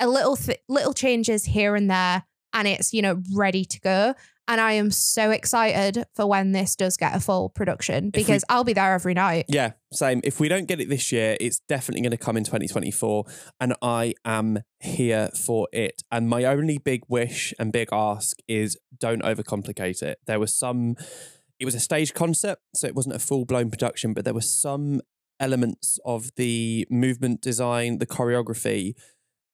a 0.00 0.08
little 0.08 0.36
th- 0.36 0.60
little 0.68 0.92
changes 0.92 1.44
here 1.44 1.74
and 1.74 1.90
there, 1.90 2.24
and 2.52 2.68
it's 2.68 2.92
you 2.92 3.02
know 3.02 3.22
ready 3.34 3.64
to 3.64 3.80
go. 3.80 4.14
And 4.46 4.60
I 4.60 4.72
am 4.72 4.90
so 4.90 5.30
excited 5.30 6.04
for 6.14 6.26
when 6.26 6.52
this 6.52 6.76
does 6.76 6.98
get 6.98 7.16
a 7.16 7.20
full 7.20 7.48
production 7.48 8.04
we- 8.06 8.10
because 8.10 8.44
I'll 8.50 8.62
be 8.64 8.74
there 8.74 8.92
every 8.92 9.14
night. 9.14 9.46
Yeah, 9.48 9.72
same. 9.90 10.20
If 10.22 10.38
we 10.38 10.48
don't 10.48 10.66
get 10.66 10.80
it 10.82 10.90
this 10.90 11.10
year, 11.10 11.38
it's 11.40 11.60
definitely 11.60 12.02
going 12.02 12.10
to 12.10 12.18
come 12.18 12.36
in 12.36 12.44
2024. 12.44 13.24
And 13.58 13.72
I 13.80 14.12
am 14.22 14.58
here 14.80 15.30
for 15.30 15.66
it. 15.72 16.02
And 16.12 16.28
my 16.28 16.44
only 16.44 16.76
big 16.76 17.04
wish 17.08 17.54
and 17.58 17.72
big 17.72 17.88
ask 17.90 18.36
is 18.46 18.76
don't 18.98 19.22
overcomplicate 19.22 20.02
it. 20.02 20.18
There 20.26 20.38
was 20.38 20.54
some, 20.54 20.96
it 21.58 21.64
was 21.64 21.74
a 21.74 21.80
stage 21.80 22.12
concept, 22.12 22.60
so 22.74 22.86
it 22.86 22.94
wasn't 22.94 23.14
a 23.14 23.20
full 23.20 23.46
blown 23.46 23.70
production, 23.70 24.12
but 24.12 24.26
there 24.26 24.34
were 24.34 24.42
some 24.42 25.00
elements 25.40 25.98
of 26.04 26.30
the 26.36 26.86
movement 26.90 27.40
design, 27.40 27.96
the 27.98 28.06
choreography 28.06 28.92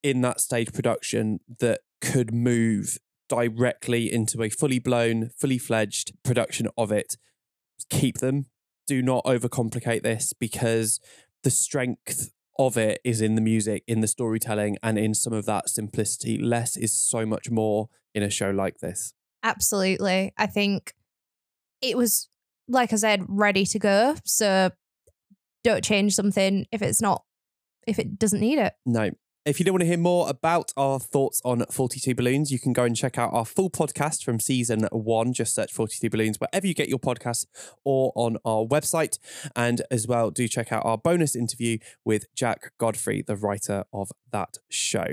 in 0.03 0.21
that 0.21 0.39
stage 0.39 0.73
production 0.73 1.39
that 1.59 1.81
could 2.01 2.33
move 2.33 2.97
directly 3.29 4.11
into 4.11 4.43
a 4.43 4.49
fully 4.49 4.79
blown, 4.79 5.29
fully 5.37 5.57
fledged 5.57 6.11
production 6.23 6.67
of 6.77 6.91
it. 6.91 7.15
Keep 7.89 8.17
them. 8.17 8.47
Do 8.87 9.01
not 9.01 9.23
overcomplicate 9.25 10.03
this 10.03 10.33
because 10.33 10.99
the 11.43 11.49
strength 11.49 12.31
of 12.59 12.77
it 12.77 12.99
is 13.03 13.21
in 13.21 13.35
the 13.35 13.41
music, 13.41 13.83
in 13.87 14.01
the 14.01 14.07
storytelling, 14.07 14.77
and 14.83 14.97
in 14.97 15.13
some 15.13 15.33
of 15.33 15.45
that 15.45 15.69
simplicity. 15.69 16.37
Less 16.37 16.75
is 16.75 16.93
so 16.93 17.25
much 17.25 17.49
more 17.49 17.87
in 18.13 18.21
a 18.23 18.29
show 18.29 18.49
like 18.49 18.79
this. 18.79 19.13
Absolutely. 19.43 20.33
I 20.37 20.45
think 20.47 20.93
it 21.81 21.97
was, 21.97 22.27
like 22.67 22.93
I 22.93 22.97
said, 22.97 23.23
ready 23.27 23.65
to 23.67 23.79
go. 23.79 24.15
So 24.25 24.71
don't 25.63 25.83
change 25.83 26.15
something 26.15 26.65
if 26.71 26.81
it's 26.81 27.01
not, 27.01 27.23
if 27.87 27.97
it 27.97 28.19
doesn't 28.19 28.41
need 28.41 28.59
it. 28.59 28.73
No. 28.85 29.11
If 29.43 29.59
you 29.59 29.65
don't 29.65 29.73
want 29.73 29.81
to 29.81 29.87
hear 29.87 29.97
more 29.97 30.29
about 30.29 30.71
our 30.77 30.99
thoughts 30.99 31.41
on 31.43 31.65
42 31.65 32.13
Balloons, 32.13 32.51
you 32.51 32.59
can 32.59 32.73
go 32.73 32.83
and 32.83 32.95
check 32.95 33.17
out 33.17 33.33
our 33.33 33.43
full 33.43 33.71
podcast 33.71 34.23
from 34.23 34.39
season 34.39 34.87
one. 34.91 35.33
Just 35.33 35.55
search 35.55 35.73
42 35.73 36.11
Balloons 36.11 36.39
wherever 36.39 36.67
you 36.67 36.75
get 36.75 36.89
your 36.89 36.99
podcasts 36.99 37.47
or 37.83 38.11
on 38.13 38.37
our 38.45 38.63
website. 38.63 39.17
And 39.55 39.81
as 39.89 40.05
well, 40.07 40.29
do 40.29 40.47
check 40.47 40.71
out 40.71 40.85
our 40.85 40.95
bonus 40.95 41.35
interview 41.35 41.79
with 42.05 42.27
Jack 42.35 42.71
Godfrey, 42.77 43.23
the 43.23 43.35
writer 43.35 43.85
of 43.91 44.11
that 44.31 44.59
show. 44.69 45.07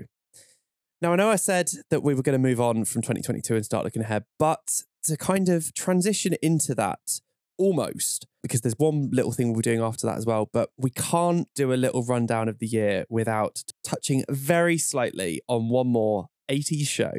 Now, 1.00 1.14
I 1.14 1.16
know 1.16 1.30
I 1.30 1.36
said 1.36 1.70
that 1.88 2.02
we 2.02 2.12
were 2.12 2.22
going 2.22 2.34
to 2.34 2.48
move 2.48 2.60
on 2.60 2.84
from 2.84 3.00
2022 3.00 3.54
and 3.54 3.64
start 3.64 3.86
looking 3.86 4.02
ahead, 4.02 4.24
but 4.38 4.82
to 5.04 5.16
kind 5.16 5.48
of 5.48 5.72
transition 5.72 6.34
into 6.42 6.74
that 6.74 7.20
almost, 7.56 8.26
because 8.48 8.62
there's 8.62 8.78
one 8.78 9.10
little 9.12 9.32
thing 9.32 9.52
we're 9.52 9.60
doing 9.60 9.80
after 9.80 10.06
that 10.06 10.16
as 10.16 10.26
well, 10.26 10.48
but 10.52 10.70
we 10.76 10.90
can't 10.90 11.48
do 11.54 11.72
a 11.72 11.76
little 11.76 12.02
rundown 12.02 12.48
of 12.48 12.58
the 12.58 12.66
year 12.66 13.04
without 13.08 13.62
touching 13.84 14.24
very 14.28 14.78
slightly 14.78 15.40
on 15.46 15.68
one 15.68 15.86
more 15.86 16.28
80s 16.50 16.88
show 16.88 17.12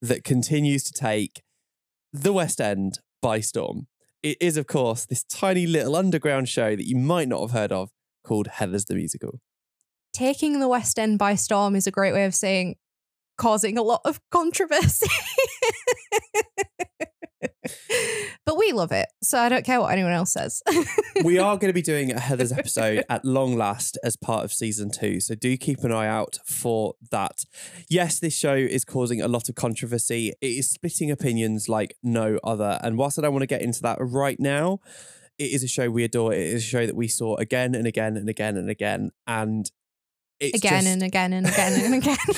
that 0.00 0.24
continues 0.24 0.82
to 0.84 0.92
take 0.92 1.42
the 2.12 2.32
West 2.32 2.60
End 2.60 3.00
by 3.20 3.40
storm. 3.40 3.86
It 4.22 4.38
is, 4.40 4.56
of 4.56 4.66
course, 4.66 5.04
this 5.06 5.24
tiny 5.24 5.66
little 5.66 5.94
underground 5.94 6.48
show 6.48 6.74
that 6.74 6.88
you 6.88 6.96
might 6.96 7.28
not 7.28 7.42
have 7.42 7.52
heard 7.52 7.72
of 7.72 7.90
called 8.24 8.48
Heathers 8.48 8.86
the 8.86 8.94
Musical. 8.94 9.40
Taking 10.12 10.58
the 10.58 10.68
West 10.68 10.98
End 10.98 11.18
by 11.18 11.34
storm 11.34 11.76
is 11.76 11.86
a 11.86 11.90
great 11.90 12.12
way 12.12 12.24
of 12.24 12.34
saying 12.34 12.76
causing 13.36 13.78
a 13.78 13.82
lot 13.82 14.00
of 14.04 14.20
controversy. 14.30 15.06
but 18.44 18.56
we 18.56 18.72
love 18.72 18.92
it. 18.92 19.06
So 19.22 19.38
I 19.38 19.48
don't 19.48 19.64
care 19.64 19.80
what 19.80 19.92
anyone 19.92 20.12
else 20.12 20.32
says. 20.32 20.62
we 21.24 21.38
are 21.38 21.56
going 21.56 21.70
to 21.70 21.74
be 21.74 21.82
doing 21.82 22.12
a 22.12 22.16
Heathers 22.16 22.56
episode 22.56 23.04
at 23.08 23.24
long 23.24 23.56
last 23.56 23.98
as 24.02 24.16
part 24.16 24.44
of 24.44 24.52
season 24.52 24.90
two. 24.90 25.20
So 25.20 25.34
do 25.34 25.56
keep 25.56 25.80
an 25.80 25.92
eye 25.92 26.08
out 26.08 26.38
for 26.44 26.94
that. 27.10 27.44
Yes, 27.88 28.18
this 28.18 28.36
show 28.36 28.54
is 28.54 28.84
causing 28.84 29.20
a 29.20 29.28
lot 29.28 29.48
of 29.48 29.54
controversy. 29.54 30.32
It 30.40 30.46
is 30.46 30.70
splitting 30.70 31.10
opinions 31.10 31.68
like 31.68 31.96
no 32.02 32.38
other. 32.44 32.78
And 32.82 32.96
whilst 32.96 33.18
I 33.18 33.22
don't 33.22 33.32
want 33.32 33.42
to 33.42 33.46
get 33.46 33.62
into 33.62 33.82
that 33.82 33.98
right 34.00 34.38
now, 34.38 34.80
it 35.38 35.52
is 35.52 35.64
a 35.64 35.68
show 35.68 35.90
we 35.90 36.04
adore. 36.04 36.34
It 36.34 36.42
is 36.42 36.62
a 36.62 36.66
show 36.66 36.86
that 36.86 36.94
we 36.94 37.08
saw 37.08 37.36
again 37.36 37.74
and 37.74 37.86
again 37.86 38.16
and 38.16 38.28
again 38.28 38.56
and 38.58 38.68
again. 38.68 39.10
And 39.26 39.70
it's 40.40 40.58
again 40.58 40.84
just, 40.84 40.86
and 40.88 41.02
again 41.02 41.32
and 41.32 41.46
again 41.46 41.84
and 41.84 41.94
again. 41.94 42.16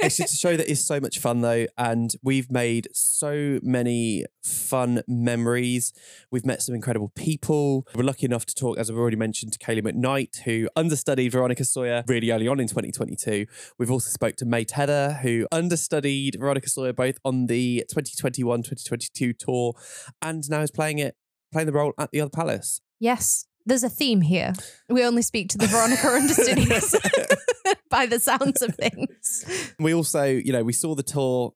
it's 0.00 0.16
just 0.16 0.34
a 0.34 0.36
show 0.36 0.56
that 0.56 0.70
is 0.70 0.84
so 0.84 1.00
much 1.00 1.18
fun 1.18 1.40
though 1.40 1.66
and 1.78 2.12
we've 2.22 2.50
made 2.50 2.88
so 2.92 3.58
many 3.62 4.24
fun 4.42 5.02
memories. 5.06 5.92
We've 6.30 6.44
met 6.44 6.62
some 6.62 6.74
incredible 6.74 7.12
people. 7.14 7.86
We're 7.94 8.04
lucky 8.04 8.26
enough 8.26 8.46
to 8.46 8.54
talk 8.54 8.78
as 8.78 8.90
i've 8.90 8.96
already 8.96 9.16
mentioned 9.16 9.52
to 9.52 9.58
Kayleigh 9.58 9.82
McKnight 9.82 10.40
who 10.40 10.68
understudied 10.76 11.32
veronica 11.32 11.64
sawyer 11.64 12.04
really 12.06 12.30
early 12.30 12.48
on 12.48 12.60
in 12.60 12.66
2022 12.66 13.46
we've 13.78 13.90
also 13.90 14.10
spoke 14.10 14.36
to 14.36 14.44
May 14.44 14.66
Heather, 14.70 15.18
who 15.22 15.46
understudied 15.52 16.36
veronica 16.38 16.68
sawyer 16.68 16.92
both 16.92 17.18
on 17.24 17.46
the 17.46 17.84
2021-2022 17.94 19.38
tour 19.38 19.74
and 20.20 20.48
now 20.50 20.60
is 20.62 20.70
playing 20.70 20.98
it 20.98 21.16
playing 21.52 21.66
the 21.66 21.72
role 21.72 21.92
at 21.98 22.10
the 22.10 22.20
other 22.20 22.30
palace. 22.30 22.80
Yes, 22.98 23.45
there's 23.66 23.82
a 23.82 23.90
theme 23.90 24.20
here. 24.20 24.52
We 24.88 25.04
only 25.04 25.22
speak 25.22 25.48
to 25.50 25.58
the 25.58 25.66
Veronica 25.66 26.08
understudies 26.08 26.94
by 27.90 28.06
the 28.06 28.20
sounds 28.20 28.62
of 28.62 28.74
things. 28.76 29.74
we 29.78 29.92
also, 29.92 30.24
you 30.24 30.52
know, 30.52 30.62
we 30.62 30.72
saw 30.72 30.94
the 30.94 31.02
tour 31.02 31.52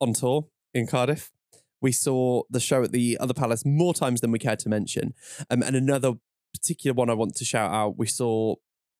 on 0.00 0.12
tour 0.12 0.46
in 0.74 0.86
Cardiff. 0.86 1.32
We 1.80 1.92
saw 1.92 2.42
the 2.50 2.60
show 2.60 2.82
at 2.82 2.92
the 2.92 3.18
other 3.18 3.34
palace 3.34 3.64
more 3.64 3.94
times 3.94 4.20
than 4.20 4.30
we 4.30 4.38
care 4.38 4.56
to 4.56 4.68
mention. 4.68 5.14
Um, 5.50 5.62
and 5.62 5.74
another 5.74 6.12
particular 6.52 6.94
one 6.94 7.10
I 7.10 7.14
want 7.14 7.34
to 7.36 7.44
shout 7.44 7.72
out, 7.72 7.98
we 7.98 8.06
saw 8.06 8.56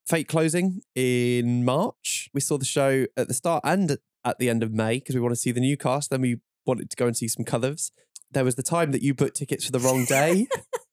Fate 0.06 0.28
Closing 0.28 0.80
in 0.94 1.64
March. 1.64 2.30
We 2.34 2.40
saw 2.40 2.58
the 2.58 2.64
show 2.64 3.06
at 3.16 3.28
the 3.28 3.34
start 3.34 3.62
and 3.64 3.98
at 4.24 4.38
the 4.38 4.50
end 4.50 4.62
of 4.62 4.72
May 4.72 4.98
because 4.98 5.14
we 5.14 5.20
want 5.20 5.32
to 5.32 5.40
see 5.40 5.52
the 5.52 5.60
new 5.60 5.76
cast. 5.76 6.10
Then 6.10 6.20
we 6.20 6.40
wanted 6.66 6.90
to 6.90 6.96
go 6.96 7.06
and 7.06 7.16
see 7.16 7.28
some 7.28 7.44
colours. 7.44 7.92
There 8.30 8.44
was 8.44 8.56
the 8.56 8.62
time 8.62 8.90
that 8.92 9.02
you 9.02 9.14
booked 9.14 9.36
tickets 9.36 9.66
for 9.66 9.72
the 9.72 9.78
wrong 9.78 10.04
day. 10.04 10.46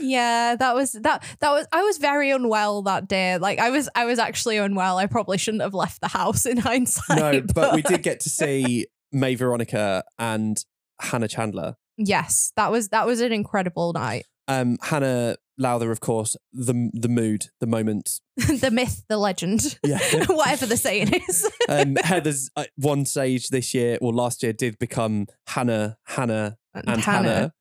yeah, 0.00 0.56
that 0.56 0.74
was 0.74 0.92
that 0.92 1.24
that 1.40 1.50
was 1.50 1.66
I 1.72 1.82
was 1.82 1.98
very 1.98 2.30
unwell 2.30 2.82
that 2.82 3.08
day. 3.08 3.38
Like 3.38 3.58
I 3.58 3.70
was 3.70 3.88
I 3.94 4.04
was 4.04 4.18
actually 4.18 4.56
unwell. 4.56 4.98
I 4.98 5.06
probably 5.06 5.38
shouldn't 5.38 5.62
have 5.62 5.74
left 5.74 6.00
the 6.00 6.08
house 6.08 6.46
in 6.46 6.56
hindsight. 6.58 7.18
no, 7.18 7.40
but 7.54 7.74
we 7.74 7.82
did 7.82 8.02
get 8.02 8.20
to 8.20 8.30
see 8.30 8.86
May 9.12 9.34
Veronica 9.34 10.04
and 10.18 10.62
Hannah 11.00 11.28
Chandler. 11.28 11.76
Yes, 11.96 12.52
that 12.56 12.70
was 12.70 12.88
that 12.90 13.06
was 13.06 13.20
an 13.20 13.32
incredible 13.32 13.92
night. 13.92 14.26
Um, 14.46 14.78
Hannah 14.80 15.36
Lowther, 15.58 15.90
of 15.90 16.00
course, 16.00 16.36
the 16.52 16.90
the 16.94 17.08
mood, 17.08 17.46
the 17.60 17.66
moment. 17.66 18.20
the 18.36 18.70
myth, 18.70 19.02
the 19.08 19.18
legend. 19.18 19.78
Yeah. 19.84 19.98
Whatever 20.28 20.66
the 20.66 20.76
saying 20.76 21.12
is. 21.28 21.50
um, 21.68 21.96
Heathers 21.96 22.48
at 22.56 22.70
one 22.76 23.04
stage 23.04 23.48
this 23.48 23.74
year 23.74 23.98
or 24.00 24.12
last 24.12 24.42
year 24.42 24.52
did 24.52 24.78
become 24.78 25.26
Hannah, 25.48 25.98
Hannah, 26.04 26.56
and 26.72 27.00
Hannah. 27.00 27.52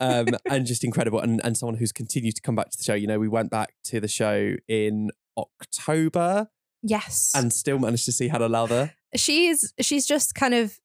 Um, 0.00 0.28
and 0.50 0.66
just 0.66 0.82
incredible. 0.84 1.20
And, 1.20 1.40
and 1.44 1.56
someone 1.56 1.76
who's 1.76 1.92
continued 1.92 2.34
to 2.36 2.42
come 2.42 2.54
back 2.56 2.70
to 2.70 2.76
the 2.78 2.82
show. 2.84 2.94
You 2.94 3.06
know, 3.06 3.18
we 3.18 3.28
went 3.28 3.50
back 3.50 3.74
to 3.84 4.00
the 4.00 4.08
show 4.08 4.54
in 4.68 5.10
October 5.36 6.48
Yes. 6.82 7.32
and 7.34 7.52
still 7.52 7.78
managed 7.78 8.04
to 8.06 8.12
see 8.12 8.28
Hannah 8.28 8.48
Lowther. 8.48 8.92
she's 9.14 9.72
she's 9.80 10.06
just 10.06 10.34
kind 10.34 10.54
of 10.54 10.78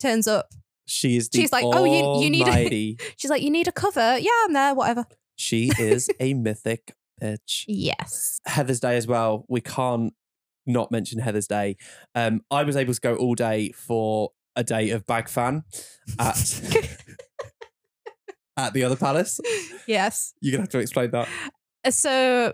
turns 0.00 0.26
up. 0.26 0.48
She 0.86 1.16
is 1.16 1.28
She's 1.34 1.52
like, 1.52 1.64
"Oh, 1.66 1.84
you- 1.84 2.24
you 2.24 2.30
need 2.30 2.46
a- 2.48 2.96
She's 3.16 3.30
like, 3.30 3.42
you 3.42 3.50
need 3.50 3.66
a 3.68 3.72
cover. 3.72 4.18
Yeah, 4.18 4.30
I'm 4.44 4.52
there, 4.52 4.74
whatever. 4.74 5.04
She 5.34 5.70
is 5.78 6.08
a 6.20 6.32
mythic 6.34 6.94
bitch. 7.20 7.64
Yes. 7.66 8.40
Heathers 8.48 8.80
Day 8.80 8.96
as 8.96 9.06
well. 9.06 9.44
We 9.48 9.60
can't 9.60 10.14
not 10.64 10.90
mention 10.90 11.20
Heathers 11.20 11.48
Day. 11.48 11.76
Um, 12.14 12.40
I 12.50 12.62
was 12.62 12.76
able 12.76 12.94
to 12.94 13.00
go 13.00 13.16
all 13.16 13.34
day 13.34 13.72
for 13.72 14.30
a 14.54 14.64
day 14.64 14.90
of 14.90 15.04
bag 15.06 15.28
fan 15.28 15.64
at 16.18 16.36
at 18.56 18.72
the 18.72 18.84
other 18.84 18.96
palace. 18.96 19.40
yes. 19.86 20.34
You're 20.40 20.52
gonna 20.52 20.62
have 20.62 20.70
to 20.70 20.78
explain 20.78 21.10
that. 21.10 21.28
Uh, 21.84 21.90
so, 21.90 22.52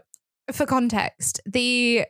for 0.52 0.66
context, 0.66 1.40
the 1.46 2.04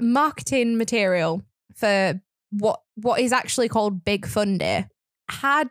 marketing 0.00 0.78
material 0.78 1.42
for 1.74 2.20
what 2.50 2.80
what 2.96 3.20
is 3.20 3.32
actually 3.32 3.68
called 3.68 4.04
Big 4.04 4.26
Fun 4.26 4.58
Day 4.58 4.86
had 5.28 5.68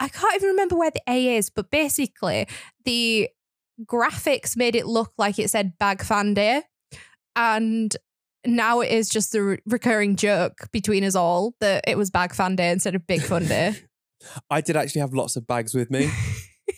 I 0.00 0.08
can't 0.08 0.34
even 0.36 0.50
remember 0.50 0.76
where 0.76 0.90
the 0.90 1.02
A 1.08 1.36
is, 1.36 1.50
but 1.50 1.70
basically 1.70 2.46
the 2.84 3.28
graphics 3.84 4.56
made 4.56 4.74
it 4.76 4.86
look 4.86 5.12
like 5.18 5.38
it 5.38 5.50
said 5.50 5.78
Bag 5.78 6.02
Fan 6.02 6.34
Day, 6.34 6.62
and 7.36 7.96
now 8.46 8.80
it 8.80 8.90
is 8.92 9.08
just 9.08 9.32
the 9.32 9.42
re- 9.42 9.58
recurring 9.66 10.16
joke 10.16 10.68
between 10.72 11.04
us 11.04 11.14
all 11.14 11.54
that 11.60 11.84
it 11.86 11.98
was 11.98 12.10
Bag 12.10 12.34
Fan 12.34 12.56
Day 12.56 12.70
instead 12.70 12.94
of 12.94 13.06
Big 13.06 13.22
Fun 13.22 13.46
Day. 13.46 13.76
I 14.50 14.60
did 14.60 14.76
actually 14.76 15.00
have 15.00 15.14
lots 15.14 15.36
of 15.36 15.46
bags 15.46 15.74
with 15.74 15.90
me. 15.90 16.10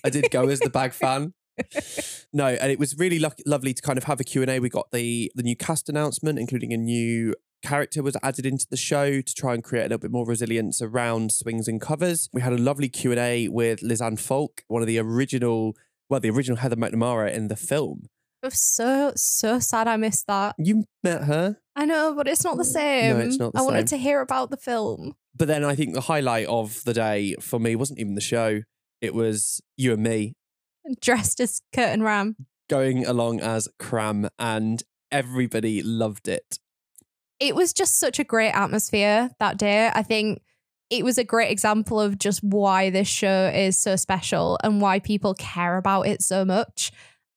I 0.04 0.10
did 0.10 0.30
go 0.30 0.48
as 0.48 0.60
the 0.60 0.70
bag 0.70 0.92
fan. 0.92 1.34
No, 2.32 2.46
and 2.46 2.70
it 2.72 2.78
was 2.78 2.96
really 2.96 3.18
luck- 3.18 3.40
lovely 3.44 3.74
to 3.74 3.82
kind 3.82 3.98
of 3.98 4.04
have 4.04 4.20
a 4.20 4.24
Q&A. 4.24 4.60
We 4.60 4.68
got 4.68 4.90
the 4.92 5.30
the 5.34 5.42
new 5.42 5.56
cast 5.56 5.88
announcement, 5.88 6.38
including 6.38 6.72
a 6.72 6.76
new 6.76 7.34
character 7.62 8.02
was 8.02 8.16
added 8.22 8.46
into 8.46 8.66
the 8.70 8.76
show 8.76 9.20
to 9.20 9.34
try 9.34 9.52
and 9.52 9.62
create 9.62 9.82
a 9.82 9.88
little 9.88 9.98
bit 9.98 10.10
more 10.10 10.24
resilience 10.24 10.80
around 10.80 11.32
swings 11.32 11.68
and 11.68 11.80
covers. 11.80 12.28
We 12.32 12.40
had 12.40 12.52
a 12.54 12.58
lovely 12.58 12.88
Q&A 12.88 13.48
with 13.48 13.80
Lisanne 13.80 14.18
Falk, 14.18 14.62
one 14.68 14.80
of 14.80 14.86
the 14.88 14.98
original, 14.98 15.76
well, 16.08 16.20
the 16.20 16.30
original 16.30 16.56
Heather 16.58 16.76
McNamara 16.76 17.30
in 17.34 17.48
the 17.48 17.56
film. 17.56 18.06
Was 18.42 18.58
so 18.58 19.12
so 19.16 19.58
sad 19.58 19.86
I 19.86 19.96
missed 19.98 20.26
that. 20.28 20.54
You 20.56 20.84
met 21.02 21.24
her, 21.24 21.58
I 21.76 21.84
know, 21.84 22.14
but 22.14 22.26
it's 22.26 22.44
not 22.44 22.56
the 22.56 22.64
same. 22.64 23.18
No, 23.18 23.24
it's 23.24 23.38
not 23.38 23.52
the 23.52 23.58
I 23.58 23.62
wanted 23.62 23.88
to 23.88 23.98
hear 23.98 24.20
about 24.22 24.50
the 24.50 24.56
film. 24.56 25.14
but 25.36 25.46
then 25.48 25.62
I 25.64 25.74
think 25.74 25.92
the 25.92 26.00
highlight 26.02 26.46
of 26.46 26.82
the 26.84 26.94
day 26.94 27.34
for 27.40 27.58
me 27.60 27.76
wasn't 27.76 27.98
even 27.98 28.14
the 28.14 28.20
show. 28.22 28.62
It 29.00 29.14
was 29.14 29.60
you 29.76 29.92
and 29.92 30.02
me 30.02 30.34
Dressed 31.00 31.40
as 31.40 31.62
Kurt 31.74 31.88
and 31.88 32.04
Ram. 32.04 32.36
going 32.68 33.06
along 33.06 33.40
as 33.40 33.68
Cram, 33.78 34.28
and 34.38 34.82
everybody 35.10 35.82
loved 35.82 36.28
it. 36.28 36.58
It 37.38 37.54
was 37.54 37.72
just 37.72 37.98
such 37.98 38.18
a 38.18 38.24
great 38.24 38.52
atmosphere 38.52 39.30
that 39.38 39.58
day. 39.58 39.90
I 39.92 40.02
think 40.02 40.42
it 40.90 41.04
was 41.04 41.18
a 41.18 41.24
great 41.24 41.50
example 41.50 42.00
of 42.00 42.18
just 42.18 42.42
why 42.42 42.90
this 42.90 43.08
show 43.08 43.50
is 43.54 43.78
so 43.78 43.96
special 43.96 44.58
and 44.62 44.80
why 44.80 44.98
people 44.98 45.34
care 45.34 45.76
about 45.76 46.06
it 46.06 46.20
so 46.22 46.44
much. 46.44 46.92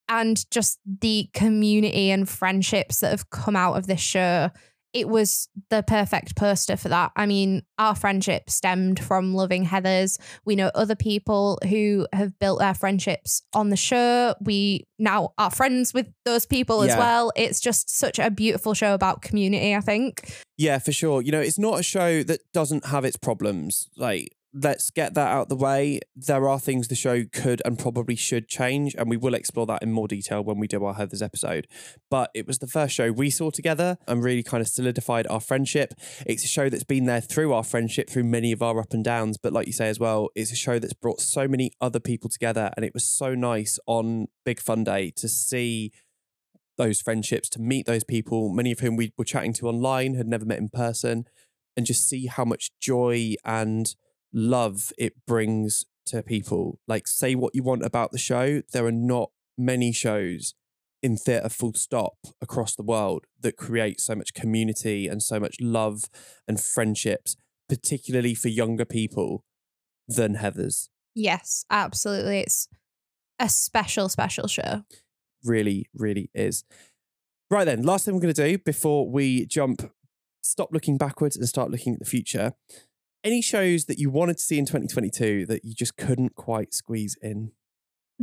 And 0.09 0.43
just 0.51 0.79
the 0.85 1.29
community 1.33 2.11
and 2.11 2.27
friendships 2.27 2.99
that 2.99 3.11
have 3.11 3.29
come 3.29 3.55
out 3.55 3.77
of 3.77 3.87
this 3.87 4.01
show. 4.01 4.49
It 4.93 5.09
was 5.09 5.49
the 5.69 5.83
perfect 5.83 6.35
poster 6.35 6.77
for 6.77 6.89
that. 6.89 7.11
I 7.15 7.25
mean, 7.25 7.63
our 7.79 7.95
friendship 7.95 8.49
stemmed 8.49 8.99
from 8.99 9.33
loving 9.33 9.65
Heathers. 9.65 10.19
We 10.45 10.55
know 10.55 10.69
other 10.75 10.95
people 10.95 11.57
who 11.67 12.07
have 12.13 12.37
built 12.39 12.59
their 12.59 12.73
friendships 12.73 13.41
on 13.53 13.69
the 13.69 13.75
show. 13.75 14.35
We 14.41 14.85
now 14.99 15.33
are 15.37 15.49
friends 15.49 15.93
with 15.93 16.07
those 16.25 16.45
people 16.45 16.83
as 16.83 16.95
well. 16.95 17.31
It's 17.35 17.59
just 17.59 17.89
such 17.89 18.19
a 18.19 18.29
beautiful 18.29 18.73
show 18.73 18.93
about 18.93 19.21
community, 19.21 19.75
I 19.75 19.81
think. 19.81 20.41
Yeah, 20.57 20.77
for 20.77 20.91
sure. 20.91 21.21
You 21.21 21.31
know, 21.31 21.41
it's 21.41 21.59
not 21.59 21.79
a 21.79 21.83
show 21.83 22.23
that 22.23 22.41
doesn't 22.53 22.85
have 22.85 23.03
its 23.03 23.17
problems. 23.17 23.89
Like, 23.97 24.35
let's 24.53 24.91
get 24.91 25.15
that 25.15 25.31
out 25.31 25.43
of 25.43 25.49
the 25.49 25.55
way. 25.55 25.99
There 26.15 26.47
are 26.47 26.59
things 26.59 26.87
the 26.87 26.95
show 26.95 27.23
could 27.31 27.61
and 27.65 27.79
probably 27.79 28.15
should 28.15 28.47
change, 28.47 28.95
and 28.95 29.09
we 29.09 29.17
will 29.17 29.33
explore 29.33 29.65
that 29.65 29.81
in 29.81 29.91
more 29.91 30.07
detail 30.07 30.43
when 30.43 30.59
we 30.59 30.67
do 30.67 30.83
our 30.85 30.93
Heathers 30.93 31.23
episode. 31.23 31.67
But 32.09 32.29
it 32.35 32.45
was 32.45 32.59
the 32.59 32.67
first 32.67 32.93
show 32.93 33.11
we 33.11 33.29
saw 33.29 33.49
together 33.49 33.97
and 34.07 34.23
really 34.23 34.43
kind 34.43 34.61
of 34.61 34.67
solidified 34.67 35.25
our 35.27 35.39
friendship. 35.39 35.93
It's 36.25 36.43
a 36.43 36.47
show 36.47 36.69
that's 36.69 36.83
been 36.83 37.05
there 37.05 37.21
through 37.21 37.53
our 37.53 37.63
friendship, 37.63 38.09
through 38.09 38.25
many 38.25 38.51
of 38.51 38.61
our 38.61 38.79
up 38.79 38.93
and 38.93 39.03
downs. 39.03 39.37
But 39.41 39.53
like 39.53 39.67
you 39.67 39.73
say 39.73 39.89
as 39.89 39.99
well, 39.99 40.29
it's 40.35 40.51
a 40.51 40.55
show 40.55 40.77
that's 40.77 40.93
brought 40.93 41.19
so 41.19 41.47
many 41.47 41.71
other 41.81 41.99
people 41.99 42.29
together, 42.29 42.71
and 42.75 42.85
it 42.85 42.93
was 42.93 43.07
so 43.07 43.33
nice 43.33 43.79
on 43.87 44.27
Big 44.45 44.59
Fun 44.59 44.83
Day 44.83 45.11
to 45.15 45.27
see 45.27 45.91
those 46.77 47.01
friendships, 47.01 47.49
to 47.49 47.59
meet 47.59 47.85
those 47.85 48.03
people, 48.03 48.49
many 48.49 48.71
of 48.71 48.79
whom 48.79 48.95
we 48.95 49.13
were 49.17 49.25
chatting 49.25 49.53
to 49.53 49.67
online, 49.67 50.15
had 50.15 50.27
never 50.27 50.45
met 50.45 50.59
in 50.59 50.69
person, 50.69 51.25
and 51.75 51.85
just 51.85 52.07
see 52.07 52.27
how 52.27 52.45
much 52.45 52.71
joy 52.79 53.33
and 53.43 53.95
love 54.33 54.91
it 54.97 55.13
brings 55.25 55.85
to 56.07 56.23
people. 56.23 56.79
Like, 56.87 57.07
say 57.07 57.35
what 57.35 57.55
you 57.55 57.63
want 57.63 57.85
about 57.85 58.11
the 58.11 58.17
show, 58.17 58.61
there 58.71 58.85
are 58.85 58.91
not 58.91 59.31
many 59.57 59.91
shows 59.91 60.55
in 61.01 61.17
theatre 61.17 61.49
full 61.49 61.73
stop 61.73 62.15
across 62.41 62.75
the 62.75 62.83
world 62.83 63.25
that 63.41 63.57
create 63.57 63.99
so 63.99 64.15
much 64.15 64.33
community 64.33 65.07
and 65.07 65.21
so 65.21 65.39
much 65.39 65.57
love 65.59 66.05
and 66.47 66.59
friendships, 66.59 67.35
particularly 67.67 68.33
for 68.33 68.47
younger 68.47 68.85
people, 68.85 69.43
than 70.07 70.35
Heathers. 70.35 70.89
Yes, 71.13 71.65
absolutely. 71.69 72.39
It's 72.39 72.67
a 73.39 73.49
special, 73.49 74.09
special 74.09 74.47
show. 74.47 74.83
really, 75.43 75.89
really 75.93 76.29
is. 76.33 76.63
Right 77.49 77.65
then, 77.65 77.83
last 77.83 78.05
thing 78.05 78.15
we're 78.15 78.21
going 78.21 78.33
to 78.33 78.49
do 78.51 78.57
before 78.57 79.09
we 79.09 79.45
jump, 79.45 79.91
stop 80.41 80.69
looking 80.71 80.97
backwards 80.97 81.37
and 81.37 81.47
start 81.47 81.69
looking 81.69 81.93
at 81.93 81.99
the 81.99 82.05
future. 82.05 82.53
Any 83.23 83.41
shows 83.41 83.85
that 83.85 83.99
you 83.99 84.09
wanted 84.09 84.37
to 84.37 84.43
see 84.43 84.57
in 84.57 84.65
2022 84.65 85.45
that 85.45 85.63
you 85.63 85.73
just 85.73 85.95
couldn't 85.95 86.35
quite 86.35 86.73
squeeze 86.73 87.17
in? 87.21 87.51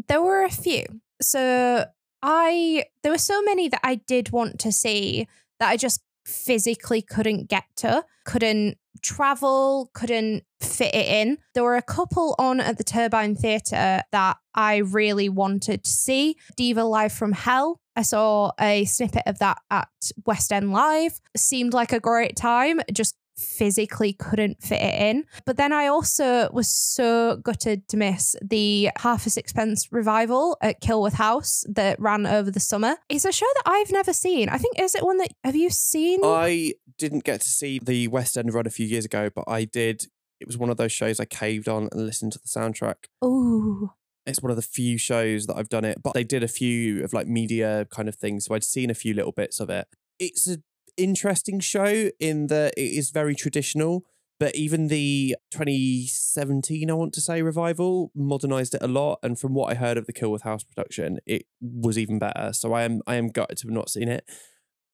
There 0.09 0.23
were 0.23 0.45
a 0.45 0.51
few. 0.51 0.85
So 1.23 1.87
I 2.23 2.85
there 3.03 3.13
were 3.13 3.19
so 3.19 3.43
many 3.43 3.69
that 3.69 3.81
I 3.83 3.97
did 3.97 4.31
want 4.31 4.59
to 4.61 4.73
see 4.73 5.27
that 5.59 5.69
I 5.71 5.77
just 5.77 6.03
physically 6.27 7.03
couldn't 7.03 7.49
get 7.49 7.65
to, 7.77 8.05
couldn't 8.25 8.79
travel, 9.03 9.91
couldn't 9.95 10.45
fit 10.61 10.95
it 10.95 11.07
in. 11.07 11.39
There 11.55 11.65
were 11.65 11.77
a 11.77 11.83
couple 11.83 12.35
on 12.39 12.61
at 12.61 12.79
the 12.79 12.85
Turbine 12.85 13.35
Theatre 13.35 14.03
that 14.13 14.37
I 14.55 14.79
really 14.79 15.29
wanted 15.29 15.85
to 15.85 15.91
see. 15.91 16.37
Diva 16.57 16.85
Live 16.85 17.13
from 17.13 17.33
Hell. 17.33 17.81
I 17.97 18.03
saw 18.03 18.53
a 18.61 18.85
snippet 18.85 19.23
of 19.27 19.39
that 19.39 19.59
at 19.71 19.89
West 20.27 20.53
End 20.53 20.73
Live. 20.73 21.21
Seemed 21.37 21.73
like 21.73 21.93
a 21.93 22.01
great 22.01 22.37
time. 22.37 22.81
Just 22.93 23.17
physically 23.41 24.13
couldn't 24.13 24.63
fit 24.63 24.81
it 24.81 24.95
in. 24.95 25.25
But 25.47 25.57
then 25.57 25.73
I 25.73 25.87
also 25.87 26.51
was 26.53 26.69
so 26.69 27.37
gutted 27.37 27.89
to 27.89 27.97
miss 27.97 28.37
the 28.43 28.91
Half 28.99 29.27
a 29.27 29.31
Sixpence 29.31 29.91
revival 29.93 30.57
at 30.61 30.83
Kilworth 30.83 31.15
House 31.15 31.65
that 31.69 31.99
ran 32.01 32.27
over 32.27 32.51
the 32.51 32.61
summer. 32.61 32.97
It's 33.09 33.25
a 33.25 33.33
show 33.33 33.47
that 33.57 33.63
I've 33.67 33.91
never 33.91 34.13
seen. 34.13 34.49
I 34.49 34.59
think, 34.59 34.79
is 34.79 34.95
it 34.95 35.05
one 35.05 35.19
that, 35.19 35.33
have 35.45 35.57
you 35.57 35.71
seen? 35.71 36.21
I 36.23 36.75
didn't 36.99 37.25
get 37.25 37.41
to 37.41 37.49
see 37.49 37.79
the 37.79 38.09
West 38.09 38.37
End 38.37 38.53
run 38.53 38.67
a 38.67 38.71
few 38.71 38.87
years 38.87 39.05
ago, 39.05 39.31
but 39.35 39.45
I 39.49 39.65
did. 39.65 40.05
It 40.41 40.47
was 40.47 40.57
one 40.57 40.71
of 40.71 40.77
those 40.77 40.93
shows 40.93 41.21
I 41.21 41.25
caved 41.25 41.69
on 41.69 41.89
and 41.93 42.07
listened 42.07 42.33
to 42.33 42.39
the 42.39 42.49
soundtrack. 42.49 43.07
Ooh. 43.25 43.91
It's 44.27 44.43
one 44.43 44.51
of 44.51 44.57
the 44.57 44.63
few 44.63 44.99
shows 44.99 45.47
that 45.47 45.57
I've 45.57 45.69
done 45.69 45.85
it, 45.85 46.03
but 46.03 46.15
they 46.15 46.25
did 46.25 46.43
a 46.43 46.49
few 46.49 47.03
of 47.03 47.13
like 47.13 47.27
media 47.27 47.87
kind 47.91 48.09
of 48.09 48.15
things. 48.15 48.45
So 48.45 48.55
I'd 48.55 48.65
seen 48.65 48.91
a 48.91 48.95
few 48.95 49.15
little 49.15 49.33
bits 49.33 49.61
of 49.61 49.71
it. 49.71 49.89
It's 50.19 50.49
a 50.49 50.59
interesting 51.03 51.61
show 51.61 52.11
in 52.19 52.47
that 52.49 52.75
it 52.77 52.81
is 52.81 53.11
very 53.11 53.35
traditional, 53.35 54.05
but 54.39 54.55
even 54.55 54.89
the 54.89 55.37
2017, 55.51 56.91
I 56.91 56.95
want 56.95 57.13
to 57.15 57.21
say, 57.21 57.43
revival 57.43 58.11
modernized 58.15 58.75
it 58.75 58.83
a 58.83 58.89
lot. 58.89 59.19
And 59.23 59.39
from 59.39 59.55
what 59.55 59.71
I 59.71 59.75
heard 59.75 59.99
of 59.99 60.07
the 60.07 60.13
Kilworth 60.13 60.43
House 60.43 60.65
production, 60.65 61.19
it 61.27 61.45
was 61.61 61.99
even 61.99 62.19
better. 62.19 62.53
So 62.53 62.73
I 62.73 62.83
am 62.83 63.03
I 63.07 63.17
am 63.17 63.29
gutted 63.29 63.59
to 63.59 63.67
have 63.67 63.75
not 63.75 63.91
seen 63.91 64.09
it, 64.09 64.25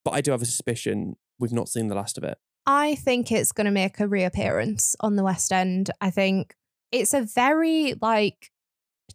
but 0.04 0.14
I 0.14 0.20
do 0.20 0.32
have 0.32 0.42
a 0.42 0.46
suspicion 0.46 1.16
we've 1.38 1.52
not 1.52 1.68
seen 1.68 1.88
the 1.88 1.94
last 1.94 2.18
of 2.18 2.24
it. 2.24 2.38
I 2.66 2.96
think 2.96 3.30
it's 3.30 3.52
going 3.52 3.66
to 3.66 3.70
make 3.70 4.00
a 4.00 4.08
reappearance 4.08 4.96
on 5.00 5.14
the 5.14 5.22
West 5.22 5.52
End. 5.52 5.90
I 6.00 6.10
think 6.10 6.54
it's 6.90 7.14
a 7.14 7.22
very 7.22 7.94
like 8.00 8.50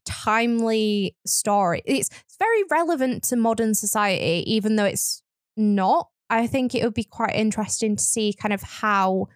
timely 0.05 1.15
story. 1.25 1.81
It's, 1.85 2.09
it's 2.09 2.37
very 2.37 2.63
relevant 2.69 3.23
to 3.25 3.35
modern 3.35 3.75
society, 3.75 4.43
even 4.49 4.77
though 4.77 4.85
it's 4.85 5.21
not. 5.57 6.10
I 6.31 6.47
think 6.47 6.73
it 6.73 6.83
would 6.83 6.93
be 6.93 7.03
quite 7.03 7.35
interesting 7.35 7.97
to 7.97 8.03
see 8.03 8.33
kind 8.33 8.53
of 8.53 8.63
how 8.63 9.27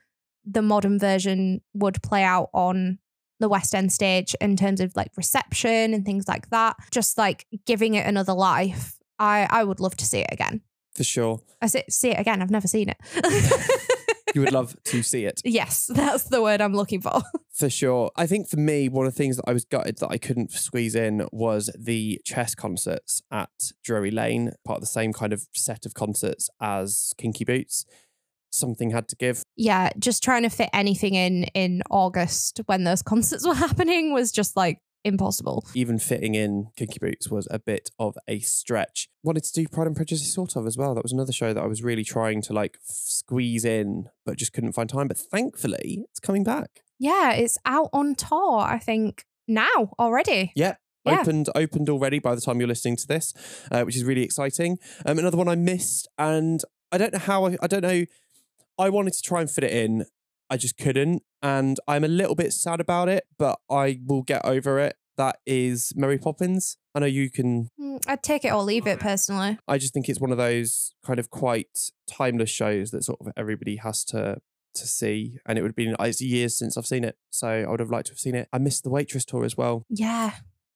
the 0.46 0.62
modern 0.62 0.98
version 0.98 1.62
would 1.74 2.02
play 2.02 2.24
out 2.24 2.50
on 2.54 3.00
the 3.40 3.50
West 3.50 3.76
End 3.76 3.92
stage 3.92 4.34
in 4.40 4.56
terms 4.56 4.80
of 4.80 4.96
like 4.96 5.12
reception 5.18 5.94
and 5.94 6.06
things 6.06 6.28
like 6.28 6.50
that. 6.50 6.78
Just 6.92 7.18
like 7.18 7.46
giving 7.66 7.96
it 7.96 8.08
another 8.08 8.34
life. 8.34 8.98
I, 9.20 9.48
I 9.50 9.64
would 9.64 9.80
love 9.80 9.98
to 9.98 10.06
see 10.06 10.20
it 10.20 10.30
again. 10.32 10.62
For 10.96 11.04
sure. 11.04 11.42
I 11.62 11.68
say, 11.68 11.84
see 11.90 12.12
it 12.12 12.20
again. 12.20 12.42
I've 12.42 12.52
never 12.52 12.68
seen 12.68 12.90
it. 12.90 12.98
You 14.36 14.42
would 14.42 14.52
love 14.52 14.76
to 14.84 15.02
see 15.02 15.24
it. 15.26 15.40
yes, 15.46 15.86
that's 15.94 16.26
the 16.26 16.42
word 16.42 16.60
I'm 16.60 16.74
looking 16.74 17.00
for. 17.02 17.22
For 17.54 17.70
sure. 17.70 18.12
I 18.18 18.28
think 18.28 18.50
for 18.50 18.58
me, 18.58 18.90
one 18.90 19.06
of 19.08 19.14
the 19.14 19.18
things 19.18 19.38
that 19.38 19.46
I 19.48 19.54
was 19.54 19.64
gutted 19.64 20.00
that 20.00 20.10
I 20.10 20.18
couldn't 20.18 20.52
squeeze 20.52 20.94
in 20.94 21.26
was 21.32 21.70
the 21.80 22.20
chess 22.26 22.54
concerts 22.54 23.22
at 23.32 23.72
Drury 23.82 24.12
Lane, 24.12 24.52
part 24.66 24.80
of 24.80 24.82
the 24.82 24.88
same 24.88 25.14
kind 25.14 25.32
of 25.32 25.48
set 25.54 25.86
of 25.86 25.94
concerts 25.94 26.50
as 26.60 27.14
Kinky 27.18 27.46
Boots. 27.46 27.86
Something 28.50 28.92
had 28.92 29.08
to 29.08 29.16
give. 29.16 29.44
yeah, 29.56 29.90
just 29.98 30.22
trying 30.22 30.44
to 30.44 30.50
fit 30.50 30.70
anything 30.74 31.14
in 31.16 31.46
in 31.54 31.82
August 31.90 32.60
when 32.66 32.84
those 32.84 33.02
concerts 33.14 33.48
were 33.48 33.54
happening 33.56 34.14
was 34.14 34.34
just 34.34 34.58
like 34.58 34.80
impossible. 35.06 35.66
Even 35.74 36.00
fitting 36.00 36.36
in 36.36 36.68
Kinky 36.76 37.00
Boots 37.00 37.30
was 37.30 37.48
a 37.52 37.60
bit 37.60 37.92
of 38.00 38.18
a 38.28 38.40
stretch. 38.40 39.08
Wanted 39.24 39.44
to 39.44 39.54
do 39.54 39.68
Pride 39.68 39.88
and 39.88 39.96
Prejudice 39.96 40.34
sort 40.34 40.56
of 40.56 40.66
as 40.66 40.78
well. 40.78 40.96
That 40.96 41.04
was 41.04 41.14
another 41.14 41.32
show 41.32 41.54
that 41.54 41.64
I 41.64 41.68
was 41.68 41.84
really 41.84 42.04
trying 42.04 42.42
to 42.44 42.54
like 42.54 42.78
squeeze 42.84 43.64
in, 43.64 44.10
but 44.26 44.38
just 44.38 44.52
couldn't 44.52 44.74
find 44.74 44.90
time. 44.90 45.08
But 45.08 45.18
thankfully, 45.18 46.06
it's 46.10 46.20
coming 46.20 46.44
back. 46.44 46.82
Yeah, 47.00 47.34
it's 47.34 47.58
out 47.66 47.90
on 47.94 48.16
tour, 48.16 48.60
I 48.60 48.80
think, 48.80 49.26
now 49.48 49.92
already. 50.00 50.52
Yep. 50.56 50.80
Yeah. 51.06 51.20
Opened 51.22 51.50
opened 51.54 51.88
already 51.88 52.18
by 52.18 52.34
the 52.34 52.42
time 52.42 52.60
you're 52.60 52.68
listening 52.68 52.96
to 52.96 53.08
this, 53.08 53.32
uh, 53.72 53.84
which 53.84 53.96
is 53.96 54.04
really 54.04 54.24
exciting. 54.24 54.80
Um, 55.06 55.20
another 55.20 55.38
one 55.38 55.48
I 55.48 55.54
missed, 55.56 56.08
and 56.18 56.62
I 56.92 56.98
don't 56.98 57.14
know 57.14 57.20
how 57.20 57.46
I, 57.46 57.58
I 57.62 57.68
don't 57.68 57.84
know. 57.84 58.06
I 58.80 58.90
wanted 58.90 59.14
to 59.14 59.22
try 59.22 59.40
and 59.42 59.50
fit 59.50 59.64
it 59.64 59.72
in, 59.72 60.06
I 60.50 60.58
just 60.58 60.78
couldn't, 60.78 61.24
and 61.42 61.80
I'm 61.88 62.04
a 62.04 62.08
little 62.08 62.36
bit 62.36 62.54
sad 62.54 62.80
about 62.80 63.10
it, 63.10 63.26
but 63.38 63.60
I 63.70 64.00
will 64.06 64.24
get 64.24 64.46
over 64.46 64.80
it. 64.80 64.96
That 65.18 65.38
is 65.46 65.94
Mary 65.96 66.18
Poppins. 66.18 66.78
I 66.94 67.00
know 67.00 67.06
you 67.06 67.30
can. 67.30 67.70
Mm, 67.80 68.04
I'd 68.08 68.24
take 68.24 68.46
it 68.46 68.52
or 68.52 68.62
leave 68.64 68.86
it 68.86 69.00
personally. 69.00 69.58
I 69.68 69.78
just 69.78 69.94
think 69.94 70.10
it's 70.10 70.20
one 70.20 70.32
of 70.32 70.38
those 70.38 70.94
kind 71.06 71.20
of 71.20 71.30
quite 71.30 71.92
timeless 72.08 72.50
shows 72.50 72.92
that 72.92 73.04
sort 73.04 73.20
of 73.22 73.32
everybody 73.38 73.78
has 73.78 74.04
to 74.06 74.38
to 74.76 74.88
see, 74.88 75.40
and 75.46 75.58
it 75.58 75.62
would 75.62 75.70
have 75.70 75.76
been 75.76 75.96
it's 76.00 76.22
years 76.22 76.58
since 76.58 76.78
I've 76.78 76.86
seen 76.86 77.04
it, 77.04 77.18
so 77.30 77.48
I 77.48 77.70
would 77.70 77.80
have 77.80 77.90
liked 77.90 78.08
to 78.08 78.14
have 78.14 78.20
seen 78.20 78.36
it. 78.36 78.50
I 78.52 78.58
missed 78.58 78.84
the 78.84 78.90
Waitress 78.90 79.26
tour 79.26 79.46
as 79.46 79.56
well. 79.56 79.86
Yeah. 79.90 80.32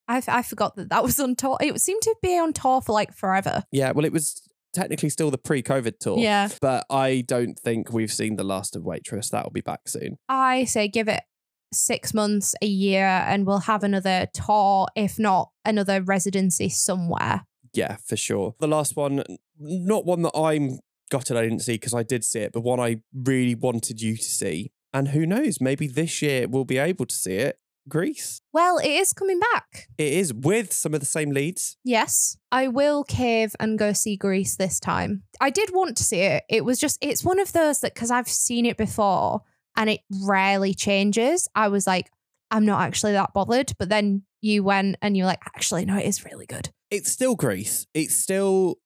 I, 0.07 0.23
I 0.27 0.41
forgot 0.41 0.75
that 0.75 0.89
that 0.89 1.03
was 1.03 1.19
on 1.19 1.35
tour. 1.35 1.57
It 1.61 1.79
seemed 1.79 2.01
to 2.01 2.15
be 2.21 2.37
on 2.39 2.51
tour 2.51 2.81
for 2.81 2.93
like 2.93 3.13
forever. 3.13 3.63
Yeah, 3.71 3.91
well, 3.91 4.05
it 4.05 4.11
was 4.11 4.41
technically 4.73 5.09
still 5.09 5.31
the 5.31 5.37
pre-COVID 5.37 5.99
tour. 5.99 6.19
Yeah. 6.19 6.49
But 6.61 6.85
I 6.89 7.23
don't 7.27 7.57
think 7.57 7.91
we've 7.91 8.11
seen 8.11 8.35
the 8.35 8.43
last 8.43 8.75
of 8.75 8.83
Waitress. 8.83 9.29
That'll 9.29 9.51
be 9.51 9.61
back 9.61 9.87
soon. 9.87 10.17
I 10.27 10.65
say 10.65 10.87
give 10.87 11.07
it 11.07 11.23
six 11.71 12.13
months, 12.13 12.55
a 12.61 12.67
year, 12.67 13.05
and 13.05 13.45
we'll 13.45 13.59
have 13.59 13.83
another 13.83 14.27
tour, 14.33 14.87
if 14.95 15.19
not 15.19 15.51
another 15.65 16.01
residency 16.01 16.69
somewhere. 16.69 17.45
Yeah, 17.73 17.97
for 18.03 18.15
sure. 18.15 18.55
The 18.59 18.67
last 18.67 18.95
one, 18.95 19.23
not 19.59 20.05
one 20.05 20.23
that 20.23 20.35
I'm 20.35 20.79
gutted 21.11 21.37
I 21.37 21.43
didn't 21.43 21.59
see 21.59 21.73
because 21.73 21.93
I 21.93 22.03
did 22.03 22.23
see 22.23 22.39
it, 22.39 22.51
but 22.53 22.61
one 22.61 22.79
I 22.79 23.01
really 23.13 23.55
wanted 23.55 24.01
you 24.01 24.17
to 24.17 24.23
see. 24.23 24.71
And 24.93 25.09
who 25.09 25.25
knows, 25.25 25.61
maybe 25.61 25.87
this 25.87 26.21
year 26.21 26.47
we'll 26.47 26.65
be 26.65 26.77
able 26.77 27.05
to 27.05 27.15
see 27.15 27.35
it. 27.35 27.59
Grease. 27.89 28.41
Well, 28.53 28.77
it 28.77 28.89
is 28.89 29.11
coming 29.11 29.39
back. 29.39 29.89
It 29.97 30.13
is 30.13 30.33
with 30.33 30.71
some 30.71 30.93
of 30.93 30.99
the 30.99 31.05
same 31.05 31.31
leads. 31.31 31.77
Yes, 31.83 32.37
I 32.51 32.67
will 32.67 33.03
cave 33.03 33.55
and 33.59 33.77
go 33.77 33.91
see 33.93 34.15
Grease 34.15 34.55
this 34.55 34.79
time. 34.79 35.23
I 35.41 35.49
did 35.49 35.71
want 35.73 35.97
to 35.97 36.03
see 36.03 36.21
it. 36.21 36.43
It 36.49 36.63
was 36.63 36.79
just, 36.79 36.97
it's 37.01 37.23
one 37.23 37.39
of 37.39 37.51
those 37.51 37.81
that 37.81 37.93
because 37.93 38.11
I've 38.11 38.29
seen 38.29 38.65
it 38.65 38.77
before 38.77 39.41
and 39.75 39.89
it 39.89 40.01
rarely 40.25 40.73
changes, 40.73 41.47
I 41.55 41.67
was 41.67 41.85
like, 41.85 42.09
I'm 42.51 42.65
not 42.65 42.81
actually 42.81 43.11
that 43.13 43.33
bothered. 43.33 43.73
But 43.77 43.89
then 43.89 44.23
you 44.41 44.63
went 44.63 44.97
and 45.01 45.17
you're 45.17 45.25
like, 45.25 45.41
actually, 45.45 45.85
no, 45.85 45.97
it 45.97 46.05
is 46.05 46.23
really 46.25 46.45
good. 46.45 46.69
It's 46.89 47.11
still 47.11 47.35
Grease. 47.35 47.87
It's 47.93 48.15
still 48.15 48.77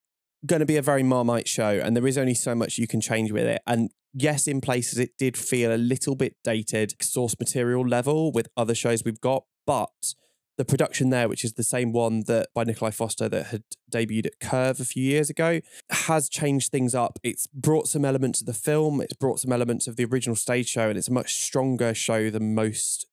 going 0.46 0.60
to 0.60 0.66
be 0.66 0.76
a 0.76 0.82
very 0.82 1.04
Marmite 1.04 1.48
show, 1.48 1.80
and 1.82 1.96
there 1.96 2.06
is 2.06 2.18
only 2.18 2.34
so 2.34 2.54
much 2.54 2.78
you 2.78 2.88
can 2.88 3.00
change 3.00 3.32
with 3.32 3.46
it. 3.46 3.62
And 3.66 3.92
yes, 4.14 4.48
in 4.48 4.62
places 4.62 5.00
it 5.00 5.12
did 5.18 5.38
feel 5.38 5.74
a 5.74 5.78
little 5.78 6.16
bit 6.16 6.36
dated, 6.44 6.94
source 7.02 7.36
material 7.40 7.88
level 7.88 8.32
with 8.32 8.48
other 8.56 8.76
shows 8.76 9.04
we've 9.04 9.22
got, 9.22 9.44
but 9.66 10.14
the 10.58 10.66
production 10.66 11.10
there, 11.10 11.28
which 11.28 11.44
is 11.44 11.54
the 11.54 11.64
same 11.64 11.92
one 11.92 12.24
that 12.28 12.50
by 12.54 12.64
Nikolai 12.64 12.92
Foster 12.92 13.28
that 13.28 13.48
had 13.48 13.64
debuted 13.92 14.28
at 14.28 14.40
Curve 14.40 14.80
a 14.80 14.86
few 14.86 15.04
years 15.04 15.30
ago, 15.30 15.62
has 15.90 16.30
changed 16.30 16.72
things 16.72 16.94
up. 16.94 17.18
It's 17.24 17.48
brought 17.48 17.88
some 17.88 18.06
elements 18.06 18.40
of 18.42 18.48
the 18.48 18.54
film, 18.54 19.02
it's 19.02 19.16
brought 19.16 19.40
some 19.40 19.52
elements 19.52 19.88
of 19.88 19.96
the 19.96 20.06
original 20.06 20.36
stage 20.36 20.68
show, 20.68 20.90
and 20.90 20.98
it's 20.98 21.08
a 21.08 21.14
much 21.14 21.34
stronger 21.36 21.94
show 21.94 22.30
than 22.30 22.54
most 22.54 23.08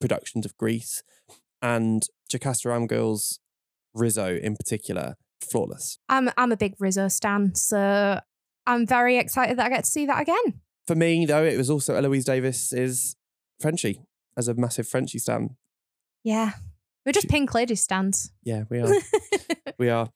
productions 0.00 0.44
of 0.44 0.56
Grease. 0.58 1.02
And 1.62 2.02
Jocasta 2.30 2.68
Almgill's 2.68 3.38
Rizzo 3.94 4.36
in 4.36 4.56
particular, 4.56 5.16
flawless. 5.40 5.98
I'm, 6.08 6.30
I'm 6.36 6.52
a 6.52 6.56
big 6.56 6.74
Rizzo 6.78 7.08
stan, 7.08 7.54
so 7.54 8.20
I'm 8.66 8.86
very 8.86 9.18
excited 9.18 9.58
that 9.58 9.66
I 9.66 9.68
get 9.68 9.84
to 9.84 9.90
see 9.90 10.06
that 10.06 10.20
again. 10.20 10.60
For 10.86 10.94
me, 10.94 11.26
though, 11.26 11.44
it 11.44 11.56
was 11.56 11.70
also 11.70 11.94
Eloise 11.94 12.24
Davies's 12.24 13.16
Frenchie 13.60 14.02
as 14.36 14.48
a 14.48 14.54
massive 14.54 14.88
Frenchie 14.88 15.18
stan. 15.18 15.56
Yeah. 16.24 16.52
We're 17.04 17.12
just 17.12 17.28
pink 17.28 17.52
lady 17.54 17.74
stands. 17.74 18.32
Yeah, 18.44 18.64
we 18.70 18.80
are. 18.80 18.92
we 19.78 19.88
are. 19.88 20.10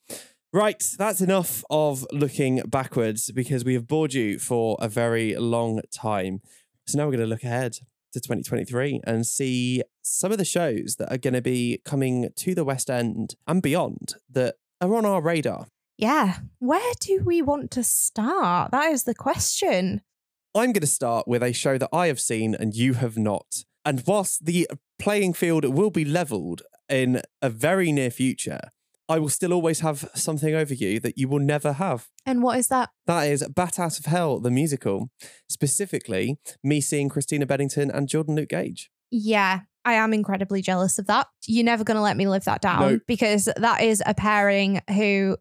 Right, 0.52 0.82
that's 0.96 1.20
enough 1.20 1.64
of 1.68 2.06
looking 2.12 2.62
backwards 2.66 3.30
because 3.32 3.64
we 3.64 3.74
have 3.74 3.86
bored 3.86 4.14
you 4.14 4.38
for 4.38 4.76
a 4.80 4.88
very 4.88 5.34
long 5.36 5.80
time. 5.92 6.40
So 6.86 6.96
now 6.96 7.04
we're 7.04 7.12
going 7.12 7.24
to 7.24 7.26
look 7.26 7.42
ahead 7.42 7.72
to 8.12 8.20
2023 8.20 9.00
and 9.04 9.26
see 9.26 9.82
some 10.02 10.32
of 10.32 10.38
the 10.38 10.44
shows 10.44 10.96
that 10.98 11.12
are 11.12 11.18
going 11.18 11.34
to 11.34 11.42
be 11.42 11.80
coming 11.84 12.30
to 12.36 12.54
the 12.54 12.64
West 12.64 12.88
End 12.88 13.34
and 13.46 13.60
beyond 13.60 14.14
that 14.30 14.54
are 14.80 14.94
on 14.94 15.04
our 15.04 15.20
radar. 15.20 15.66
Yeah. 15.98 16.38
Where 16.58 16.92
do 17.00 17.22
we 17.24 17.42
want 17.42 17.70
to 17.72 17.82
start? 17.82 18.70
That 18.72 18.92
is 18.92 19.04
the 19.04 19.14
question. 19.14 20.02
I'm 20.54 20.72
going 20.72 20.80
to 20.80 20.86
start 20.86 21.26
with 21.28 21.42
a 21.42 21.52
show 21.52 21.78
that 21.78 21.90
I 21.92 22.06
have 22.08 22.20
seen 22.20 22.54
and 22.54 22.74
you 22.74 22.94
have 22.94 23.16
not. 23.18 23.64
And 23.84 24.02
whilst 24.06 24.44
the 24.46 24.68
playing 24.98 25.34
field 25.34 25.64
will 25.64 25.90
be 25.90 26.04
leveled 26.04 26.62
in 26.88 27.22
a 27.42 27.50
very 27.50 27.92
near 27.92 28.10
future, 28.10 28.60
I 29.08 29.18
will 29.18 29.28
still 29.28 29.52
always 29.52 29.80
have 29.80 30.08
something 30.14 30.54
over 30.54 30.74
you 30.74 30.98
that 31.00 31.16
you 31.16 31.28
will 31.28 31.38
never 31.38 31.74
have. 31.74 32.08
And 32.24 32.42
what 32.42 32.58
is 32.58 32.68
that? 32.68 32.90
That 33.06 33.24
is 33.30 33.46
Bat 33.54 33.78
Out 33.78 33.98
of 33.98 34.06
Hell, 34.06 34.40
the 34.40 34.50
musical. 34.50 35.10
Specifically, 35.48 36.38
me 36.64 36.80
seeing 36.80 37.08
Christina 37.08 37.46
Bennington 37.46 37.90
and 37.90 38.08
Jordan 38.08 38.34
Luke 38.34 38.48
Gage. 38.48 38.90
Yeah, 39.10 39.60
I 39.84 39.92
am 39.94 40.12
incredibly 40.12 40.60
jealous 40.60 40.98
of 40.98 41.06
that. 41.06 41.28
You're 41.46 41.64
never 41.64 41.84
going 41.84 41.94
to 41.96 42.02
let 42.02 42.16
me 42.16 42.26
live 42.26 42.44
that 42.44 42.60
down 42.60 42.80
No. 42.80 43.00
because 43.06 43.48
that 43.56 43.82
is 43.82 44.02
a 44.04 44.14
pairing 44.14 44.80
who 44.90 45.36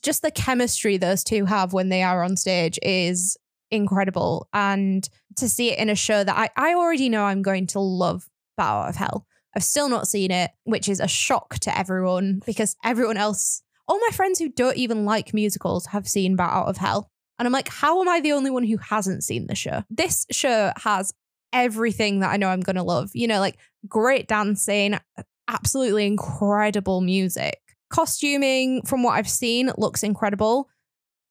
just 0.00 0.22
the 0.22 0.30
chemistry 0.30 0.96
those 0.96 1.24
two 1.24 1.44
have 1.44 1.72
when 1.72 1.88
they 1.88 2.02
are 2.02 2.22
on 2.22 2.36
stage 2.36 2.78
is 2.82 3.36
incredible. 3.70 4.48
And 4.52 5.08
to 5.36 5.48
see 5.48 5.72
it 5.72 5.78
in 5.78 5.88
a 5.88 5.94
show 5.94 6.24
that 6.24 6.36
I, 6.36 6.50
I 6.56 6.74
already 6.74 7.08
know 7.08 7.24
I'm 7.24 7.42
going 7.42 7.66
to 7.68 7.80
love 7.80 8.28
Out 8.58 8.88
of 8.88 8.96
Hell. 8.96 9.26
I've 9.54 9.64
still 9.64 9.88
not 9.88 10.06
seen 10.06 10.30
it, 10.30 10.50
which 10.64 10.88
is 10.88 11.00
a 11.00 11.08
shock 11.08 11.58
to 11.60 11.76
everyone 11.76 12.40
because 12.46 12.76
everyone 12.84 13.16
else, 13.16 13.62
all 13.88 13.98
my 13.98 14.10
friends 14.12 14.38
who 14.38 14.48
don't 14.48 14.76
even 14.76 15.04
like 15.04 15.34
musicals, 15.34 15.86
have 15.86 16.06
seen 16.06 16.36
Bat 16.36 16.52
Out 16.52 16.68
of 16.68 16.76
Hell. 16.76 17.10
And 17.38 17.46
I'm 17.46 17.52
like, 17.52 17.68
how 17.68 18.00
am 18.00 18.08
I 18.08 18.20
the 18.20 18.32
only 18.32 18.50
one 18.50 18.64
who 18.64 18.76
hasn't 18.76 19.24
seen 19.24 19.46
the 19.46 19.54
show? 19.54 19.82
This 19.88 20.26
show 20.30 20.72
has 20.76 21.12
everything 21.52 22.20
that 22.20 22.30
I 22.30 22.36
know 22.36 22.48
I'm 22.48 22.60
going 22.60 22.76
to 22.76 22.82
love. 22.82 23.10
You 23.14 23.26
know, 23.26 23.40
like 23.40 23.58
great 23.88 24.28
dancing, 24.28 24.98
absolutely 25.48 26.06
incredible 26.06 27.00
music. 27.00 27.58
Costuming, 27.90 28.82
from 28.82 29.02
what 29.02 29.12
I've 29.12 29.28
seen, 29.28 29.70
looks 29.76 30.02
incredible. 30.02 30.68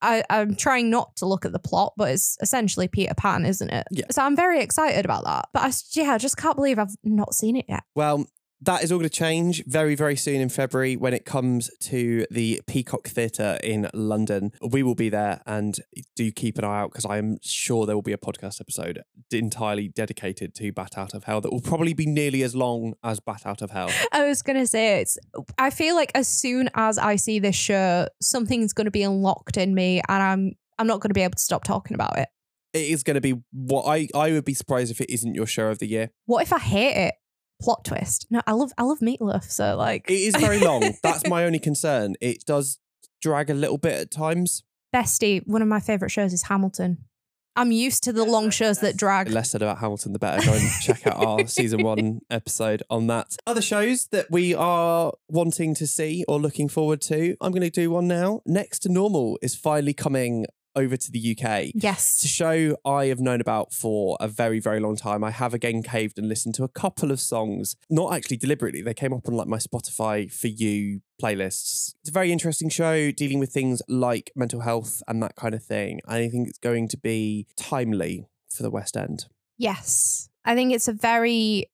I, 0.01 0.23
I'm 0.29 0.55
trying 0.55 0.89
not 0.89 1.15
to 1.17 1.25
look 1.25 1.45
at 1.45 1.51
the 1.51 1.59
plot, 1.59 1.93
but 1.97 2.11
it's 2.11 2.37
essentially 2.41 2.87
Peter 2.87 3.13
Pan, 3.13 3.45
isn't 3.45 3.69
it? 3.69 3.85
Yeah. 3.91 4.05
So 4.11 4.21
I'm 4.23 4.35
very 4.35 4.61
excited 4.61 5.03
about 5.03 5.25
that. 5.25 5.49
But 5.53 5.63
I, 5.63 5.71
yeah, 5.91 6.13
I 6.13 6.17
just 6.17 6.37
can't 6.37 6.55
believe 6.55 6.79
I've 6.79 6.95
not 7.03 7.33
seen 7.33 7.57
it 7.57 7.65
yet. 7.67 7.83
Well, 7.95 8.25
that 8.61 8.83
is 8.83 8.91
all 8.91 8.97
going 8.97 9.09
to 9.09 9.15
change 9.15 9.63
very, 9.65 9.95
very 9.95 10.15
soon 10.15 10.41
in 10.41 10.49
February 10.49 10.97
when 10.97 11.13
it 11.13 11.25
comes 11.25 11.69
to 11.79 12.25
the 12.29 12.61
Peacock 12.67 13.07
Theatre 13.07 13.57
in 13.63 13.89
London. 13.93 14.51
We 14.61 14.83
will 14.83 14.95
be 14.95 15.09
there 15.09 15.41
and 15.45 15.79
do 16.15 16.31
keep 16.31 16.57
an 16.57 16.65
eye 16.65 16.81
out 16.81 16.91
because 16.91 17.05
I 17.05 17.17
am 17.17 17.37
sure 17.41 17.85
there 17.85 17.95
will 17.95 18.01
be 18.01 18.13
a 18.13 18.17
podcast 18.17 18.59
episode 18.59 19.01
entirely 19.31 19.87
dedicated 19.87 20.53
to 20.55 20.71
Bat 20.71 20.97
Out 20.97 21.13
of 21.13 21.23
Hell 21.23 21.41
that 21.41 21.51
will 21.51 21.61
probably 21.61 21.93
be 21.93 22.05
nearly 22.05 22.43
as 22.43 22.55
long 22.55 22.95
as 23.03 23.19
Bat 23.19 23.45
Out 23.45 23.61
of 23.61 23.71
Hell. 23.71 23.89
I 24.11 24.25
was 24.25 24.41
gonna 24.41 24.67
say 24.67 24.99
it's. 24.99 25.17
I 25.57 25.69
feel 25.69 25.95
like 25.95 26.11
as 26.15 26.27
soon 26.27 26.69
as 26.75 26.97
I 26.97 27.15
see 27.15 27.39
this 27.39 27.55
show, 27.55 28.07
something's 28.21 28.73
gonna 28.73 28.91
be 28.91 29.03
unlocked 29.03 29.57
in 29.57 29.73
me, 29.73 30.01
and 30.09 30.23
I'm 30.23 30.51
I'm 30.77 30.87
not 30.87 30.99
gonna 30.99 31.13
be 31.13 31.21
able 31.21 31.35
to 31.35 31.43
stop 31.43 31.63
talking 31.63 31.95
about 31.95 32.17
it. 32.17 32.27
It 32.73 32.89
is 32.89 33.01
going 33.01 33.15
to 33.15 33.21
be 33.21 33.33
what 33.51 33.85
I, 33.87 34.07
I 34.13 34.31
would 34.31 34.45
be 34.45 34.53
surprised 34.53 34.91
if 34.91 35.01
it 35.01 35.09
isn't 35.09 35.33
your 35.33 35.47
show 35.47 35.69
of 35.69 35.79
the 35.79 35.87
year. 35.87 36.11
What 36.27 36.43
if 36.43 36.53
I 36.53 36.59
hate 36.59 37.07
it? 37.07 37.15
Plot 37.61 37.83
twist. 37.85 38.25
No, 38.29 38.41
I 38.47 38.53
love 38.53 38.71
I 38.77 38.83
love 38.83 38.99
meatloaf. 38.99 39.43
So 39.51 39.75
like, 39.75 40.09
It 40.09 40.13
is 40.13 40.35
very 40.35 40.59
long. 40.59 40.93
That's 41.03 41.27
my 41.27 41.43
only 41.45 41.59
concern. 41.59 42.15
It 42.21 42.45
does 42.45 42.79
drag 43.21 43.49
a 43.49 43.53
little 43.53 43.77
bit 43.77 43.99
at 43.99 44.11
times. 44.11 44.63
bestie. 44.95 45.45
One 45.45 45.61
of 45.61 45.67
my 45.67 45.79
favorite 45.79 46.09
shows 46.09 46.31
is 46.33 46.43
Hamilton. 46.43 46.99
I'm 47.55 47.71
used 47.73 48.03
to 48.03 48.13
the 48.13 48.23
long 48.23 48.51
shows 48.51 48.79
that 48.79 48.95
drag. 48.95 49.27
The 49.27 49.33
less 49.33 49.51
said 49.51 49.61
about 49.61 49.79
Hamilton, 49.79 50.13
the 50.13 50.19
better. 50.19 50.45
Go 50.45 50.53
and 50.53 50.69
check 50.81 51.05
out 51.05 51.17
our 51.17 51.45
season 51.47 51.83
one 51.83 52.21
episode 52.29 52.83
on 52.89 53.07
that. 53.07 53.35
Other 53.45 53.61
shows 53.61 54.07
that 54.11 54.27
we 54.31 54.55
are 54.55 55.11
wanting 55.27 55.75
to 55.75 55.85
see 55.87 56.23
or 56.29 56.39
looking 56.39 56.69
forward 56.69 57.01
to. 57.01 57.35
I'm 57.41 57.51
going 57.51 57.63
to 57.63 57.69
do 57.69 57.91
one 57.91 58.07
now. 58.07 58.41
Next 58.45 58.79
to 58.83 58.89
Normal 58.89 59.37
is 59.41 59.55
finally 59.55 59.93
coming 59.93 60.45
over 60.79 60.97
to 60.97 61.11
the 61.11 61.37
UK. 61.37 61.71
Yes. 61.75 62.15
It's 62.15 62.25
a 62.25 62.27
show 62.27 62.77
I 62.85 63.05
have 63.05 63.19
known 63.19 63.41
about 63.41 63.73
for 63.73 64.17
a 64.19 64.27
very, 64.27 64.59
very 64.59 64.79
long 64.79 64.95
time. 64.95 65.23
I 65.23 65.31
have 65.31 65.53
again 65.53 65.83
caved 65.83 66.17
and 66.17 66.27
listened 66.27 66.55
to 66.55 66.63
a 66.63 66.67
couple 66.67 67.11
of 67.11 67.19
songs, 67.19 67.75
not 67.89 68.13
actually 68.13 68.37
deliberately. 68.37 68.81
They 68.81 68.93
came 68.93 69.13
up 69.13 69.27
on 69.27 69.35
like 69.35 69.47
my 69.47 69.57
Spotify 69.57 70.31
for 70.31 70.47
you 70.47 71.01
playlists. 71.21 71.93
It's 72.01 72.09
a 72.09 72.13
very 72.13 72.31
interesting 72.31 72.69
show 72.69 73.11
dealing 73.11 73.39
with 73.39 73.51
things 73.51 73.81
like 73.87 74.31
mental 74.35 74.61
health 74.61 75.03
and 75.07 75.21
that 75.21 75.35
kind 75.35 75.53
of 75.53 75.63
thing. 75.63 75.99
I 76.07 76.27
think 76.29 76.47
it's 76.47 76.57
going 76.57 76.87
to 76.89 76.97
be 76.97 77.47
timely 77.55 78.25
for 78.49 78.63
the 78.63 78.71
West 78.71 78.97
End. 78.97 79.25
Yes. 79.57 80.29
I 80.45 80.55
think 80.55 80.73
it's 80.73 80.87
a 80.87 80.93
very 80.93 81.69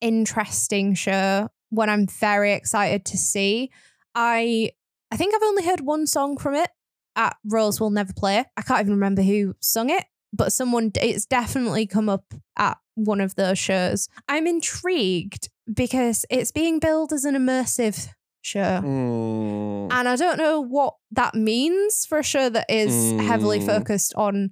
interesting 0.00 0.94
show. 0.94 1.48
One 1.70 1.90
I'm 1.90 2.06
very 2.06 2.52
excited 2.52 3.04
to 3.06 3.16
see. 3.16 3.70
I 4.14 4.70
I 5.10 5.16
think 5.16 5.34
I've 5.34 5.42
only 5.42 5.64
heard 5.64 5.80
one 5.80 6.06
song 6.06 6.36
from 6.36 6.54
it 6.54 6.70
at 7.16 7.36
Roles 7.44 7.80
We'll 7.80 7.90
Never 7.90 8.12
Play. 8.12 8.44
I 8.56 8.62
can't 8.62 8.80
even 8.80 8.92
remember 8.92 9.22
who 9.22 9.54
sung 9.60 9.90
it, 9.90 10.04
but 10.32 10.52
someone 10.52 10.92
it's 10.94 11.26
definitely 11.26 11.86
come 11.86 12.08
up 12.08 12.32
at 12.56 12.76
one 12.94 13.20
of 13.20 13.34
those 13.34 13.58
shows. 13.58 14.08
I'm 14.28 14.46
intrigued 14.46 15.48
because 15.72 16.24
it's 16.30 16.52
being 16.52 16.78
billed 16.78 17.12
as 17.12 17.24
an 17.24 17.34
immersive 17.34 18.08
show. 18.42 18.80
Mm. 18.84 19.88
And 19.90 20.08
I 20.08 20.14
don't 20.16 20.38
know 20.38 20.60
what 20.60 20.94
that 21.10 21.34
means 21.34 22.06
for 22.06 22.18
a 22.18 22.22
show 22.24 22.48
that 22.48 22.66
is 22.68 23.12
heavily 23.20 23.58
Mm. 23.60 23.66
focused 23.66 24.14
on 24.14 24.50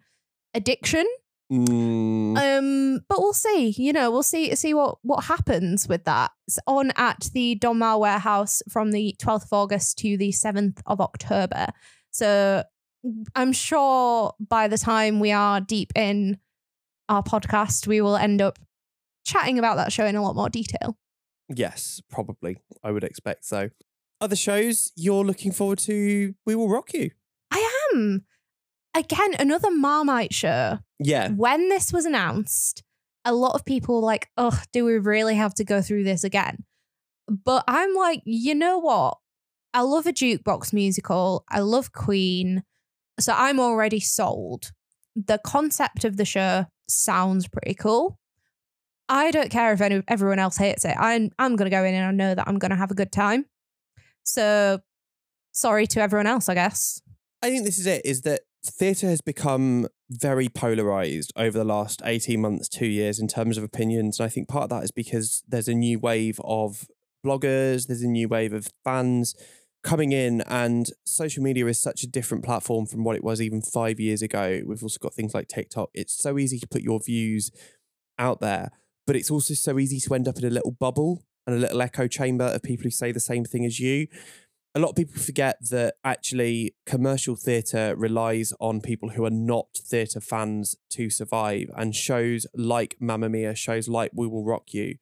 addiction. 0.52 1.06
Mm. 1.52 2.36
Um, 2.38 3.00
but 3.08 3.20
we'll 3.20 3.32
see. 3.34 3.74
You 3.76 3.92
know, 3.92 4.10
we'll 4.10 4.22
see 4.22 4.54
see 4.56 4.74
what 4.74 4.98
what 5.02 5.24
happens 5.24 5.86
with 5.86 6.04
that. 6.04 6.30
It's 6.48 6.58
on 6.66 6.90
at 6.96 7.28
the 7.34 7.56
Donmar 7.60 7.98
Warehouse 8.00 8.62
from 8.68 8.90
the 8.92 9.14
12th 9.22 9.44
of 9.44 9.52
August 9.52 9.98
to 9.98 10.16
the 10.16 10.30
7th 10.32 10.80
of 10.86 11.00
October. 11.00 11.66
So 12.14 12.62
I'm 13.34 13.52
sure 13.52 14.32
by 14.38 14.68
the 14.68 14.78
time 14.78 15.18
we 15.18 15.32
are 15.32 15.60
deep 15.60 15.92
in 15.96 16.38
our 17.08 17.24
podcast, 17.24 17.88
we 17.88 18.00
will 18.00 18.16
end 18.16 18.40
up 18.40 18.60
chatting 19.26 19.58
about 19.58 19.76
that 19.76 19.92
show 19.92 20.06
in 20.06 20.14
a 20.14 20.22
lot 20.22 20.36
more 20.36 20.48
detail. 20.48 20.96
Yes, 21.54 22.00
probably. 22.08 22.58
I 22.84 22.92
would 22.92 23.02
expect 23.02 23.44
so. 23.44 23.70
Other 24.20 24.36
shows 24.36 24.92
you're 24.94 25.24
looking 25.24 25.50
forward 25.50 25.78
to? 25.80 26.34
We 26.46 26.54
will 26.54 26.68
rock 26.68 26.94
you. 26.94 27.10
I 27.50 27.88
am. 27.92 28.24
Again, 28.96 29.34
another 29.40 29.72
Marmite 29.72 30.32
show. 30.32 30.78
Yeah. 31.00 31.30
when 31.30 31.68
this 31.68 31.92
was 31.92 32.06
announced, 32.06 32.84
a 33.24 33.34
lot 33.34 33.56
of 33.56 33.64
people 33.64 33.96
were 33.96 34.06
like, 34.06 34.30
oh, 34.38 34.62
do 34.72 34.84
we 34.84 34.98
really 34.98 35.34
have 35.34 35.52
to 35.54 35.64
go 35.64 35.82
through 35.82 36.04
this 36.04 36.22
again? 36.22 36.64
But 37.28 37.64
I'm 37.66 37.92
like, 37.94 38.22
you 38.24 38.54
know 38.54 38.78
what? 38.78 39.18
I 39.74 39.80
love 39.80 40.06
a 40.06 40.12
jukebox 40.12 40.72
musical. 40.72 41.44
I 41.50 41.58
love 41.58 41.92
Queen. 41.92 42.62
So 43.18 43.34
I'm 43.36 43.58
already 43.58 43.98
sold. 43.98 44.70
The 45.16 45.40
concept 45.44 46.04
of 46.04 46.16
the 46.16 46.24
show 46.24 46.66
sounds 46.88 47.48
pretty 47.48 47.74
cool. 47.74 48.18
I 49.08 49.32
don't 49.32 49.50
care 49.50 49.72
if 49.72 49.80
any, 49.80 50.02
everyone 50.08 50.38
else 50.38 50.56
hates 50.56 50.84
it. 50.84 50.96
I'm 50.98 51.30
I'm 51.38 51.56
gonna 51.56 51.70
go 51.70 51.84
in 51.84 51.94
and 51.94 52.06
I 52.06 52.10
know 52.12 52.34
that 52.34 52.48
I'm 52.48 52.58
gonna 52.58 52.76
have 52.76 52.92
a 52.92 52.94
good 52.94 53.12
time. 53.12 53.46
So 54.22 54.78
sorry 55.52 55.86
to 55.88 56.00
everyone 56.00 56.26
else, 56.26 56.48
I 56.48 56.54
guess. 56.54 57.02
I 57.42 57.50
think 57.50 57.64
this 57.64 57.78
is 57.78 57.86
it 57.86 58.02
is 58.04 58.22
that 58.22 58.40
theatre 58.64 59.08
has 59.08 59.20
become 59.20 59.88
very 60.08 60.48
polarized 60.48 61.32
over 61.36 61.58
the 61.58 61.64
last 61.64 62.00
18 62.04 62.40
months, 62.40 62.68
two 62.68 62.86
years 62.86 63.18
in 63.18 63.28
terms 63.28 63.58
of 63.58 63.64
opinions. 63.64 64.18
And 64.18 64.26
I 64.26 64.28
think 64.30 64.48
part 64.48 64.64
of 64.64 64.70
that 64.70 64.84
is 64.84 64.92
because 64.92 65.42
there's 65.48 65.68
a 65.68 65.74
new 65.74 65.98
wave 65.98 66.40
of 66.44 66.86
bloggers, 67.24 67.86
there's 67.86 68.02
a 68.02 68.08
new 68.08 68.28
wave 68.28 68.52
of 68.52 68.68
fans 68.84 69.34
coming 69.84 70.12
in, 70.12 70.40
and 70.42 70.88
social 71.04 71.42
media 71.42 71.66
is 71.66 71.80
such 71.80 72.02
a 72.02 72.08
different 72.08 72.44
platform 72.44 72.86
from 72.86 73.04
what 73.04 73.16
it 73.16 73.22
was 73.22 73.40
even 73.40 73.62
five 73.62 74.00
years 74.00 74.22
ago. 74.22 74.62
We've 74.66 74.82
also 74.82 74.98
got 75.00 75.14
things 75.14 75.34
like 75.34 75.48
TikTok. 75.48 75.90
It's 75.94 76.14
so 76.14 76.38
easy 76.38 76.58
to 76.58 76.66
put 76.66 76.82
your 76.82 77.00
views 77.00 77.50
out 78.18 78.40
there, 78.40 78.70
but 79.06 79.14
it's 79.14 79.30
also 79.30 79.54
so 79.54 79.78
easy 79.78 80.00
to 80.00 80.14
end 80.14 80.26
up 80.26 80.38
in 80.38 80.44
a 80.44 80.50
little 80.50 80.72
bubble 80.72 81.24
and 81.46 81.54
a 81.54 81.58
little 81.58 81.82
echo 81.82 82.08
chamber 82.08 82.46
of 82.46 82.62
people 82.62 82.84
who 82.84 82.90
say 82.90 83.12
the 83.12 83.20
same 83.20 83.44
thing 83.44 83.64
as 83.64 83.78
you 83.78 84.08
a 84.74 84.80
lot 84.80 84.90
of 84.90 84.96
people 84.96 85.20
forget 85.20 85.56
that 85.70 85.94
actually 86.02 86.74
commercial 86.84 87.36
theatre 87.36 87.94
relies 87.96 88.52
on 88.58 88.80
people 88.80 89.10
who 89.10 89.24
are 89.24 89.30
not 89.30 89.68
theatre 89.76 90.20
fans 90.20 90.74
to 90.90 91.10
survive 91.10 91.70
and 91.76 91.94
shows 91.94 92.44
like 92.54 92.96
Mamma 92.98 93.28
Mia, 93.28 93.54
shows 93.54 93.88
like 93.88 94.10
We 94.14 94.26
Will 94.26 94.44
Rock 94.44 94.74
You, 94.74 94.96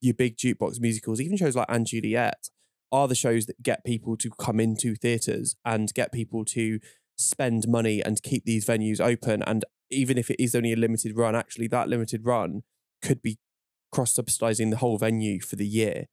your 0.00 0.14
big 0.14 0.38
jukebox 0.38 0.80
musicals, 0.80 1.20
even 1.20 1.36
shows 1.36 1.54
like 1.54 1.68
& 1.78 1.84
Juliet 1.84 2.48
are 2.92 3.08
the 3.08 3.14
shows 3.14 3.46
that 3.46 3.62
get 3.62 3.84
people 3.84 4.16
to 4.16 4.30
come 4.30 4.60
into 4.60 4.94
theatres 4.94 5.56
and 5.64 5.92
get 5.94 6.12
people 6.12 6.44
to 6.44 6.80
spend 7.16 7.68
money 7.68 8.02
and 8.02 8.22
keep 8.22 8.44
these 8.44 8.66
venues 8.66 9.00
open. 9.00 9.42
And 9.42 9.64
even 9.90 10.18
if 10.18 10.30
it 10.30 10.42
is 10.42 10.54
only 10.54 10.72
a 10.72 10.76
limited 10.76 11.16
run, 11.16 11.34
actually 11.34 11.68
that 11.68 11.88
limited 11.88 12.24
run 12.24 12.62
could 13.02 13.22
be 13.22 13.38
cross 13.92 14.14
subsidizing 14.14 14.70
the 14.70 14.78
whole 14.78 14.98
venue 14.98 15.40
for 15.40 15.56
the 15.56 15.66
year. 15.66 16.06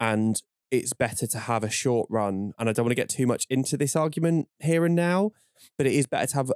And 0.00 0.40
it's 0.70 0.92
better 0.92 1.26
to 1.26 1.38
have 1.38 1.64
a 1.64 1.70
short 1.70 2.06
run. 2.10 2.52
And 2.58 2.68
I 2.68 2.72
don't 2.72 2.84
want 2.84 2.92
to 2.92 3.02
get 3.02 3.08
too 3.08 3.26
much 3.26 3.46
into 3.48 3.76
this 3.76 3.96
argument 3.96 4.48
here 4.60 4.84
and 4.84 4.94
now, 4.94 5.32
but 5.76 5.86
it 5.86 5.92
is 5.92 6.06
better 6.06 6.26
to 6.26 6.36
have 6.36 6.52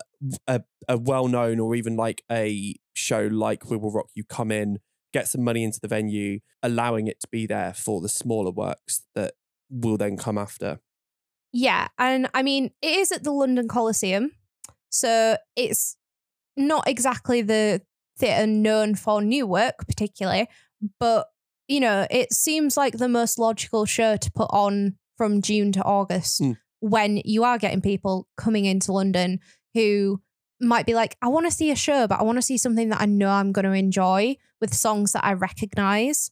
a, 0.46 0.62
a 0.88 0.98
well 0.98 1.28
known 1.28 1.60
or 1.60 1.74
even 1.74 1.96
like 1.96 2.22
a 2.30 2.74
show 2.92 3.28
like 3.30 3.70
We 3.70 3.76
Will 3.76 3.92
Rock 3.92 4.10
You 4.14 4.24
come 4.24 4.50
in, 4.50 4.78
get 5.12 5.28
some 5.28 5.42
money 5.42 5.64
into 5.64 5.80
the 5.80 5.88
venue, 5.88 6.40
allowing 6.62 7.06
it 7.06 7.20
to 7.20 7.28
be 7.30 7.46
there 7.46 7.74
for 7.74 8.00
the 8.00 8.08
smaller 8.08 8.50
works 8.50 9.02
that 9.14 9.34
will 9.72 9.96
then 9.96 10.16
come 10.16 10.38
after. 10.38 10.78
Yeah, 11.52 11.88
and 11.98 12.28
I 12.34 12.42
mean 12.42 12.70
it 12.80 12.96
is 12.98 13.12
at 13.12 13.24
the 13.24 13.32
London 13.32 13.68
Coliseum, 13.68 14.32
so 14.90 15.36
it's 15.56 15.96
not 16.56 16.86
exactly 16.86 17.42
the 17.42 17.82
theatre 18.18 18.46
known 18.46 18.94
for 18.94 19.20
new 19.22 19.46
work 19.46 19.74
particularly, 19.88 20.48
but 21.00 21.26
you 21.68 21.80
know 21.80 22.06
it 22.10 22.32
seems 22.32 22.76
like 22.76 22.98
the 22.98 23.08
most 23.08 23.38
logical 23.38 23.84
show 23.86 24.16
to 24.16 24.30
put 24.32 24.48
on 24.50 24.96
from 25.16 25.42
June 25.42 25.72
to 25.72 25.82
August 25.82 26.40
Mm. 26.40 26.56
when 26.80 27.20
you 27.24 27.44
are 27.44 27.58
getting 27.58 27.80
people 27.80 28.28
coming 28.36 28.64
into 28.64 28.92
London 28.92 29.40
who 29.74 30.20
might 30.60 30.86
be 30.86 30.94
like, 30.94 31.16
I 31.20 31.28
want 31.28 31.46
to 31.46 31.50
see 31.52 31.70
a 31.70 31.76
show, 31.76 32.06
but 32.06 32.20
I 32.20 32.22
want 32.22 32.38
to 32.38 32.42
see 32.42 32.56
something 32.56 32.88
that 32.90 33.00
I 33.00 33.06
know 33.06 33.28
I'm 33.30 33.52
going 33.52 33.64
to 33.64 33.72
enjoy 33.72 34.36
with 34.60 34.72
songs 34.74 35.12
that 35.12 35.24
I 35.24 35.32
recognize. 35.32 36.30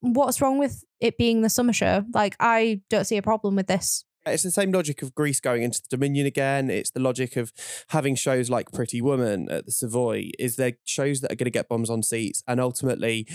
What's 0.00 0.40
wrong 0.40 0.58
with 0.58 0.84
it 1.00 1.18
being 1.18 1.42
the 1.42 1.50
summer 1.50 1.72
show? 1.72 2.04
Like, 2.12 2.36
I 2.40 2.80
don't 2.90 3.04
see 3.04 3.16
a 3.16 3.22
problem 3.22 3.56
with 3.56 3.66
this. 3.66 4.04
It's 4.26 4.42
the 4.42 4.50
same 4.50 4.72
logic 4.72 5.00
of 5.02 5.14
Grease 5.14 5.40
going 5.40 5.62
into 5.62 5.80
the 5.80 5.88
Dominion 5.96 6.26
again. 6.26 6.70
It's 6.70 6.90
the 6.90 7.00
logic 7.00 7.36
of 7.36 7.52
having 7.88 8.14
shows 8.14 8.50
like 8.50 8.72
Pretty 8.72 9.00
Woman 9.00 9.50
at 9.50 9.64
the 9.64 9.72
Savoy. 9.72 10.30
Is 10.38 10.56
there 10.56 10.74
shows 10.84 11.20
that 11.20 11.32
are 11.32 11.36
going 11.36 11.46
to 11.46 11.50
get 11.50 11.68
bums 11.68 11.88
on 11.88 12.02
seats, 12.02 12.42
and 12.46 12.60
ultimately, 12.60 13.26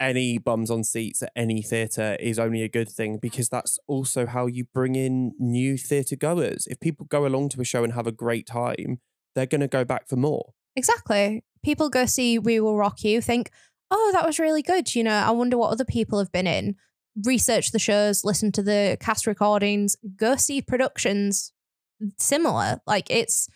any 0.00 0.38
bums 0.38 0.70
on 0.70 0.82
seats 0.82 1.22
at 1.22 1.30
any 1.36 1.60
theatre 1.60 2.16
is 2.18 2.38
only 2.38 2.62
a 2.62 2.68
good 2.68 2.88
thing 2.88 3.18
because 3.18 3.50
that's 3.50 3.78
also 3.86 4.24
how 4.24 4.46
you 4.46 4.64
bring 4.72 4.94
in 4.94 5.32
new 5.38 5.76
theatre 5.76 6.16
goers. 6.16 6.66
If 6.66 6.80
people 6.80 7.04
go 7.06 7.26
along 7.26 7.50
to 7.50 7.60
a 7.60 7.64
show 7.64 7.84
and 7.84 7.92
have 7.92 8.06
a 8.06 8.12
great 8.12 8.46
time, 8.46 9.00
they're 9.34 9.46
going 9.46 9.60
to 9.60 9.68
go 9.68 9.84
back 9.84 10.08
for 10.08 10.16
more. 10.16 10.54
Exactly. 10.74 11.44
People 11.62 11.90
go 11.90 12.06
see 12.06 12.38
We 12.38 12.60
Will 12.60 12.76
Rock 12.76 13.04
You, 13.04 13.20
think, 13.20 13.50
oh, 13.90 14.10
that 14.14 14.24
was 14.24 14.38
really 14.38 14.62
good. 14.62 14.94
You 14.94 15.04
know, 15.04 15.14
I 15.14 15.30
wonder 15.32 15.58
what 15.58 15.70
other 15.70 15.84
people 15.84 16.18
have 16.18 16.32
been 16.32 16.46
in. 16.46 16.76
Research 17.24 17.72
the 17.72 17.78
shows, 17.78 18.24
listen 18.24 18.52
to 18.52 18.62
the 18.62 18.96
cast 19.00 19.26
recordings, 19.26 19.96
go 20.16 20.36
see 20.36 20.62
productions 20.62 21.52
similar. 22.18 22.80
Like 22.86 23.06
it's 23.10 23.48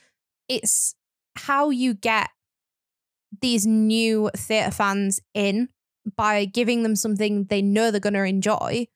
it's 0.48 0.94
how 1.36 1.70
you 1.70 1.94
get 1.94 2.30
these 3.40 3.66
new 3.66 4.30
theatre 4.36 4.70
fans 4.70 5.20
in 5.32 5.68
by 6.16 6.44
giving 6.44 6.82
them 6.82 6.96
something 6.96 7.44
they 7.44 7.62
know 7.62 7.90
they're 7.90 8.00
going 8.00 8.14
to 8.14 8.24
enjoy. 8.24 8.86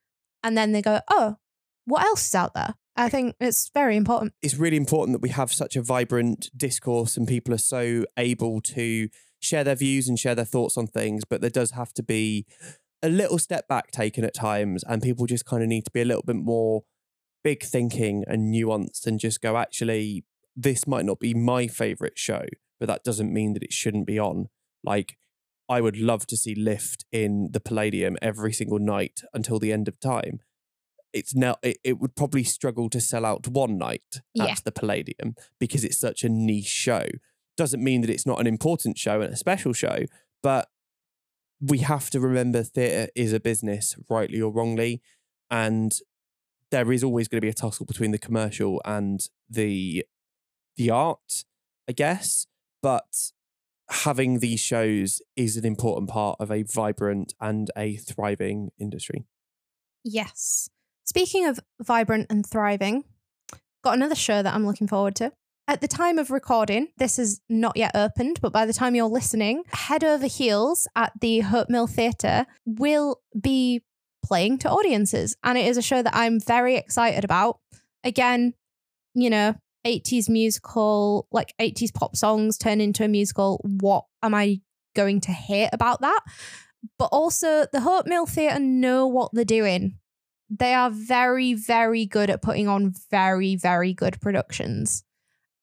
And 0.43 0.57
then 0.57 0.73
they 0.73 0.83
go, 0.83 1.01
oh, 1.09 1.37
what 1.85 2.05
else 2.05 2.29
is 2.29 2.35
out 2.35 2.55
there? 2.55 2.75
I 2.97 3.09
think 3.09 3.37
it's 3.41 3.71
very 3.73 3.97
important. 3.97 4.35
It's 4.43 4.57
really 4.57 4.77
important 4.77 5.15
that 5.15 5.23
we 5.23 5.31
have 5.31 5.53
such 5.53 5.77
a 5.77 5.83
vibrant 5.83 6.51
discourse 6.57 7.17
and 7.17 7.27
people 7.27 7.55
are 7.55 7.59
so 7.59 8.05
able 8.17 8.61
to 8.63 9.09
share 9.41 9.65
their 9.65 9.77
views 9.77 10.09
and 10.09 10.19
share 10.19 10.35
their 10.35 10.45
thoughts 10.45 10.77
on 10.77 10.87
things. 10.87 11.25
But 11.25 11.41
there 11.41 11.51
does 11.51 11.73
have 11.73 11.93
to 11.95 12.03
be 12.03 12.45
a 13.03 13.09
little 13.09 13.39
step 13.39 13.69
back 13.69 13.91
taken 13.91 14.25
at 14.25 14.35
times, 14.35 14.83
and 14.89 15.03
people 15.03 15.27
just 15.27 15.45
kind 15.45 15.63
of 15.63 15.69
need 15.69 15.85
to 15.85 15.91
be 15.91 16.01
a 16.01 16.05
little 16.05 16.23
bit 16.25 16.37
more 16.37 16.83
big 17.45 17.63
thinking 17.63 18.25
and 18.27 18.53
nuanced 18.53 19.07
and 19.07 19.21
just 19.21 19.41
go, 19.41 19.57
actually, 19.57 20.25
this 20.57 20.87
might 20.87 21.05
not 21.05 21.21
be 21.21 21.35
my 21.35 21.67
favorite 21.69 22.19
show, 22.19 22.43
but 22.81 22.87
that 22.87 23.05
doesn't 23.05 23.33
mean 23.33 23.53
that 23.55 23.63
it 23.63 23.73
shouldn't 23.73 24.07
be 24.07 24.19
on. 24.19 24.49
Like, 24.83 25.17
I 25.69 25.81
would 25.81 25.97
love 25.97 26.27
to 26.29 26.37
see 26.37 26.55
Lift 26.55 27.05
in 27.13 27.51
the 27.53 27.61
Palladium 27.61 28.17
every 28.23 28.53
single 28.53 28.79
night 28.79 29.21
until 29.33 29.59
the 29.59 29.73
end 29.73 29.87
of 29.87 30.01
time. 30.01 30.41
It's 31.13 31.35
now 31.35 31.57
it, 31.63 31.79
it 31.85 31.99
would 31.99 32.17
probably 32.17 32.43
struggle 32.45 32.91
to 32.91 33.01
sell 33.01 33.25
out 33.25 33.47
one 33.49 33.79
night 33.79 34.21
Yeah. 34.35 34.47
at 34.47 34.65
the 34.65 34.73
Palladium 34.73 35.35
because 35.61 35.85
it's 35.85 35.99
such 35.99 36.25
a 36.25 36.29
niche 36.29 36.67
show. 36.67 37.05
Doesn't 37.57 37.83
mean 37.83 38.01
that 38.03 38.11
it's 38.11 38.27
not 38.27 38.41
an 38.41 38.47
important 38.47 38.99
show 38.99 39.21
and 39.21 39.33
a 39.33 39.37
special 39.37 39.73
show, 39.73 40.05
but 40.43 40.69
we 41.61 41.79
have 41.79 42.11
to 42.11 42.21
remember 42.21 42.63
theatre 42.63 43.11
is 43.15 43.33
a 43.33 43.41
business, 43.41 43.97
rightly 44.09 44.41
or 44.41 44.53
wrongly, 44.53 45.03
and 45.51 45.99
there 46.71 46.93
is 46.93 47.03
always 47.03 47.29
going 47.29 47.39
to 47.39 47.45
be 47.45 47.51
a 47.51 47.55
tussle 47.55 47.87
between 47.87 48.11
the 48.11 48.19
commercial 48.19 48.81
and 48.85 49.29
the 49.49 50.05
the 50.77 50.91
art, 50.91 51.45
I 51.89 51.93
guess. 51.93 52.47
But 52.83 53.33
having 53.91 54.39
these 54.39 54.61
shows 54.61 55.21
is 55.35 55.57
an 55.57 55.65
important 55.65 56.11
part 56.11 56.37
of 56.39 56.51
a 56.51 56.63
vibrant 56.63 57.35
and 57.41 57.71
a 57.77 57.97
thriving 57.97 58.71
industry. 58.79 59.25
Yes. 60.05 60.71
Speaking 61.05 61.47
of 61.47 61.59
vibrant 61.83 62.27
and 62.31 62.47
thriving, 62.47 63.05
got 63.83 63.95
another 63.95 64.15
show 64.15 64.43
that 64.43 64.55
I'm 64.55 64.67
looking 64.67 64.87
forward 64.87 65.17
to. 65.17 65.33
At 65.69 65.83
the 65.83 65.87
time 65.87 66.19
of 66.19 66.31
recording, 66.31 66.89
this 66.97 67.19
is 67.19 67.43
not 67.51 67.77
yet 67.77 67.95
opened, 67.95 68.39
but 68.41 68.55
by 68.55 68.65
the 68.65 68.73
time 68.73 68.95
you're 68.95 69.05
listening, 69.05 69.65
Head 69.71 70.03
Over 70.03 70.27
Heels 70.27 70.89
at 70.97 71.13
the 71.21 71.41
Hope 71.41 71.69
Mill 71.69 71.87
Theatre 71.87 72.47
will 72.65 73.21
be 73.39 73.83
playing 74.25 74.57
to 74.61 74.71
audiences. 74.71 75.37
And 75.45 75.59
it 75.59 75.67
is 75.67 75.77
a 75.77 75.83
show 75.83 76.03
that 76.03 76.17
I'm 76.17 76.41
very 76.41 76.77
excited 76.77 77.23
about. 77.23 77.61
Again, 78.03 78.55
you 79.13 79.29
know, 79.29 79.57
80s 79.87 80.31
musical, 80.31 81.29
like 81.33 81.53
80s 81.61 81.93
pop 81.93 82.17
songs 82.17 82.57
turn 82.57 82.81
into 82.81 83.05
a 83.05 83.09
musical. 83.09 83.61
What 83.63 84.07
am 84.23 84.35
I 84.35 84.63
going 84.97 85.21
to 85.21 85.33
hate 85.33 85.69
about 85.75 86.01
that? 86.01 86.21
But 86.99 87.11
also, 87.13 87.67
the 87.71 87.83
Hope 87.83 88.07
Mill 88.07 88.25
Theatre 88.25 88.59
know 88.59 89.07
what 89.07 89.33
they're 89.35 89.45
doing 89.45 89.99
they 90.51 90.73
are 90.73 90.91
very, 90.91 91.53
very 91.53 92.07
good 92.07 92.31
at 92.31 92.41
putting 92.41 92.69
on 92.69 92.95
very, 93.11 93.55
very 93.55 93.93
good 93.93 94.19
productions. 94.21 95.05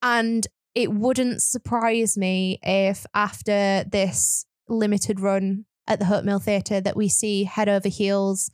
And 0.06 0.46
it 0.76 0.94
wouldn't 0.94 1.42
surprise 1.42 2.16
me 2.16 2.60
if 2.62 3.08
after 3.16 3.84
this 3.92 4.46
limited 4.70 5.20
run 5.20 5.66
at 5.88 5.98
the 5.98 6.06
Hope 6.06 6.24
Mill 6.24 6.38
Theatre 6.38 6.80
that 6.80 6.96
we 6.96 7.10
see 7.10 7.46
Head 7.46 7.68
Over 7.68 7.90
Heels 7.90 8.52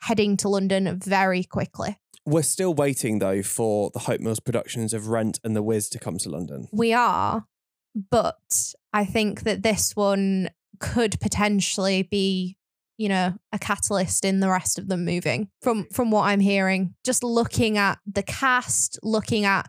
heading 0.00 0.38
to 0.38 0.48
London 0.48 0.98
very 0.98 1.44
quickly. 1.44 1.98
We're 2.24 2.42
still 2.42 2.72
waiting 2.72 3.18
though 3.18 3.42
for 3.42 3.90
the 3.90 4.00
Hope 4.00 4.22
Mills 4.22 4.40
productions 4.40 4.94
of 4.94 5.08
Rent 5.08 5.38
and 5.44 5.54
The 5.54 5.62
Wiz 5.62 5.90
to 5.90 5.98
come 5.98 6.16
to 6.18 6.30
London. 6.30 6.68
We 6.72 6.94
are, 6.94 7.44
but 8.10 8.72
I 8.94 9.04
think 9.04 9.42
that 9.42 9.62
this 9.62 9.94
one 9.94 10.48
could 10.80 11.20
potentially 11.20 12.02
be 12.02 12.56
you 12.96 13.08
know 13.08 13.34
a 13.52 13.58
catalyst 13.58 14.24
in 14.24 14.40
the 14.40 14.48
rest 14.48 14.78
of 14.78 14.88
them 14.88 15.04
moving 15.04 15.48
from 15.62 15.86
from 15.92 16.10
what 16.10 16.22
i'm 16.24 16.40
hearing 16.40 16.94
just 17.04 17.24
looking 17.24 17.78
at 17.78 17.98
the 18.06 18.22
cast 18.22 18.98
looking 19.02 19.44
at 19.44 19.68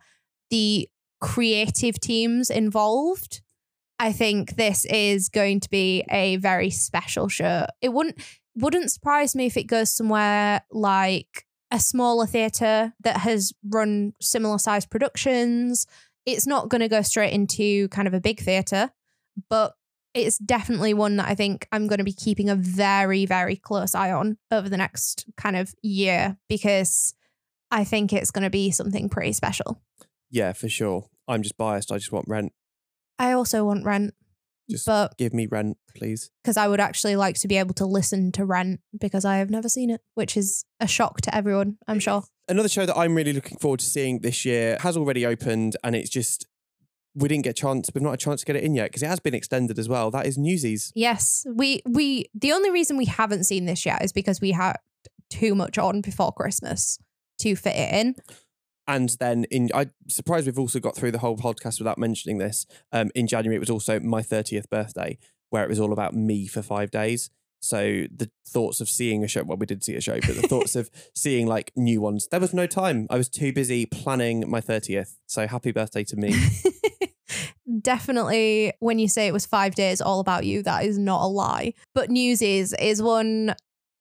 the 0.50 0.88
creative 1.26 2.00
teams 2.00 2.50
involved 2.50 3.42
i 4.00 4.12
think 4.12 4.56
this 4.56 4.86
is 4.86 5.30
going 5.30 5.60
to 5.60 5.70
be 5.70 6.04
a 6.10 6.36
very 6.38 6.70
special 6.70 7.28
show 7.28 7.66
it 7.82 7.90
wouldn't 7.90 8.20
wouldn't 8.56 8.92
surprise 8.92 9.36
me 9.36 9.46
if 9.46 9.58
it 9.58 9.64
goes 9.64 9.92
somewhere 9.92 10.62
like 10.72 11.46
a 11.72 11.80
smaller 11.80 12.26
theatre 12.26 12.94
that 13.02 13.18
has 13.18 13.54
run 13.70 14.14
similar 14.22 14.58
sized 14.58 14.90
productions 14.90 15.86
it's 16.26 16.48
not 16.48 16.70
going 16.70 16.82
to 16.82 16.88
go 16.88 17.02
straight 17.02 17.34
into 17.34 17.88
kind 17.90 18.08
of 18.08 18.14
a 18.14 18.22
big 18.22 18.40
theatre 18.40 18.92
but 19.50 19.76
it's 20.16 20.38
definitely 20.38 20.94
one 20.94 21.18
that 21.18 21.28
I 21.28 21.36
think 21.36 21.68
I'm 21.72 21.88
going 21.88 21.98
to 21.98 22.06
be 22.06 22.14
keeping 22.14 22.50
a 22.50 22.56
very, 22.56 23.26
very 23.26 23.58
close 23.58 23.94
eye 23.94 24.12
on 24.12 24.38
over 24.50 24.70
the 24.70 24.78
next 24.78 25.26
kind 25.36 25.58
of 25.58 25.76
year 25.82 26.38
because 26.48 27.14
I 27.70 27.84
think 27.84 28.14
it's 28.14 28.32
going 28.32 28.46
to 28.46 28.50
be 28.50 28.72
something 28.72 29.10
pretty 29.10 29.34
special. 29.34 29.82
Yeah, 30.32 30.54
for 30.54 30.70
sure. 30.70 31.10
I'm 31.28 31.42
just 31.44 31.58
biased. 31.58 31.92
I 31.92 31.98
just 31.98 32.12
want 32.12 32.28
Rent. 32.28 32.54
I 33.18 33.32
also 33.32 33.66
want 33.66 33.86
Rent, 33.86 34.14
Just 34.70 34.86
but 34.86 35.18
give 35.18 35.34
me 35.34 35.48
Rent, 35.48 35.78
please. 35.96 36.30
because 36.44 36.58
I 36.58 36.68
would 36.68 36.80
actually 36.80 37.16
like 37.16 37.36
to 37.40 37.48
be 37.48 37.58
able 37.58 37.74
to 37.76 37.86
listen 37.86 38.32
to 38.34 38.46
Rent 38.46 38.82
because 39.00 39.24
I 39.26 39.38
have 39.38 39.50
never 39.50 39.70
seen 39.70 39.90
it, 39.90 40.02
which 40.16 40.36
is 40.36 40.66
a 40.80 40.88
shock 40.88 41.22
to 41.22 41.34
everyone, 41.36 41.78
I'm 41.88 42.00
sure. 42.00 42.24
Another 42.48 42.70
show 42.70 42.86
that 42.86 42.98
I'm 42.98 43.16
really 43.16 43.34
looking 43.34 43.58
forward 43.58 43.80
to 43.80 43.86
seeing 43.86 44.20
this 44.20 44.46
year 44.46 44.78
has 44.82 44.96
already 44.98 45.26
opened 45.26 45.78
and 45.84 45.96
it's 45.96 46.10
just 46.10 46.46
we 47.18 47.30
didn't 47.30 47.46
get 47.46 47.52
a 47.52 47.54
chance, 47.54 47.90
we've 47.96 48.02
not 48.02 48.10
had 48.10 48.20
a 48.20 48.24
chance 48.24 48.42
to 48.42 48.46
get 48.46 48.58
it 48.58 48.64
in 48.64 48.76
yet 48.76 48.90
because 48.90 49.02
it 49.02 49.08
has 49.08 49.22
been 49.22 49.34
extended 49.34 49.80
as 49.80 49.88
well. 49.88 50.12
That 50.12 50.26
is 50.26 50.38
Newsies. 50.38 50.92
Yes, 50.94 51.46
we 51.56 51.82
we 51.88 52.26
the 52.36 52.52
only 52.52 52.70
reason 52.72 52.98
we 52.98 53.06
haven't 53.06 53.46
seen 53.46 53.66
this 53.66 53.86
yet 53.86 54.04
is 54.04 54.12
because 54.12 54.42
we 54.42 54.52
had 54.52 54.76
too 55.30 55.56
much 55.56 55.78
on 55.78 56.02
before 56.02 56.34
Christmas 56.34 57.00
to 57.40 57.56
fit 57.56 57.76
it 57.76 57.94
in. 57.94 58.16
And 58.88 59.10
then 59.20 59.46
in 59.46 59.70
I'm 59.74 59.92
surprised 60.08 60.46
we've 60.46 60.60
also 60.60 60.80
got 60.80 60.96
through 60.96 61.12
the 61.12 61.20
whole 61.20 61.38
podcast 61.38 61.80
without 61.80 61.98
mentioning 61.98 62.38
this. 62.38 62.66
Um, 62.92 63.12
in 63.16 63.28
January 63.28 63.56
it 63.56 63.60
was 63.60 63.70
also 63.70 64.00
my 64.00 64.22
30th 64.22 64.70
birthday, 64.70 65.18
where 65.50 65.64
it 65.64 65.70
was 65.70 65.80
all 65.80 65.94
about 65.94 66.14
me 66.14 66.48
for 66.48 66.62
five 66.62 66.92
days. 66.92 67.30
So 67.62 68.06
the 68.16 68.30
thoughts 68.48 68.80
of 68.80 68.88
seeing 68.88 69.24
a 69.24 69.28
show, 69.28 69.44
well, 69.44 69.58
we 69.58 69.66
did 69.66 69.84
see 69.84 69.96
a 69.96 70.02
show, 70.02 70.20
but 70.20 70.36
the 70.36 70.48
thoughts 70.48 70.76
of 70.76 70.92
seeing 71.16 71.48
like 71.48 71.72
new 71.76 72.00
ones, 72.00 72.28
there 72.28 72.40
was 72.40 72.54
no 72.54 72.68
time. 72.68 73.08
I 73.10 73.18
was 73.18 73.28
too 73.28 73.52
busy 73.54 73.88
planning 73.88 74.48
my 74.48 74.62
30th. 74.62 75.16
So 75.26 75.48
happy 75.48 75.72
birthday 75.72 76.04
to 76.04 76.16
me. 76.16 76.36
Definitely, 77.82 78.74
when 78.80 79.00
you 79.00 79.08
say 79.08 79.26
it 79.26 79.34
was 79.34 79.48
five 79.48 79.74
days 79.74 80.00
all 80.00 80.20
about 80.20 80.46
you, 80.46 80.62
that 80.62 80.86
is 80.86 81.00
not 81.00 81.24
a 81.24 81.28
lie. 81.28 81.74
But 81.96 82.12
Newsies 82.12 82.72
is 82.72 82.76
is 82.80 83.02
one 83.02 83.56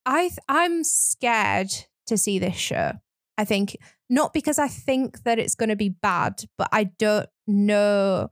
I 0.04 0.28
th- 0.28 0.38
I'm 0.48 0.84
scared 0.84 1.70
to 2.06 2.18
see 2.18 2.38
this 2.38 2.56
show. 2.56 2.92
I 3.38 3.44
think 3.44 3.76
not 4.10 4.32
because 4.32 4.58
I 4.58 4.68
think 4.68 5.22
that 5.24 5.38
it's 5.38 5.54
going 5.54 5.70
to 5.70 5.76
be 5.76 5.88
bad, 5.88 6.44
but 6.58 6.68
I 6.72 6.84
don't 6.84 7.28
know 7.46 8.30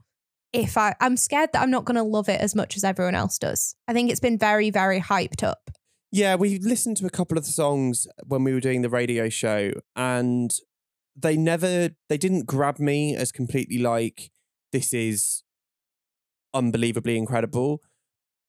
if 0.53 0.77
I 0.77 0.95
I'm 1.01 1.17
scared 1.17 1.51
that 1.53 1.63
I'm 1.63 1.71
not 1.71 1.85
going 1.85 1.97
to 1.97 2.03
love 2.03 2.29
it 2.29 2.41
as 2.41 2.55
much 2.55 2.77
as 2.77 2.85
everyone 2.85 3.15
else 3.15 3.39
does. 3.39 3.75
I 3.89 3.93
think 3.93 4.11
it's 4.11 4.21
been 4.21 4.39
very 4.39 4.71
very 4.71 5.01
hyped 5.01 5.43
up. 5.43 5.71
Yeah, 6.15 6.35
we 6.35 6.59
listened 6.59 6.99
to 6.99 7.07
a 7.07 7.11
couple 7.11 7.39
of 7.39 7.45
the 7.45 7.51
songs 7.51 8.07
when 8.27 8.45
we 8.45 8.53
were 8.53 8.61
doing 8.61 8.83
the 8.83 8.91
radio 8.91 9.31
show, 9.31 9.73
and 9.97 10.55
they 11.17 11.39
never, 11.39 11.91
they 12.11 12.19
didn't 12.19 12.47
grab 12.47 12.79
me 12.79 13.17
as 13.17 13.33
completely 13.33 13.79
like, 13.79 14.31
this 14.73 14.93
is 14.93 15.43
unbelievably 16.53 17.17
incredible. 17.17 17.81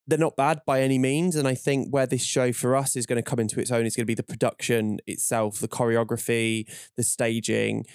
They're 0.08 0.18
not 0.18 0.36
bad 0.36 0.62
by 0.66 0.82
any 0.82 0.97
means. 0.99 1.36
And 1.36 1.47
I 1.47 1.56
think 1.56 1.89
where 1.91 2.06
this 2.06 2.24
show 2.24 2.51
for 2.51 2.76
us 2.76 2.95
is 2.95 3.06
going 3.06 3.22
to 3.22 3.28
come 3.28 3.39
into 3.39 3.60
its 3.60 3.72
own 3.72 3.86
is 3.86 3.95
going 3.95 4.04
to 4.04 4.08
be 4.08 4.14
the 4.14 4.24
production 4.24 4.99
itself, 5.08 5.60
the 5.60 5.68
choreography, 5.68 6.70
the 6.97 7.04
staging. 7.04 7.86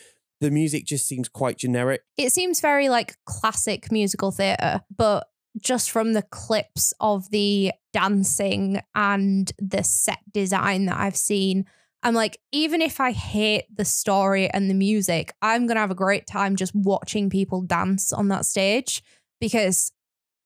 The 0.41 0.51
music 0.51 0.87
just 0.87 1.07
seems 1.07 1.29
quite 1.29 1.59
generic. 1.59 2.03
It 2.17 2.33
seems 2.33 2.61
very 2.61 2.89
like 2.89 3.17
classic 3.27 3.91
musical 3.91 4.31
theatre, 4.31 4.81
but 4.97 5.29
just 5.61 5.91
from 5.91 6.13
the 6.13 6.23
clips 6.23 6.93
of 7.01 7.31
the 7.31 7.73
dancing 7.93 8.81
and 8.95 9.51
the 9.59 9.83
set 9.83 10.21
design 10.33 10.87
that 10.87 10.99
I've 10.99 11.17
seen, 11.17 11.67
I'm 12.03 12.15
like, 12.15 12.39
even 12.53 12.81
if 12.81 13.01
I 13.01 13.13
hate 13.13 13.65
the 13.75 13.85
story 13.85 14.49
and 14.49 14.71
the 14.71 14.75
music, 14.75 15.35
I'm 15.43 15.67
going 15.67 15.77
to 15.77 15.81
have 15.81 15.91
a 15.91 15.97
great 15.97 16.27
time 16.27 16.57
just 16.57 16.75
watching 16.75 17.29
people 17.29 17.63
dance 17.63 18.13
on 18.13 18.29
that 18.29 18.47
stage 18.47 19.03
because 19.41 19.93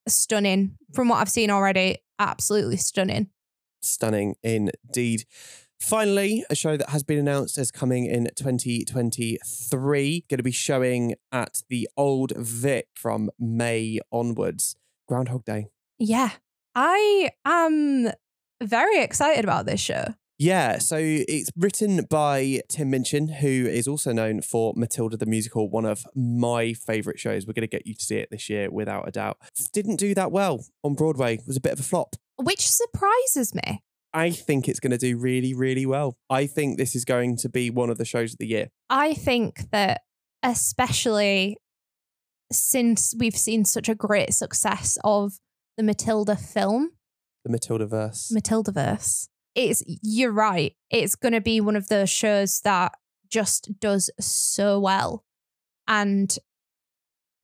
stunning 0.09 0.77
from 0.95 1.09
what 1.09 1.17
I've 1.17 1.29
seen 1.29 1.51
already. 1.51 1.99
Absolutely 2.19 2.77
stunning. 2.77 3.31
Stunning 3.81 4.37
indeed. 4.43 5.25
Finally, 5.81 6.45
a 6.49 6.55
show 6.55 6.77
that 6.77 6.91
has 6.91 7.03
been 7.03 7.19
announced 7.19 7.59
as 7.59 7.73
coming 7.73 8.07
in 8.07 8.29
2023, 8.37 10.25
going 10.31 10.39
to 10.39 10.43
be 10.43 10.53
showing 10.53 11.15
at 11.33 11.63
the 11.69 11.89
Old 11.97 12.33
Vic 12.37 12.87
from 12.95 13.31
May 13.37 13.99
onwards. 14.13 14.77
Groundhog 15.09 15.45
Day. 15.45 15.67
Yeah. 15.99 16.31
I 16.77 17.31
am 17.45 18.13
very 18.63 19.03
excited 19.03 19.45
about 19.45 19.67
this 19.67 19.81
show. 19.81 20.15
Yeah, 20.43 20.79
so 20.79 20.97
it's 20.99 21.53
written 21.57 22.05
by 22.11 22.63
Tim 22.69 22.91
Minchin, 22.91 23.29
who 23.29 23.47
is 23.47 23.87
also 23.87 24.11
known 24.13 24.43
for 24.43 24.73
Matilda 24.75 25.17
the 25.17 25.25
Musical, 25.25 25.71
one 25.71 25.85
of 25.85 26.05
my 26.17 26.73
favourite 26.73 27.21
shows. 27.21 27.47
We're 27.47 27.53
going 27.53 27.61
to 27.61 27.69
get 27.69 27.87
you 27.87 27.95
to 27.95 28.05
see 28.05 28.17
it 28.17 28.29
this 28.33 28.51
year 28.51 28.69
without 28.69 29.07
a 29.07 29.13
doubt. 29.13 29.39
Didn't 29.73 30.01
do 30.01 30.17
that 30.17 30.33
well 30.33 30.65
on 30.83 30.95
Broadway, 30.95 31.35
it 31.35 31.47
was 31.47 31.57
a 31.57 31.61
bit 31.61 31.75
of 31.75 31.79
a 31.79 31.85
flop. 31.85 32.17
Which 32.39 32.69
surprises 32.69 33.55
me. 33.55 33.85
I 34.13 34.31
think 34.31 34.69
it's 34.69 34.81
going 34.81 34.91
to 34.91 34.99
do 34.99 35.17
really, 35.17 35.55
really 35.55 35.87
well. 35.87 36.17
I 36.29 36.49
think 36.49 36.77
this 36.77 36.97
is 36.97 37.05
going 37.05 37.37
to 37.37 37.49
be 37.49 37.71
one 37.71 37.89
of 37.89 37.99
the 37.99 38.05
shows 38.05 38.33
of 38.33 38.39
the 38.39 38.49
year. 38.49 38.67
I 38.91 39.15
think 39.15 39.71
that, 39.71 40.01
especially 40.43 41.57
since 42.51 43.15
we've 43.17 43.37
seen 43.37 43.65
such 43.65 43.89
a 43.89 43.95
great 43.95 44.35
success 44.35 44.99
of 45.05 45.35
the 45.77 45.85
Matilda 45.85 46.35
film, 46.35 46.91
The 47.45 47.53
Matilda 47.53 47.87
verse. 47.87 48.33
Matildaverse, 48.35 49.29
it's 49.55 49.83
you're 50.03 50.33
right. 50.33 50.75
It's 50.91 51.15
going 51.15 51.33
to 51.33 51.41
be 51.41 51.61
one 51.61 51.77
of 51.77 51.89
those 51.89 52.11
shows 52.11 52.61
that 52.61 52.93
just 53.29 53.79
does 53.81 54.11
so 54.21 54.79
well 54.79 55.25
and 55.89 56.37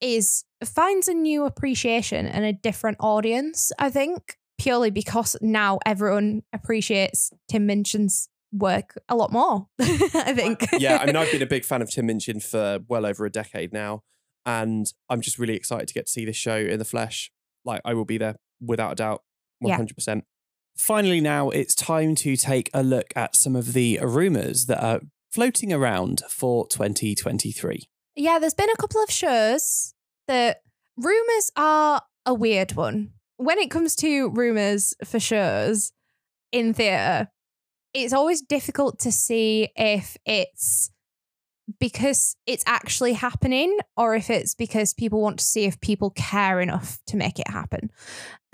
is 0.01 0.45
finds 0.65 1.09
a 1.09 1.15
new 1.15 1.45
appreciation 1.45 2.27
and 2.27 2.45
a 2.45 2.53
different 2.53 2.99
audience, 3.01 3.73
I 3.79 3.91
think, 3.91 4.37
purely 4.59 4.91
because 4.91 5.37
now 5.41 5.79
everyone 5.87 6.43
appreciates 6.53 7.31
Tim 7.49 7.67
Minchin's 7.67 8.29
work 8.53 8.97
a 9.09 9.17
lot 9.17 9.31
more, 9.33 9.67
I 9.81 10.33
think. 10.35 10.67
yeah, 10.79 10.99
I 11.01 11.07
mean, 11.07 11.17
I've 11.17 11.31
been 11.31 11.43
a 11.43 11.47
big 11.55 11.65
fan 11.65 11.83
of 11.83 11.91
Tim 11.91 12.07
Minchin 12.07 12.41
for 12.41 12.81
well 12.89 13.05
over 13.07 13.27
a 13.27 13.31
decade 13.31 13.73
now, 13.73 14.03
and 14.47 14.91
I'm 15.09 15.21
just 15.21 15.39
really 15.39 15.55
excited 15.55 15.89
to 15.89 15.95
get 15.95 16.07
to 16.07 16.13
see 16.13 16.25
this 16.25 16.37
show 16.37 16.57
in 16.57 16.79
the 16.79 16.85
flesh. 16.85 17.31
Like, 17.65 17.81
I 17.85 17.95
will 17.95 18.05
be 18.05 18.19
there 18.19 18.37
without 18.61 18.93
a 18.93 18.95
doubt, 18.95 19.23
Yeah. 19.61 19.77
100%. 20.79 20.85
Finally, 20.85 21.21
now 21.21 21.51
it's 21.51 21.75
time 21.75 22.15
to 22.17 22.37
take 22.37 22.71
a 22.73 22.83
look 22.83 23.13
at 23.17 23.37
some 23.37 23.57
of 23.57 23.73
the 23.73 23.99
rumours 24.03 24.67
that 24.67 24.83
are 24.83 25.01
floating 25.31 25.73
around 25.73 26.23
for 26.29 26.67
2023. 26.69 27.89
Yeah, 28.17 28.39
there's 28.39 28.55
been 28.55 28.71
a 28.71 28.77
couple 28.77 29.03
of 29.03 29.11
shows 29.11 29.95
that 30.27 30.63
rumors 30.97 31.51
are 31.57 32.03
a 32.27 32.35
weird 32.35 32.73
one. 32.73 33.13
When 33.37 33.59
it 33.59 33.71
comes 33.71 33.95
to 33.97 34.31
rumors 34.31 34.95
for 35.05 35.21
shows 35.21 35.93
in 36.51 36.75
theatre, 36.75 37.29
it's 37.95 38.13
always 38.13 38.43
difficult 38.43 38.99
to 39.01 39.13
see 39.13 39.69
if 39.77 40.17
it's 40.27 40.91
because 41.79 42.37
it's 42.47 42.65
actually 42.67 43.13
happening 43.13 43.77
or 43.97 44.15
if 44.15 44.31
it's 44.31 44.55
because 44.55 44.95
people 44.95 45.21
want 45.21 45.39
to 45.39 45.45
see 45.45 45.65
if 45.65 45.81
people 45.81 46.11
care 46.11 46.61
enough 46.61 46.99
to 47.07 47.17
make 47.17 47.39
it 47.39 47.49
happen. 47.49 47.91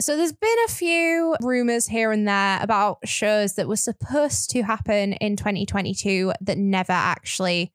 So 0.01 0.17
there's 0.17 0.33
been 0.33 0.57
a 0.67 0.71
few 0.71 1.37
rumors 1.41 1.87
here 1.87 2.11
and 2.11 2.27
there 2.27 2.59
about 2.61 2.99
shows 3.05 3.55
that 3.55 3.69
were 3.69 3.77
supposed 3.77 4.51
to 4.51 4.63
happen 4.63 5.13
in 5.15 5.37
2022 5.37 6.33
that 6.41 6.59
never 6.59 6.93
actually 6.93 7.73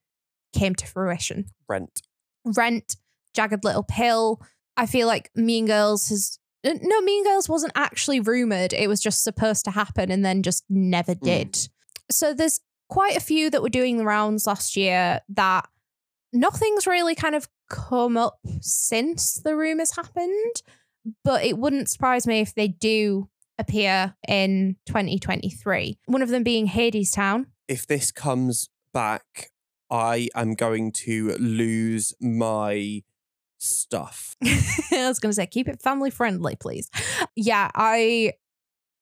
came 0.54 0.76
to 0.76 0.86
fruition. 0.86 1.46
Rent. 1.70 2.02
Rent, 2.46 2.98
Jagged 3.34 3.64
Little 3.64 3.84
Pill. 3.84 4.42
I 4.76 4.86
feel 4.86 5.08
like 5.08 5.32
Mean 5.36 5.66
Girls 5.66 6.10
has. 6.10 6.40
No, 6.66 7.02
Mean 7.02 7.24
Girls 7.24 7.48
wasn't 7.48 7.72
actually 7.76 8.20
rumored. 8.20 8.74
It 8.74 8.90
was 8.90 9.00
just 9.00 9.24
supposed 9.24 9.64
to 9.66 9.72
happen 9.72 10.12
and 10.12 10.26
then 10.26 10.44
just 10.44 10.66
never 10.70 11.14
hmm. 11.14 11.26
did. 11.26 11.70
So 12.12 12.34
there's 12.34 12.60
quite 12.90 13.16
a 13.16 13.22
few 13.22 13.50
that 13.50 13.62
were 13.62 13.70
doing 13.70 13.98
the 13.98 14.06
rounds 14.06 14.46
last 14.46 14.76
year 14.76 15.22
that 15.30 15.68
nothing's 16.34 16.86
really 16.86 17.16
kind 17.16 17.36
of 17.36 17.48
come 17.70 18.18
up 18.18 18.40
since 18.62 19.36
the 19.36 19.56
rumors 19.56 19.96
happened. 19.96 20.62
But 21.24 21.44
it 21.46 21.58
wouldn't 21.58 21.90
surprise 21.90 22.28
me 22.28 22.42
if 22.42 22.54
they 22.54 22.68
do 22.68 23.30
appear 23.58 24.16
in 24.28 24.76
2023. 24.86 25.98
One 26.06 26.22
of 26.22 26.30
them 26.30 26.44
being 26.44 26.68
Hadestown. 26.68 27.46
If 27.68 27.88
this 27.88 28.12
comes 28.12 28.70
back, 28.94 29.52
I 29.90 30.30
am 30.36 30.54
going 30.54 30.92
to 30.94 31.36
lose 31.40 32.14
my 32.20 33.04
stuff. 33.60 34.36
I 34.44 35.08
was 35.08 35.20
going 35.20 35.32
to 35.32 35.36
say, 35.36 35.46
keep 35.46 35.68
it 35.68 35.82
family 35.82 36.10
friendly, 36.10 36.56
please. 36.56 36.90
Yeah, 37.36 37.70
I 37.76 38.34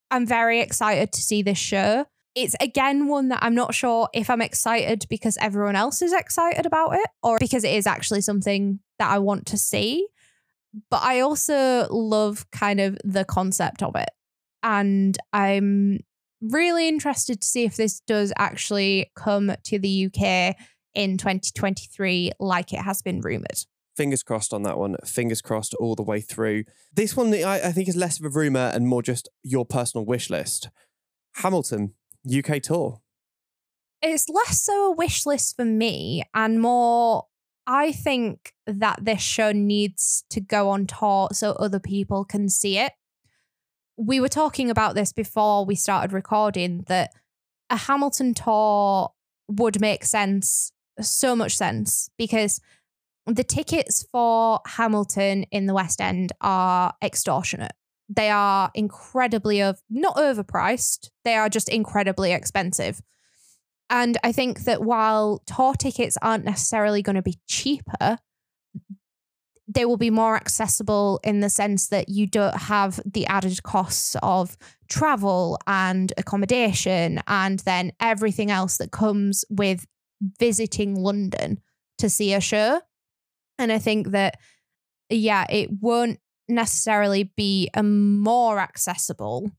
I'm 0.10 0.26
very 0.26 0.62
excited 0.62 1.12
to 1.14 1.22
see 1.22 1.42
this 1.42 1.58
show. 1.58 2.06
It's 2.38 2.56
again 2.62 3.08
one 3.08 3.30
that 3.30 3.40
I'm 3.42 3.56
not 3.56 3.74
sure 3.74 4.10
if 4.14 4.30
I'm 4.30 4.44
excited 4.44 5.08
because 5.10 5.40
everyone 5.42 5.76
else 5.76 6.04
is 6.04 6.14
excited 6.14 6.68
about 6.68 6.94
it 6.94 7.08
or 7.24 7.40
because 7.40 7.64
it 7.64 7.74
is 7.74 7.88
actually 7.88 8.22
something 8.22 8.80
that 9.00 9.10
I 9.10 9.18
want 9.18 9.48
to 9.48 9.58
see. 9.58 10.08
But 10.92 11.02
I 11.02 11.22
also 11.22 11.88
love 11.90 12.46
kind 12.52 12.80
of 12.80 12.96
the 13.04 13.26
concept 13.26 13.82
of 13.82 13.96
it. 13.96 14.10
And 14.62 15.18
I'm 15.34 16.02
really 16.40 16.88
interested 16.88 17.42
to 17.42 17.48
see 17.48 17.64
if 17.64 17.76
this 17.76 18.02
does 18.02 18.32
actually 18.38 19.12
come 19.16 19.54
to 19.64 19.80
the 19.80 20.06
UK 20.06 20.56
in 20.94 21.18
2023 21.18 22.34
like 22.40 22.72
it 22.72 22.82
has 22.82 23.02
been 23.02 23.20
rumored. 23.20 23.66
Fingers 23.96 24.22
crossed 24.22 24.54
on 24.54 24.62
that 24.62 24.78
one. 24.78 24.96
Fingers 25.04 25.42
crossed 25.42 25.74
all 25.80 25.96
the 25.96 26.04
way 26.04 26.22
through. 26.22 26.66
This 26.94 27.18
one, 27.18 27.34
I, 27.34 27.62
I 27.70 27.72
think, 27.72 27.90
is 27.90 27.96
less 27.96 28.20
of 28.20 28.26
a 28.26 28.30
rumor 28.30 28.72
and 28.76 28.88
more 28.88 29.02
just 29.02 29.28
your 29.42 29.66
personal 29.66 30.06
wish 30.06 30.30
list. 30.30 30.70
Hamilton, 31.38 31.94
UK 32.28 32.62
tour. 32.62 33.02
it's 34.02 34.30
less 34.30 34.62
so 34.62 34.92
a 34.92 34.96
wish 34.96 35.26
list 35.26 35.56
for 35.56 35.66
me 35.66 36.24
and 36.34 36.62
more 36.62 37.26
I 37.70 37.92
think 37.92 38.54
that 38.66 39.04
this 39.04 39.20
show 39.22 39.52
needs 39.52 40.24
to 40.30 40.40
go 40.40 40.70
on 40.70 40.88
tour 40.88 41.28
so 41.34 41.52
other 41.52 41.82
people 41.82 42.24
can 42.24 42.48
see 42.48 42.78
it. 42.78 42.94
We 43.98 44.22
were 44.22 44.30
talking 44.30 44.70
about 44.70 44.96
this 44.96 45.12
before 45.12 45.66
we 45.66 45.76
started 45.76 46.14
recording 46.14 46.86
that 46.88 47.12
a 47.70 47.76
Hamilton 47.76 48.34
tour 48.34 49.10
would 49.50 49.82
make 49.82 50.06
sense, 50.06 50.72
so 51.02 51.36
much 51.36 51.58
sense, 51.58 52.10
because 52.18 52.62
the 53.26 53.44
tickets 53.44 54.08
for 54.10 54.62
Hamilton 54.66 55.44
in 55.52 55.66
the 55.66 55.74
West 55.74 56.00
End 56.00 56.32
are 56.40 56.94
extortionate. 57.04 57.74
They 58.10 58.30
are 58.30 58.72
incredibly 58.74 59.62
of 59.62 59.82
not 59.90 60.16
overpriced, 60.16 61.10
they 61.24 61.36
are 61.36 61.50
just 61.50 61.70
incredibly 61.70 62.32
expensive. 62.32 63.02
And 63.90 64.18
I 64.24 64.32
think 64.32 64.62
that 64.62 64.82
while 64.82 65.42
tour 65.46 65.74
tickets 65.74 66.18
aren't 66.22 66.46
necessarily 66.46 67.02
going 67.02 67.16
to 67.16 67.22
be 67.22 67.40
cheaper, 67.48 68.18
they 69.68 69.86
will 69.86 69.98
be 69.98 70.10
more 70.10 70.36
accessible 70.36 71.20
in 71.24 71.42
the 71.42 71.50
sense 71.50 71.88
that 71.90 72.08
you 72.10 72.26
don't 72.26 72.56
have 72.56 73.00
the 73.06 73.26
added 73.28 73.62
costs 73.64 74.16
of 74.24 74.58
travel 74.90 75.60
and 75.68 76.14
accommodation 76.18 77.20
and 77.28 77.60
then 77.60 77.92
everything 78.00 78.50
else 78.50 78.78
that 78.78 78.92
comes 78.92 79.44
with 79.50 79.86
visiting 80.40 80.96
London 80.96 81.60
to 81.98 82.10
see 82.10 82.34
a 82.34 82.40
show. 82.40 82.82
And 83.60 83.72
I 83.72 83.80
think 83.80 84.12
that, 84.12 84.38
yeah, 85.10 85.46
it 85.50 85.70
won't 85.82 86.20
necessarily 86.48 87.32
be 87.36 87.70
a 87.74 87.84
more 87.84 88.60
accessible 88.60 89.52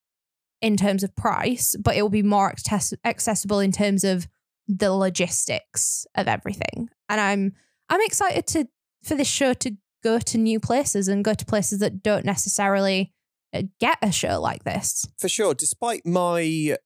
in 0.60 0.76
terms 0.76 1.04
of 1.04 1.14
price, 1.14 1.76
but 1.78 1.96
it 1.96 2.02
will 2.02 2.08
be 2.08 2.22
more 2.22 2.48
access- 2.48 2.94
accessible 3.04 3.60
in 3.60 3.72
terms 3.72 4.04
of 4.04 4.26
the 4.66 4.92
logistics 4.92 6.06
of 6.14 6.28
everything. 6.28 6.88
And 7.08 7.20
I'm 7.20 7.52
I'm 7.88 8.00
excited 8.02 8.46
to 8.48 8.68
for 9.02 9.14
this 9.14 9.28
show 9.28 9.54
to 9.54 9.76
go 10.02 10.18
to 10.18 10.38
new 10.38 10.60
places 10.60 11.08
and 11.08 11.24
go 11.24 11.34
to 11.34 11.44
places 11.44 11.78
that 11.80 12.02
don't 12.02 12.24
necessarily 12.24 13.12
uh, 13.54 13.62
get 13.80 13.98
a 14.02 14.12
show 14.12 14.40
like 14.40 14.64
this. 14.64 15.06
For 15.18 15.28
sure. 15.28 15.54
Despite 15.54 16.04
my 16.04 16.76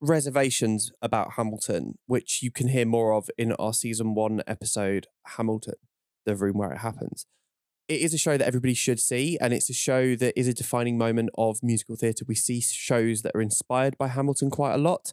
reservations 0.00 0.90
about 1.00 1.32
Hamilton, 1.32 1.94
which 2.06 2.40
you 2.42 2.50
can 2.50 2.68
hear 2.68 2.86
more 2.86 3.14
of 3.14 3.30
in 3.38 3.52
our 3.54 3.72
season 3.72 4.14
one 4.14 4.42
episode, 4.46 5.06
Hamilton, 5.36 5.74
the 6.26 6.36
room 6.36 6.58
where 6.58 6.72
it 6.72 6.78
happens. 6.78 7.26
It 7.88 8.00
is 8.00 8.12
a 8.12 8.18
show 8.18 8.36
that 8.36 8.46
everybody 8.46 8.74
should 8.74 8.98
see, 8.98 9.38
and 9.40 9.52
it's 9.52 9.70
a 9.70 9.74
show 9.74 10.16
that 10.16 10.38
is 10.38 10.48
a 10.48 10.54
defining 10.54 10.98
moment 10.98 11.30
of 11.38 11.62
musical 11.62 11.94
theatre. 11.94 12.24
We 12.26 12.34
see 12.34 12.60
shows 12.60 13.22
that 13.22 13.32
are 13.34 13.40
inspired 13.40 13.96
by 13.96 14.08
Hamilton 14.08 14.50
quite 14.50 14.74
a 14.74 14.78
lot. 14.78 15.12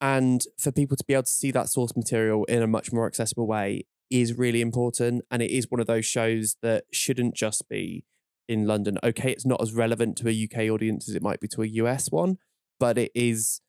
And 0.00 0.42
for 0.58 0.72
people 0.72 0.96
to 0.96 1.04
be 1.04 1.14
able 1.14 1.24
to 1.24 1.30
see 1.30 1.50
that 1.52 1.68
source 1.68 1.96
material 1.96 2.44
in 2.44 2.62
a 2.62 2.66
much 2.66 2.92
more 2.92 3.06
accessible 3.06 3.46
way 3.46 3.84
is 4.10 4.36
really 4.36 4.60
important. 4.60 5.24
And 5.30 5.42
it 5.42 5.50
is 5.50 5.70
one 5.70 5.80
of 5.80 5.86
those 5.86 6.06
shows 6.06 6.56
that 6.62 6.84
shouldn't 6.92 7.34
just 7.34 7.68
be 7.68 8.04
in 8.48 8.66
London. 8.66 8.98
Okay, 9.04 9.30
it's 9.30 9.46
not 9.46 9.60
as 9.60 9.72
relevant 9.72 10.16
to 10.18 10.28
a 10.28 10.44
UK 10.44 10.70
audience 10.70 11.08
as 11.08 11.14
it 11.14 11.22
might 11.22 11.40
be 11.40 11.48
to 11.48 11.62
a 11.62 11.66
US 11.66 12.10
one, 12.10 12.38
but 12.80 12.98
it 12.98 13.12
is 13.14 13.60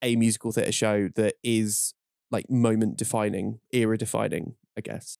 a 0.00 0.16
musical 0.16 0.52
theatre 0.52 0.72
show 0.72 1.08
that 1.16 1.34
is 1.42 1.94
like 2.30 2.48
moment 2.48 2.96
defining, 2.96 3.60
era 3.72 3.98
defining, 3.98 4.54
I 4.76 4.80
guess. 4.80 5.18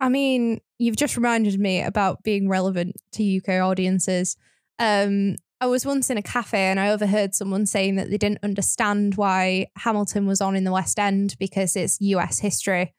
I 0.00 0.08
mean, 0.08 0.60
you've 0.78 0.96
just 0.96 1.16
reminded 1.16 1.58
me 1.58 1.82
about 1.82 2.22
being 2.22 2.48
relevant 2.48 2.96
to 3.12 3.36
UK 3.38 3.60
audiences. 3.60 4.36
Um, 4.78 5.36
I 5.60 5.66
was 5.66 5.86
once 5.86 6.10
in 6.10 6.18
a 6.18 6.22
cafe 6.22 6.66
and 6.66 6.78
I 6.78 6.90
overheard 6.90 7.34
someone 7.34 7.64
saying 7.64 7.96
that 7.96 8.10
they 8.10 8.18
didn't 8.18 8.40
understand 8.42 9.14
why 9.14 9.68
Hamilton 9.76 10.26
was 10.26 10.42
on 10.42 10.54
in 10.54 10.64
the 10.64 10.72
West 10.72 10.98
End 10.98 11.34
because 11.38 11.76
it's 11.76 11.98
US 12.00 12.40
history. 12.40 12.94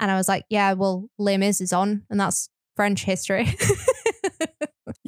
And 0.00 0.10
I 0.10 0.16
was 0.16 0.28
like, 0.28 0.44
yeah, 0.48 0.72
well, 0.72 1.08
Les 1.18 1.36
Mis 1.36 1.60
is 1.60 1.72
on, 1.72 2.04
and 2.08 2.20
that's 2.20 2.48
French 2.76 3.04
history. 3.04 3.52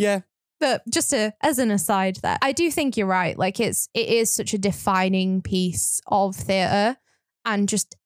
Yeah, 0.01 0.21
but 0.61 0.83
just 0.89 1.11
to, 1.11 1.35
as 1.43 1.59
an 1.59 1.71
aside 1.71 2.17
there, 2.23 2.39
I 2.41 2.53
do 2.53 2.71
think 2.71 2.97
you're 2.97 3.07
right. 3.07 3.37
Like 3.37 3.61
it's 3.61 3.89
it 3.93 4.09
is 4.09 4.33
such 4.33 4.55
a 4.55 4.59
defining 4.59 5.43
piece 5.43 6.01
of 6.07 6.35
theatre 6.35 6.97
and 7.45 7.69
just 7.69 7.97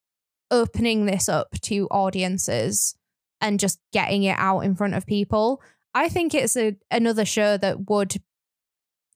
opening 0.51 1.07
this 1.07 1.29
up 1.29 1.53
to 1.63 1.87
audiences 1.89 2.97
and 3.45 3.61
just 3.61 3.79
getting 3.93 4.23
it 4.23 4.37
out 4.39 4.61
in 4.61 4.75
front 4.75 4.95
of 4.95 5.07
people. 5.07 5.63
I 5.95 6.09
think 6.09 6.35
it's 6.35 6.57
a 6.57 6.75
another 6.91 7.27
show 7.27 7.57
that 7.59 7.89
would 7.89 8.17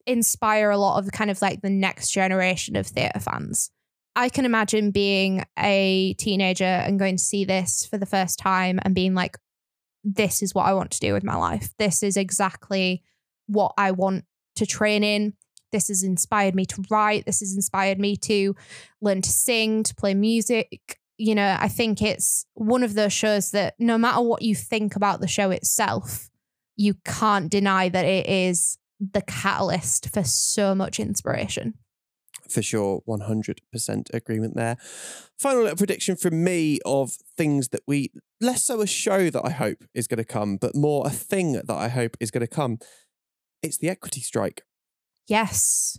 inspire 0.06 0.70
a 0.70 0.78
lot 0.78 1.02
of 1.02 1.10
kind 1.10 1.30
of 1.30 1.40
like 1.42 1.62
the 1.62 1.70
next 1.70 2.10
generation 2.10 2.76
of 2.76 2.86
theatre 2.86 3.20
fans. 3.20 3.70
I 4.14 4.28
can 4.28 4.44
imagine 4.44 4.90
being 4.90 5.44
a 5.58 6.14
teenager 6.18 6.64
and 6.64 6.98
going 6.98 7.16
to 7.16 7.22
see 7.22 7.44
this 7.44 7.86
for 7.86 7.98
the 7.98 8.06
first 8.06 8.38
time 8.38 8.78
and 8.82 8.94
being 8.94 9.14
like, 9.14 9.38
this 10.04 10.42
is 10.42 10.54
what 10.54 10.66
I 10.66 10.74
want 10.74 10.90
to 10.92 11.00
do 11.00 11.14
with 11.14 11.24
my 11.24 11.36
life. 11.36 11.70
This 11.78 12.02
is 12.02 12.16
exactly 12.16 13.02
what 13.46 13.72
I 13.78 13.92
want 13.92 14.24
to 14.56 14.66
train 14.66 15.04
in. 15.04 15.34
This 15.72 15.88
has 15.88 16.02
inspired 16.02 16.54
me 16.54 16.66
to 16.66 16.84
write. 16.90 17.26
This 17.26 17.40
has 17.40 17.54
inspired 17.54 17.98
me 17.98 18.16
to 18.16 18.54
learn 19.00 19.22
to 19.22 19.30
sing, 19.30 19.82
to 19.84 19.94
play 19.94 20.14
music. 20.14 20.98
You 21.18 21.34
know, 21.34 21.56
I 21.58 21.68
think 21.68 22.00
it's 22.00 22.46
one 22.54 22.82
of 22.84 22.94
those 22.94 23.12
shows 23.12 23.50
that 23.50 23.74
no 23.78 23.98
matter 23.98 24.20
what 24.22 24.42
you 24.42 24.54
think 24.54 24.94
about 24.96 25.20
the 25.20 25.26
show 25.28 25.50
itself, 25.50 26.30
you 26.76 26.94
can't 27.04 27.50
deny 27.50 27.88
that 27.88 28.04
it 28.04 28.26
is 28.28 28.78
the 29.00 29.22
catalyst 29.22 30.10
for 30.10 30.22
so 30.24 30.74
much 30.74 30.98
inspiration. 31.00 31.74
for 32.48 32.62
sure 32.62 33.02
100% 33.06 34.14
agreement 34.14 34.54
there 34.56 34.76
final 35.38 35.62
little 35.64 35.76
prediction 35.76 36.16
from 36.16 36.42
me 36.42 36.78
of 36.86 37.12
things 37.36 37.68
that 37.68 37.82
we 37.86 38.10
less 38.40 38.64
so 38.64 38.80
a 38.80 38.86
show 38.86 39.28
that 39.28 39.42
i 39.44 39.50
hope 39.50 39.84
is 39.94 40.06
going 40.08 40.16
to 40.18 40.24
come 40.24 40.56
but 40.56 40.74
more 40.74 41.06
a 41.06 41.10
thing 41.10 41.52
that 41.52 41.70
i 41.70 41.88
hope 41.88 42.16
is 42.20 42.30
going 42.30 42.40
to 42.40 42.46
come 42.46 42.78
it's 43.62 43.76
the 43.78 43.88
equity 43.90 44.20
strike 44.22 44.62
Yes. 45.28 45.98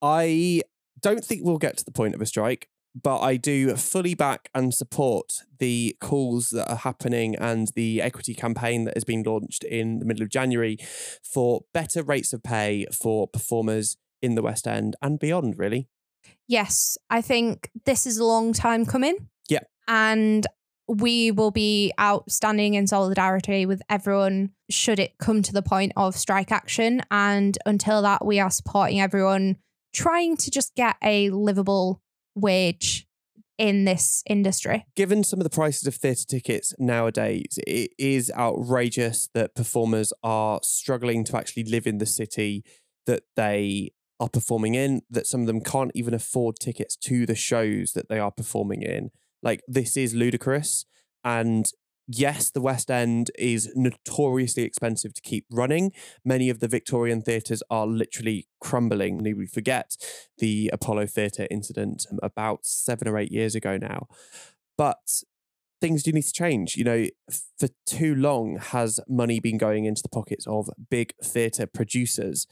i 0.00 0.62
don't 1.00 1.24
think 1.24 1.42
we'll 1.44 1.58
get 1.58 1.76
to 1.78 1.84
the 1.84 1.90
point 1.92 2.14
of 2.14 2.20
a 2.22 2.26
strike 2.26 2.68
but 2.94 3.20
i 3.20 3.36
do 3.36 3.76
fully 3.76 4.14
back 4.14 4.48
and 4.54 4.74
support 4.74 5.44
the 5.58 5.96
calls 6.00 6.50
that 6.50 6.68
are 6.68 6.76
happening 6.76 7.36
and 7.36 7.68
the 7.76 8.02
equity 8.02 8.34
campaign 8.34 8.84
that 8.84 8.96
has 8.96 9.04
been 9.04 9.22
launched 9.22 9.64
in 9.64 9.98
the 9.98 10.04
middle 10.04 10.22
of 10.22 10.28
january 10.28 10.76
for 11.22 11.62
better 11.72 12.02
rates 12.02 12.32
of 12.32 12.42
pay 12.42 12.86
for 12.92 13.28
performers 13.28 13.96
in 14.22 14.34
the 14.34 14.42
west 14.42 14.66
end 14.66 14.96
and 15.02 15.18
beyond 15.18 15.58
really 15.58 15.88
Yes. 16.50 16.98
I 17.08 17.22
think 17.22 17.70
this 17.84 18.06
is 18.06 18.18
a 18.18 18.24
long 18.24 18.52
time 18.52 18.84
coming. 18.84 19.28
Yeah. 19.48 19.60
And 19.86 20.46
we 20.88 21.30
will 21.30 21.52
be 21.52 21.92
outstanding 22.00 22.74
in 22.74 22.88
solidarity 22.88 23.66
with 23.66 23.82
everyone 23.88 24.50
should 24.68 24.98
it 24.98 25.12
come 25.18 25.42
to 25.42 25.52
the 25.52 25.62
point 25.62 25.92
of 25.96 26.16
strike 26.16 26.50
action. 26.50 27.02
And 27.10 27.56
until 27.64 28.02
that, 28.02 28.26
we 28.26 28.40
are 28.40 28.50
supporting 28.50 29.00
everyone 29.00 29.58
trying 29.94 30.36
to 30.38 30.50
just 30.50 30.74
get 30.74 30.96
a 31.04 31.30
livable 31.30 32.02
wage 32.40 33.06
in 33.58 33.84
this 33.84 34.22
industry. 34.26 34.86
given 34.96 35.22
some 35.22 35.38
of 35.38 35.44
the 35.44 35.50
prices 35.50 35.86
of 35.86 35.94
theatre 35.94 36.24
tickets 36.24 36.72
nowadays, 36.78 37.58
it 37.66 37.90
is 37.98 38.32
outrageous 38.34 39.28
that 39.34 39.54
performers 39.54 40.14
are 40.22 40.60
struggling 40.62 41.24
to 41.24 41.36
actually 41.36 41.64
live 41.64 41.86
in 41.86 41.98
the 41.98 42.06
city 42.06 42.64
that 43.06 43.22
they 43.36 43.90
are 44.18 44.30
performing 44.30 44.74
in, 44.74 45.02
that 45.10 45.26
some 45.26 45.42
of 45.42 45.46
them 45.46 45.60
can't 45.60 45.92
even 45.94 46.14
afford 46.14 46.56
tickets 46.58 46.96
to 46.96 47.26
the 47.26 47.34
shows 47.34 47.92
that 47.92 48.08
they 48.08 48.18
are 48.18 48.30
performing 48.30 48.82
in. 48.82 49.10
Like, 49.42 49.62
this 49.68 49.96
is 49.96 50.14
ludicrous. 50.14 50.86
And 51.22 51.70
yes, 52.10 52.50
the 52.50 52.60
West 52.60 52.90
End 52.90 53.30
is 53.38 53.70
notoriously 53.74 54.64
expensive 54.64 55.14
to 55.14 55.22
keep 55.22 55.46
running. 55.50 55.92
Many 56.24 56.50
of 56.50 56.60
the 56.60 56.68
Victorian 56.68 57.22
theatres 57.22 57.62
are 57.70 57.86
literally 57.86 58.48
crumbling. 58.60 59.18
Need 59.18 59.36
we 59.36 59.46
forget 59.46 59.96
the 60.38 60.70
Apollo 60.72 61.06
Theatre 61.06 61.46
incident 61.50 62.06
about 62.22 62.66
seven 62.66 63.06
or 63.06 63.16
eight 63.16 63.30
years 63.30 63.54
ago 63.54 63.76
now. 63.76 64.08
But 64.76 65.22
things 65.80 66.02
do 66.02 66.12
need 66.12 66.22
to 66.22 66.32
change. 66.32 66.76
You 66.76 66.84
know, 66.84 67.06
for 67.58 67.68
too 67.86 68.14
long 68.14 68.58
has 68.58 68.98
money 69.08 69.40
been 69.40 69.58
going 69.58 69.84
into 69.84 70.02
the 70.02 70.08
pockets 70.08 70.46
of 70.46 70.68
big 70.90 71.14
theatre 71.22 71.66
producers. 71.66 72.46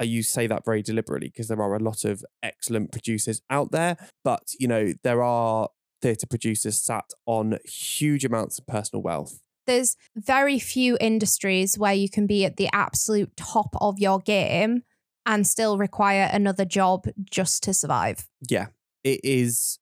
Use 0.00 0.28
say 0.28 0.46
that 0.46 0.64
very 0.64 0.80
deliberately 0.80 1.28
because 1.28 1.48
there 1.48 1.60
are 1.60 1.74
a 1.74 1.80
lot 1.80 2.04
of 2.04 2.24
excellent 2.40 2.92
producers 2.92 3.42
out 3.50 3.72
there, 3.72 3.96
but 4.22 4.52
you 4.60 4.68
know, 4.68 4.92
there 5.02 5.24
are 5.24 5.70
theatre 6.00 6.26
producers 6.26 6.80
sat 6.80 7.04
on 7.26 7.58
huge 7.64 8.24
amounts 8.24 8.58
of 8.58 8.66
personal 8.66 9.02
wealth. 9.02 9.40
There's 9.66 9.96
very 10.16 10.58
few 10.58 10.96
industries 11.00 11.78
where 11.78 11.92
you 11.92 12.08
can 12.08 12.26
be 12.26 12.44
at 12.44 12.56
the 12.56 12.68
absolute 12.72 13.36
top 13.36 13.74
of 13.80 13.98
your 13.98 14.18
game 14.18 14.82
and 15.26 15.46
still 15.46 15.76
require 15.76 16.28
another 16.32 16.64
job 16.64 17.06
just 17.30 17.62
to 17.64 17.74
survive. 17.74 18.26
Yeah, 18.48 18.68
it 19.04 19.20
is 19.22 19.78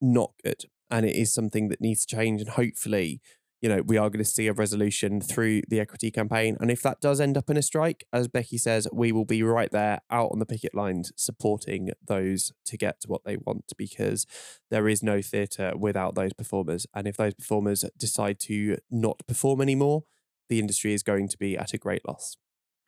not 0.00 0.32
good. 0.42 0.64
And 0.90 1.06
it 1.06 1.14
is 1.14 1.32
something 1.32 1.68
that 1.68 1.80
needs 1.80 2.06
to 2.06 2.16
change. 2.16 2.40
And 2.40 2.50
hopefully, 2.50 3.20
you 3.60 3.68
know, 3.68 3.82
we 3.82 3.96
are 3.98 4.08
going 4.08 4.24
to 4.24 4.30
see 4.30 4.46
a 4.46 4.52
resolution 4.52 5.20
through 5.20 5.62
the 5.68 5.80
equity 5.80 6.10
campaign. 6.10 6.56
And 6.60 6.70
if 6.70 6.80
that 6.82 7.00
does 7.00 7.20
end 7.20 7.36
up 7.36 7.50
in 7.50 7.56
a 7.56 7.62
strike, 7.62 8.04
as 8.12 8.26
Becky 8.26 8.56
says, 8.56 8.88
we 8.92 9.12
will 9.12 9.24
be 9.26 9.42
right 9.42 9.70
there 9.70 10.00
out 10.10 10.30
on 10.32 10.38
the 10.38 10.46
picket 10.46 10.74
lines 10.74 11.12
supporting 11.16 11.90
those 12.06 12.52
to 12.66 12.76
get 12.78 13.02
what 13.06 13.24
they 13.24 13.36
want 13.36 13.72
because 13.76 14.26
there 14.70 14.88
is 14.88 15.02
no 15.02 15.20
theatre 15.20 15.72
without 15.76 16.14
those 16.14 16.32
performers. 16.32 16.86
And 16.94 17.06
if 17.06 17.16
those 17.16 17.34
performers 17.34 17.84
decide 17.98 18.40
to 18.40 18.78
not 18.90 19.20
perform 19.26 19.60
anymore, 19.60 20.04
the 20.48 20.58
industry 20.58 20.94
is 20.94 21.02
going 21.02 21.28
to 21.28 21.36
be 21.38 21.56
at 21.56 21.74
a 21.74 21.78
great 21.78 22.06
loss. 22.08 22.36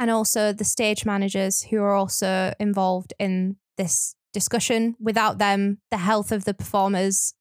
and 0.00 0.10
also 0.10 0.52
the 0.52 0.64
stage 0.64 1.04
managers 1.04 1.62
who 1.64 1.80
are 1.80 1.94
also 1.94 2.52
involved 2.58 3.12
in 3.20 3.56
this 3.76 4.16
discussion. 4.32 4.96
Without 4.98 5.38
them, 5.38 5.78
the 5.90 5.98
health 5.98 6.32
of 6.32 6.44
the 6.44 6.54
performers 6.54 7.34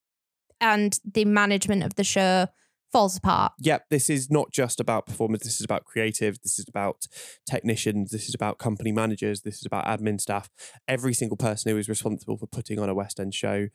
and 0.59 0.99
the 1.03 1.25
management 1.25 1.81
of 1.81 1.95
the 1.95 2.03
show 2.03 2.47
falls 2.91 3.17
apart. 3.17 3.53
Yep, 3.59 3.85
this 3.89 4.09
is 4.09 4.29
not 4.29 4.51
just 4.51 4.79
about 4.79 5.05
performers. 5.05 5.41
This 5.41 5.59
is 5.59 5.65
about 5.65 5.85
creative. 5.85 6.41
This 6.41 6.59
is 6.59 6.65
about 6.67 7.07
technicians. 7.49 8.11
This 8.11 8.27
is 8.27 8.35
about 8.35 8.57
company 8.57 8.91
managers. 8.91 9.41
This 9.41 9.59
is 9.59 9.65
about 9.65 9.85
admin 9.85 10.19
staff. 10.19 10.49
Every 10.87 11.13
single 11.13 11.37
person 11.37 11.71
who 11.71 11.77
is 11.77 11.89
responsible 11.89 12.37
for 12.37 12.47
putting 12.47 12.79
on 12.79 12.89
a 12.89 12.93
West 12.93 13.19
End 13.19 13.33
show, 13.33 13.67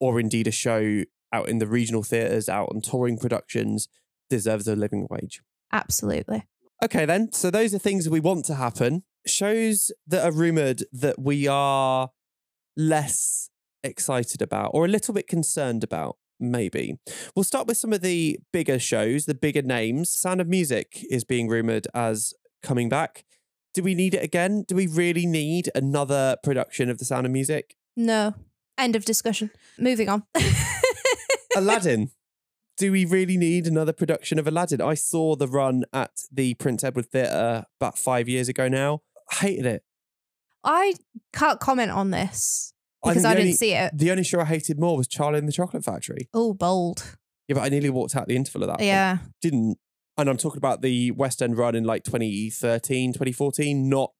or 0.00 0.20
indeed 0.20 0.46
a 0.46 0.52
show 0.52 1.04
out 1.32 1.48
in 1.48 1.58
the 1.58 1.66
regional 1.66 2.02
theatres, 2.02 2.48
out 2.48 2.68
on 2.74 2.80
touring 2.80 3.18
productions, 3.18 3.88
deserves 4.30 4.68
a 4.68 4.76
living 4.76 5.06
wage. 5.10 5.42
Absolutely. 5.72 6.46
Okay, 6.84 7.04
then. 7.04 7.32
So 7.32 7.50
those 7.50 7.74
are 7.74 7.78
things 7.78 8.08
we 8.08 8.20
want 8.20 8.44
to 8.46 8.54
happen. 8.54 9.02
Shows 9.26 9.90
that 10.06 10.24
are 10.24 10.32
rumoured 10.32 10.84
that 10.92 11.18
we 11.18 11.48
are 11.48 12.10
less 12.76 13.50
excited 13.82 14.42
about 14.42 14.70
or 14.74 14.84
a 14.84 14.88
little 14.88 15.14
bit 15.14 15.26
concerned 15.26 15.82
about, 15.82 16.16
maybe. 16.38 16.98
We'll 17.34 17.44
start 17.44 17.66
with 17.66 17.76
some 17.76 17.92
of 17.92 18.00
the 18.00 18.38
bigger 18.52 18.78
shows, 18.78 19.26
the 19.26 19.34
bigger 19.34 19.62
names. 19.62 20.10
Sound 20.10 20.40
of 20.40 20.48
Music 20.48 21.04
is 21.10 21.24
being 21.24 21.48
rumoured 21.48 21.86
as 21.94 22.34
coming 22.62 22.88
back. 22.88 23.24
Do 23.74 23.82
we 23.82 23.94
need 23.94 24.14
it 24.14 24.22
again? 24.22 24.64
Do 24.66 24.74
we 24.74 24.86
really 24.86 25.26
need 25.26 25.70
another 25.74 26.36
production 26.42 26.88
of 26.88 26.98
The 26.98 27.04
Sound 27.04 27.26
of 27.26 27.32
Music? 27.32 27.76
No. 27.96 28.34
End 28.78 28.96
of 28.96 29.04
discussion. 29.04 29.50
Moving 29.78 30.08
on. 30.08 30.24
Aladdin. 31.56 32.10
Do 32.78 32.92
we 32.92 33.04
really 33.06 33.38
need 33.38 33.66
another 33.66 33.92
production 33.92 34.38
of 34.38 34.46
Aladdin? 34.46 34.82
I 34.82 34.94
saw 34.94 35.34
the 35.34 35.48
run 35.48 35.84
at 35.92 36.10
the 36.30 36.54
Prince 36.54 36.84
Edward 36.84 37.06
Theatre 37.06 37.64
about 37.80 37.98
five 37.98 38.28
years 38.28 38.48
ago 38.48 38.68
now. 38.68 39.02
Hated 39.32 39.66
it. 39.66 39.82
I 40.62 40.94
can't 41.32 41.60
comment 41.60 41.90
on 41.90 42.10
this 42.10 42.74
I 42.75 42.75
because 43.02 43.22
think 43.22 43.26
I, 43.26 43.34
didn't 43.34 43.40
only- 43.46 43.52
see 43.54 43.72
it. 43.74 43.92
The 43.96 44.10
only 44.10 44.24
show 44.24 44.40
I 44.40 44.44
hated 44.44 44.78
more 44.80 44.96
was 44.96 45.06
Charlie 45.08 45.38
and 45.38 45.48
the 45.48 45.52
Chocolate 45.52 45.84
Factory. 45.84 46.28
Oh, 46.34 46.54
bold. 46.54 47.16
Yeah, 47.48 47.54
but 47.54 47.62
I 47.62 47.68
nearly 47.68 47.90
walked 47.90 48.16
out 48.16 48.26
the 48.26 48.36
interval 48.36 48.62
of 48.64 48.68
that. 48.68 48.78
one. 48.78 48.86
Yeah. 48.86 49.18
Didn't. 49.40 49.78
And 50.18 50.28
I'm 50.30 50.36
talking 50.38 50.58
about 50.58 50.82
the 50.82 51.10
West 51.12 51.42
End 51.42 51.56
run 51.58 51.74
in 51.74 51.84
like 51.84 52.02
2013, 52.04 53.12
2014, 53.12 53.88
not 53.88 54.12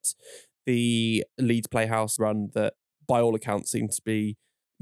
the 0.66 1.24
Leeds 1.38 1.66
Playhouse 1.68 2.18
run 2.18 2.50
that 2.54 2.74
by 3.08 3.20
all 3.20 3.34
accounts 3.34 3.70
seems 3.70 3.96
to 3.96 4.02
be 4.04 4.36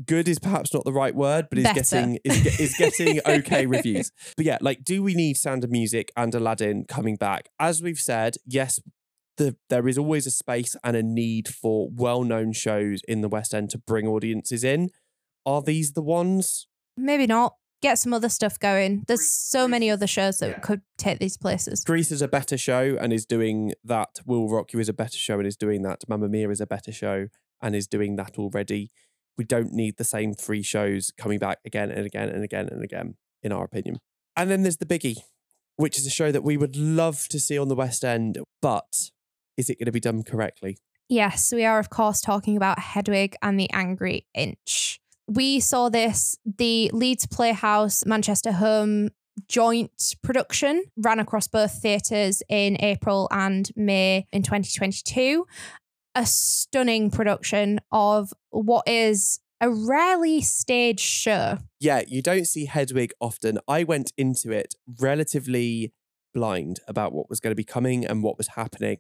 good 0.05 0.27
is 0.27 0.39
perhaps 0.41 0.75
not 0.75 0.85
the 0.85 0.93
right 0.93 1.15
word, 1.15 1.47
but 1.51 1.59
is 1.59 1.65
Better. 1.65 1.75
getting 1.81 2.19
is, 2.25 2.59
is 2.61 2.75
getting 2.77 3.21
okay 3.27 3.67
reviews. 3.67 4.11
But 4.37 4.45
yeah, 4.47 4.59
like 4.61 4.83
do 4.83 5.03
we 5.03 5.15
need 5.15 5.37
Sound 5.37 5.63
of 5.63 5.71
Music 5.71 6.11
and 6.17 6.35
Aladdin 6.35 6.85
coming 6.89 7.17
back? 7.17 7.49
As 7.61 7.81
we've 7.83 7.99
said, 7.99 8.35
yes, 8.47 8.81
the 9.37 9.57
there 9.71 9.89
is 9.89 9.99
always 9.99 10.27
a 10.27 10.31
space 10.31 10.77
and 10.85 10.97
a 10.97 11.03
need 11.03 11.49
for 11.49 11.89
well-known 11.93 12.53
shows 12.53 13.03
in 13.09 13.21
the 13.21 13.29
West 13.29 13.55
End 13.55 13.71
to 13.71 13.79
bring 13.79 14.07
audiences 14.07 14.65
in. 14.65 14.91
Are 15.47 15.63
these 15.63 15.93
the 15.93 16.03
ones? 16.03 16.67
Maybe 16.97 17.27
not. 17.27 17.57
Get 17.83 17.99
some 17.99 18.15
other 18.15 18.31
stuff 18.31 18.59
going. 18.59 19.05
There's 19.09 19.29
so 19.29 19.69
many 19.69 19.91
other 19.91 20.07
shows 20.07 20.39
that 20.39 20.49
yeah. 20.49 20.59
could 20.61 20.81
take 20.97 21.19
these 21.19 21.37
places. 21.37 21.85
Grease 21.85 22.11
is 22.11 22.23
a 22.23 22.29
better 22.29 22.57
show 22.57 22.97
and 22.99 23.13
is 23.13 23.27
doing 23.27 23.75
that. 23.85 24.21
Will 24.25 24.49
Rock 24.49 24.73
You 24.73 24.81
is 24.81 24.89
a 24.89 24.95
better 24.95 25.19
show 25.19 25.39
and 25.39 25.47
is 25.47 25.57
doing 25.57 25.83
that. 25.83 26.05
Mamma 26.09 26.29
Mia 26.29 26.49
is 26.49 26.63
a 26.63 26.67
better 26.67 26.93
show 26.93 27.27
and 27.61 27.75
is 27.75 27.87
doing 27.87 28.17
that 28.17 28.39
already. 28.39 28.91
We 29.37 29.45
don't 29.45 29.73
need 29.73 29.99
the 29.99 30.05
same 30.05 30.33
three 30.33 30.63
shows 30.63 31.13
coming 31.19 31.39
back 31.39 31.59
again 31.67 31.91
and 31.91 32.07
again 32.07 32.31
and 32.31 32.43
again 32.43 32.69
and 32.71 32.83
again, 32.83 33.17
in 33.43 33.53
our 33.53 33.65
opinion. 33.65 33.99
And 34.35 34.51
then 34.51 34.63
there's 34.63 34.79
The 34.79 34.87
Biggie, 34.87 35.19
which 35.77 35.99
is 35.99 36.07
a 36.07 36.11
show 36.11 36.33
that 36.33 36.43
we 36.43 36.57
would 36.57 36.77
love 36.77 37.29
to 37.29 37.39
see 37.39 37.59
on 37.59 37.69
the 37.69 37.75
West 37.75 38.03
End, 38.03 38.39
but 38.63 39.11
is 39.57 39.71
it 39.71 39.79
going 39.79 39.87
to 39.87 39.93
be 39.93 40.01
done 40.01 40.23
correctly? 40.23 40.79
Yes, 41.09 41.53
we 41.53 41.65
are, 41.65 41.79
of 41.79 41.91
course, 41.91 42.21
talking 42.21 42.57
about 42.57 42.79
Hedwig 42.79 43.37
and 43.43 43.61
the 43.61 43.71
Angry 43.73 44.27
Inch. 44.35 45.01
We 45.27 45.61
saw 45.61 45.89
this, 45.89 46.37
the 46.45 46.91
Leeds 46.93 47.27
Playhouse 47.27 48.05
Manchester 48.07 48.53
Home 48.53 49.11
joint 49.49 50.17
production 50.23 50.85
ran 50.97 51.19
across 51.19 51.49
both 51.49 51.81
theatres 51.83 52.43
in 52.49 52.77
April 52.81 53.29
and 53.31 53.71
May 53.77 54.27
in 54.33 54.43
2022. 54.43 55.47
A 56.15 56.27
stunning 56.27 57.11
production 57.11 57.81
of 57.91 58.33
what 58.51 58.87
is 58.87 59.41
a 59.61 59.71
rarely 59.71 60.41
staged 60.43 61.01
show. 61.01 61.59
Yeah, 61.81 62.03
you 62.07 62.23
don't 62.23 62.47
see 62.47 62.67
Hedwig 62.67 63.13
often. 63.21 63.59
I 63.67 63.85
went 63.85 64.13
into 64.17 64.53
it 64.53 64.75
relatively 65.01 65.93
blind 66.33 66.81
about 66.87 67.13
what 67.13 67.31
was 67.31 67.41
going 67.41 67.53
to 67.53 67.57
be 67.57 67.65
coming 67.65 68.05
and 68.05 68.23
what 68.23 68.37
was 68.37 68.49
happening. 68.49 68.99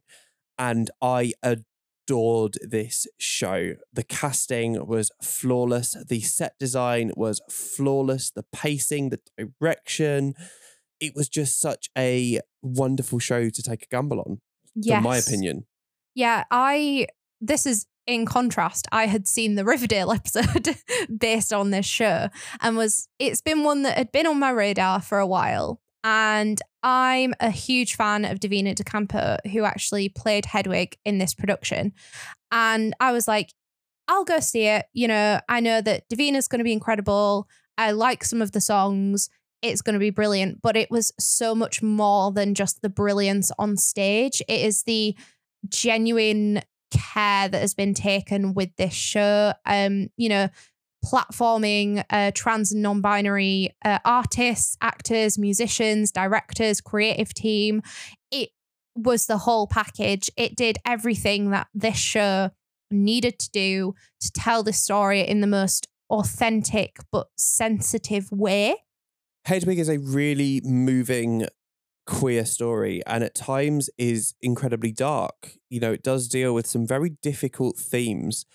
And 0.58 0.90
I 1.02 1.32
adored 1.42 2.58
this 2.62 3.06
show. 3.18 3.74
The 3.92 4.02
casting 4.04 4.86
was 4.86 5.10
flawless, 5.22 5.96
the 6.08 6.20
set 6.20 6.58
design 6.58 7.12
was 7.16 7.40
flawless, 7.50 8.30
the 8.30 8.44
pacing, 8.52 9.10
the 9.10 9.20
direction. 9.60 10.34
It 11.00 11.14
was 11.14 11.28
just 11.28 11.60
such 11.60 11.90
a 11.98 12.40
wonderful 12.62 13.18
show 13.18 13.50
to 13.50 13.62
take 13.62 13.82
a 13.82 13.86
gamble 13.90 14.20
on, 14.20 14.40
Yes. 14.74 14.98
in 14.98 15.02
my 15.02 15.16
opinion. 15.18 15.66
Yeah, 16.14 16.44
I 16.50 17.08
this 17.40 17.66
is 17.66 17.86
in 18.06 18.26
contrast. 18.26 18.86
I 18.92 19.06
had 19.06 19.26
seen 19.26 19.54
the 19.54 19.64
Riverdale 19.64 20.12
episode 20.18 20.76
based 21.18 21.52
on 21.52 21.70
this 21.70 21.86
show 21.86 22.28
and 22.60 22.76
was 22.76 23.08
it's 23.18 23.40
been 23.40 23.64
one 23.64 23.82
that 23.82 23.96
had 23.98 24.12
been 24.12 24.26
on 24.26 24.38
my 24.38 24.50
radar 24.50 25.00
for 25.00 25.18
a 25.18 25.26
while. 25.26 25.80
And 26.04 26.60
I'm 26.82 27.32
a 27.40 27.50
huge 27.50 27.96
fan 27.96 28.26
of 28.26 28.38
Divina 28.38 28.74
De 28.74 28.84
Campo, 28.84 29.38
who 29.50 29.64
actually 29.64 30.10
played 30.10 30.44
Hedwig 30.44 30.98
in 31.04 31.16
this 31.16 31.34
production. 31.34 31.94
And 32.52 32.94
I 33.00 33.10
was 33.12 33.26
like, 33.26 33.50
I'll 34.06 34.24
go 34.24 34.38
see 34.38 34.66
it. 34.66 34.84
You 34.92 35.08
know, 35.08 35.40
I 35.48 35.60
know 35.60 35.80
that 35.80 36.06
Divina's 36.10 36.46
going 36.46 36.58
to 36.58 36.64
be 36.64 36.74
incredible. 36.74 37.48
I 37.78 37.92
like 37.92 38.22
some 38.22 38.42
of 38.42 38.52
the 38.52 38.60
songs. 38.60 39.30
It's 39.62 39.80
going 39.80 39.94
to 39.94 39.98
be 39.98 40.10
brilliant. 40.10 40.60
But 40.60 40.76
it 40.76 40.90
was 40.90 41.10
so 41.18 41.54
much 41.54 41.82
more 41.82 42.30
than 42.30 42.54
just 42.54 42.82
the 42.82 42.90
brilliance 42.90 43.50
on 43.58 43.78
stage. 43.78 44.42
It 44.46 44.60
is 44.60 44.82
the 44.82 45.16
genuine 45.70 46.60
care 46.90 47.48
that 47.48 47.60
has 47.60 47.74
been 47.74 47.94
taken 47.94 48.52
with 48.52 48.76
this 48.76 48.92
show. 48.92 49.54
Um, 49.64 50.08
you 50.18 50.28
know, 50.28 50.48
platforming 51.04 52.04
uh, 52.10 52.30
trans 52.34 52.72
and 52.72 52.82
non-binary 52.82 53.70
uh, 53.84 53.98
artists, 54.04 54.76
actors, 54.80 55.38
musicians, 55.38 56.10
directors, 56.10 56.80
creative 56.80 57.34
team. 57.34 57.82
It 58.30 58.50
was 58.96 59.26
the 59.26 59.38
whole 59.38 59.66
package. 59.66 60.30
It 60.36 60.56
did 60.56 60.78
everything 60.86 61.50
that 61.50 61.68
this 61.74 61.96
show 61.96 62.50
needed 62.90 63.38
to 63.40 63.50
do 63.50 63.94
to 64.20 64.32
tell 64.32 64.62
the 64.62 64.72
story 64.72 65.20
in 65.20 65.40
the 65.40 65.46
most 65.46 65.88
authentic 66.10 66.98
but 67.10 67.28
sensitive 67.36 68.30
way. 68.30 68.76
Hedwig 69.44 69.78
is 69.78 69.88
a 69.88 69.98
really 69.98 70.60
moving 70.64 71.46
queer 72.06 72.44
story 72.44 73.02
and 73.06 73.24
at 73.24 73.34
times 73.34 73.90
is 73.98 74.34
incredibly 74.42 74.92
dark. 74.92 75.52
You 75.70 75.80
know, 75.80 75.92
it 75.92 76.02
does 76.02 76.28
deal 76.28 76.54
with 76.54 76.66
some 76.66 76.86
very 76.86 77.10
difficult 77.22 77.76
themes. 77.76 78.46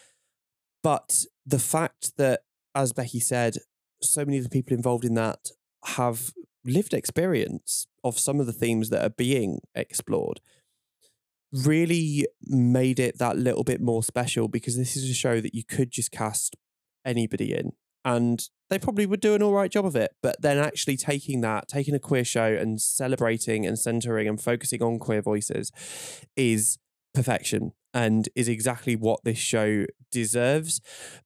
But 0.81 1.25
the 1.49 1.59
fact 1.59 2.17
that, 2.17 2.41
as 2.75 2.93
Becky 2.93 3.19
said, 3.19 3.57
so 4.01 4.23
many 4.23 4.37
of 4.37 4.43
the 4.43 4.49
people 4.49 4.75
involved 4.75 5.03
in 5.03 5.15
that 5.15 5.49
have 5.85 6.31
lived 6.63 6.93
experience 6.93 7.87
of 8.03 8.19
some 8.19 8.39
of 8.39 8.45
the 8.45 8.53
themes 8.53 8.89
that 8.89 9.03
are 9.03 9.09
being 9.09 9.59
explored 9.73 10.41
really 11.51 12.27
made 12.43 12.99
it 12.99 13.17
that 13.17 13.37
little 13.37 13.63
bit 13.63 13.81
more 13.81 14.03
special 14.03 14.47
because 14.47 14.77
this 14.77 14.95
is 14.95 15.09
a 15.09 15.13
show 15.13 15.41
that 15.41 15.55
you 15.55 15.63
could 15.63 15.89
just 15.89 16.11
cast 16.11 16.55
anybody 17.03 17.53
in 17.53 17.71
and 18.05 18.49
they 18.69 18.77
probably 18.77 19.07
would 19.07 19.19
do 19.19 19.33
an 19.33 19.41
all 19.41 19.53
right 19.53 19.71
job 19.71 19.85
of 19.85 19.95
it. 19.95 20.11
But 20.21 20.41
then 20.41 20.57
actually 20.57 20.95
taking 20.95 21.41
that, 21.41 21.67
taking 21.67 21.95
a 21.95 21.99
queer 21.99 22.23
show 22.23 22.45
and 22.45 22.79
celebrating 22.79 23.65
and 23.65 23.79
centering 23.79 24.27
and 24.27 24.39
focusing 24.39 24.83
on 24.83 24.99
queer 24.99 25.21
voices 25.21 25.71
is 26.35 26.77
perfection 27.13 27.73
and 27.93 28.29
is 28.35 28.47
exactly 28.47 28.95
what 28.95 29.23
this 29.23 29.37
show 29.37 29.85
deserves. 30.11 30.81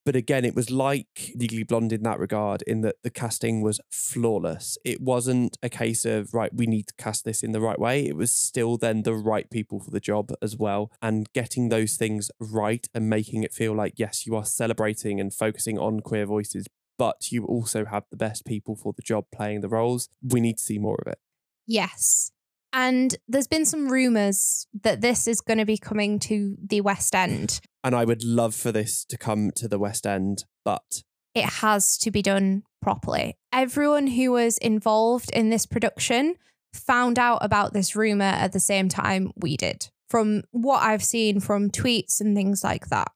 But 0.05 0.15
again, 0.15 0.45
it 0.45 0.55
was 0.55 0.69
like 0.69 1.31
Legally 1.35 1.63
Blonde 1.63 1.93
in 1.93 2.03
that 2.03 2.19
regard, 2.19 2.61
in 2.63 2.81
that 2.81 2.95
the 3.03 3.09
casting 3.09 3.61
was 3.61 3.79
flawless. 3.91 4.77
It 4.83 5.01
wasn't 5.01 5.57
a 5.61 5.69
case 5.69 6.05
of, 6.05 6.33
right, 6.33 6.53
we 6.53 6.65
need 6.65 6.87
to 6.87 6.93
cast 6.97 7.25
this 7.25 7.43
in 7.43 7.51
the 7.51 7.61
right 7.61 7.79
way. 7.79 8.05
It 8.05 8.15
was 8.15 8.31
still 8.31 8.77
then 8.77 9.03
the 9.03 9.13
right 9.13 9.49
people 9.49 9.79
for 9.79 9.91
the 9.91 9.99
job 9.99 10.31
as 10.41 10.57
well. 10.57 10.91
And 11.01 11.31
getting 11.33 11.69
those 11.69 11.95
things 11.95 12.29
right 12.39 12.87
and 12.93 13.09
making 13.09 13.43
it 13.43 13.53
feel 13.53 13.73
like, 13.73 13.93
yes, 13.97 14.25
you 14.25 14.35
are 14.35 14.45
celebrating 14.45 15.19
and 15.19 15.33
focusing 15.33 15.77
on 15.77 15.99
queer 16.01 16.25
voices, 16.25 16.67
but 16.97 17.31
you 17.31 17.45
also 17.45 17.85
have 17.85 18.03
the 18.09 18.17
best 18.17 18.45
people 18.45 18.75
for 18.75 18.93
the 18.93 19.01
job 19.01 19.25
playing 19.33 19.61
the 19.61 19.69
roles. 19.69 20.09
We 20.21 20.41
need 20.41 20.57
to 20.57 20.63
see 20.63 20.77
more 20.77 20.99
of 21.05 21.11
it. 21.11 21.19
Yes. 21.65 22.31
And 22.73 23.15
there's 23.27 23.47
been 23.47 23.65
some 23.65 23.89
rumors 23.89 24.67
that 24.81 25.01
this 25.01 25.27
is 25.27 25.41
going 25.41 25.59
to 25.59 25.65
be 25.65 25.77
coming 25.77 26.17
to 26.19 26.57
the 26.61 26.81
West 26.81 27.13
End. 27.13 27.61
And 27.83 27.95
I 27.95 28.03
would 28.03 28.23
love 28.23 28.55
for 28.55 28.71
this 28.71 29.05
to 29.05 29.17
come 29.17 29.51
to 29.55 29.67
the 29.67 29.77
West 29.77 30.07
End, 30.07 30.45
but 30.65 31.03
It 31.35 31.45
has 31.45 31.97
to 31.99 32.11
be 32.11 32.21
done 32.21 32.63
properly. 32.81 33.37
Everyone 33.51 34.07
who 34.07 34.31
was 34.31 34.57
involved 34.57 35.29
in 35.31 35.49
this 35.49 35.65
production 35.65 36.35
found 36.73 37.19
out 37.19 37.39
about 37.41 37.73
this 37.73 37.95
rumor 37.95 38.23
at 38.25 38.51
the 38.51 38.59
same 38.59 38.89
time 38.89 39.31
we 39.35 39.55
did, 39.55 39.89
from 40.09 40.41
what 40.51 40.81
I've 40.81 41.03
seen 41.03 41.39
from 41.39 41.69
tweets 41.69 42.19
and 42.19 42.35
things 42.35 42.63
like 42.63 42.87
that, 42.87 43.11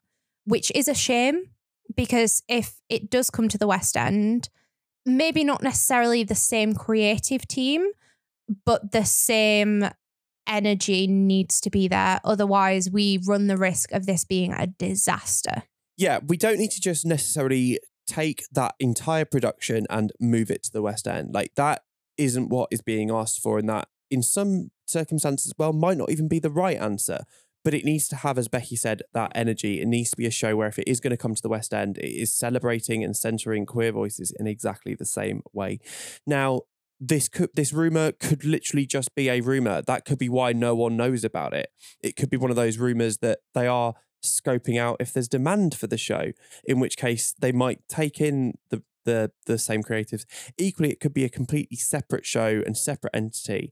which 0.45 0.71
is 0.75 0.87
a 0.87 0.93
shame 0.93 1.49
because 1.95 2.43
if 2.47 2.79
it 2.89 3.09
does 3.09 3.29
come 3.29 3.47
to 3.49 3.57
the 3.57 3.67
West 3.67 3.97
End, 3.97 4.49
maybe 5.05 5.43
not 5.43 5.63
necessarily 5.63 6.23
the 6.23 6.35
same 6.35 6.73
creative 6.73 7.47
team, 7.47 7.87
but 8.65 8.91
the 8.91 9.05
same 9.05 9.89
energy 10.47 11.07
needs 11.07 11.59
to 11.61 11.69
be 11.69 11.87
there. 11.87 12.21
Otherwise, 12.23 12.89
we 12.89 13.19
run 13.27 13.47
the 13.47 13.57
risk 13.57 13.91
of 13.91 14.05
this 14.05 14.23
being 14.23 14.53
a 14.53 14.67
disaster. 14.67 15.63
yeah, 15.97 16.19
we 16.25 16.37
don't 16.37 16.59
need 16.59 16.71
to 16.71 16.81
just 16.81 17.05
necessarily 17.05 17.79
take 18.05 18.43
that 18.51 18.75
entire 18.79 19.25
production 19.25 19.85
and 19.89 20.13
move 20.19 20.49
it 20.49 20.63
to 20.63 20.71
the 20.71 20.81
West 20.81 21.07
End. 21.07 21.33
Like 21.33 21.55
that 21.55 21.81
isn't 22.17 22.49
what 22.49 22.69
is 22.71 22.81
being 22.81 23.11
asked 23.11 23.41
for, 23.41 23.59
and 23.59 23.67
that 23.67 23.89
in 24.09 24.23
some 24.23 24.71
circumstances, 24.85 25.53
well, 25.57 25.73
might 25.73 25.97
not 25.97 26.11
even 26.11 26.27
be 26.27 26.39
the 26.39 26.51
right 26.51 26.77
answer. 26.77 27.23
But 27.65 27.73
it 27.73 27.83
needs 27.83 28.07
to 28.09 28.15
have, 28.17 28.37
as 28.37 28.47
Becky 28.47 28.77
said, 28.77 29.01
that 29.13 29.33
energy. 29.35 29.81
It 29.81 29.87
needs 29.87 30.11
to 30.11 30.15
be 30.15 30.25
a 30.25 30.31
show 30.31 30.55
where 30.55 30.69
if 30.69 30.79
it 30.79 30.87
is 30.87 31.01
going 31.01 31.11
to 31.11 31.17
come 31.17 31.35
to 31.35 31.41
the 31.41 31.49
West 31.49 31.73
End, 31.73 31.97
it 31.97 32.05
is 32.05 32.33
celebrating 32.33 33.03
and 33.03 33.17
centering 33.17 33.65
queer 33.65 33.91
voices 33.91 34.31
in 34.39 34.47
exactly 34.47 34.95
the 34.95 35.05
same 35.05 35.41
way. 35.51 35.79
Now, 36.25 36.61
this 36.99 37.27
could 37.29 37.49
this 37.53 37.73
rumor 37.73 38.11
could 38.11 38.43
literally 38.43 38.85
just 38.85 39.13
be 39.15 39.29
a 39.29 39.41
rumor. 39.41 39.81
That 39.81 40.05
could 40.05 40.17
be 40.17 40.29
why 40.29 40.53
no 40.53 40.75
one 40.75 40.97
knows 40.97 41.23
about 41.23 41.53
it. 41.53 41.69
It 42.01 42.15
could 42.15 42.29
be 42.29 42.37
one 42.37 42.49
of 42.49 42.55
those 42.55 42.77
rumors 42.77 43.17
that 43.19 43.39
they 43.53 43.67
are 43.67 43.93
scoping 44.23 44.79
out 44.79 44.97
if 44.99 45.13
there's 45.13 45.27
demand 45.27 45.75
for 45.75 45.87
the 45.87 45.97
show, 45.97 46.31
in 46.65 46.79
which 46.79 46.97
case 46.97 47.33
they 47.39 47.51
might 47.51 47.79
take 47.87 48.19
in 48.19 48.57
the 48.69 48.81
the 49.05 49.31
the 49.45 49.57
same 49.57 49.83
creatives. 49.83 50.25
Equally, 50.57 50.91
it 50.91 50.99
could 50.99 51.13
be 51.13 51.23
a 51.23 51.29
completely 51.29 51.77
separate 51.77 52.25
show 52.25 52.61
and 52.65 52.77
separate 52.77 53.15
entity, 53.15 53.71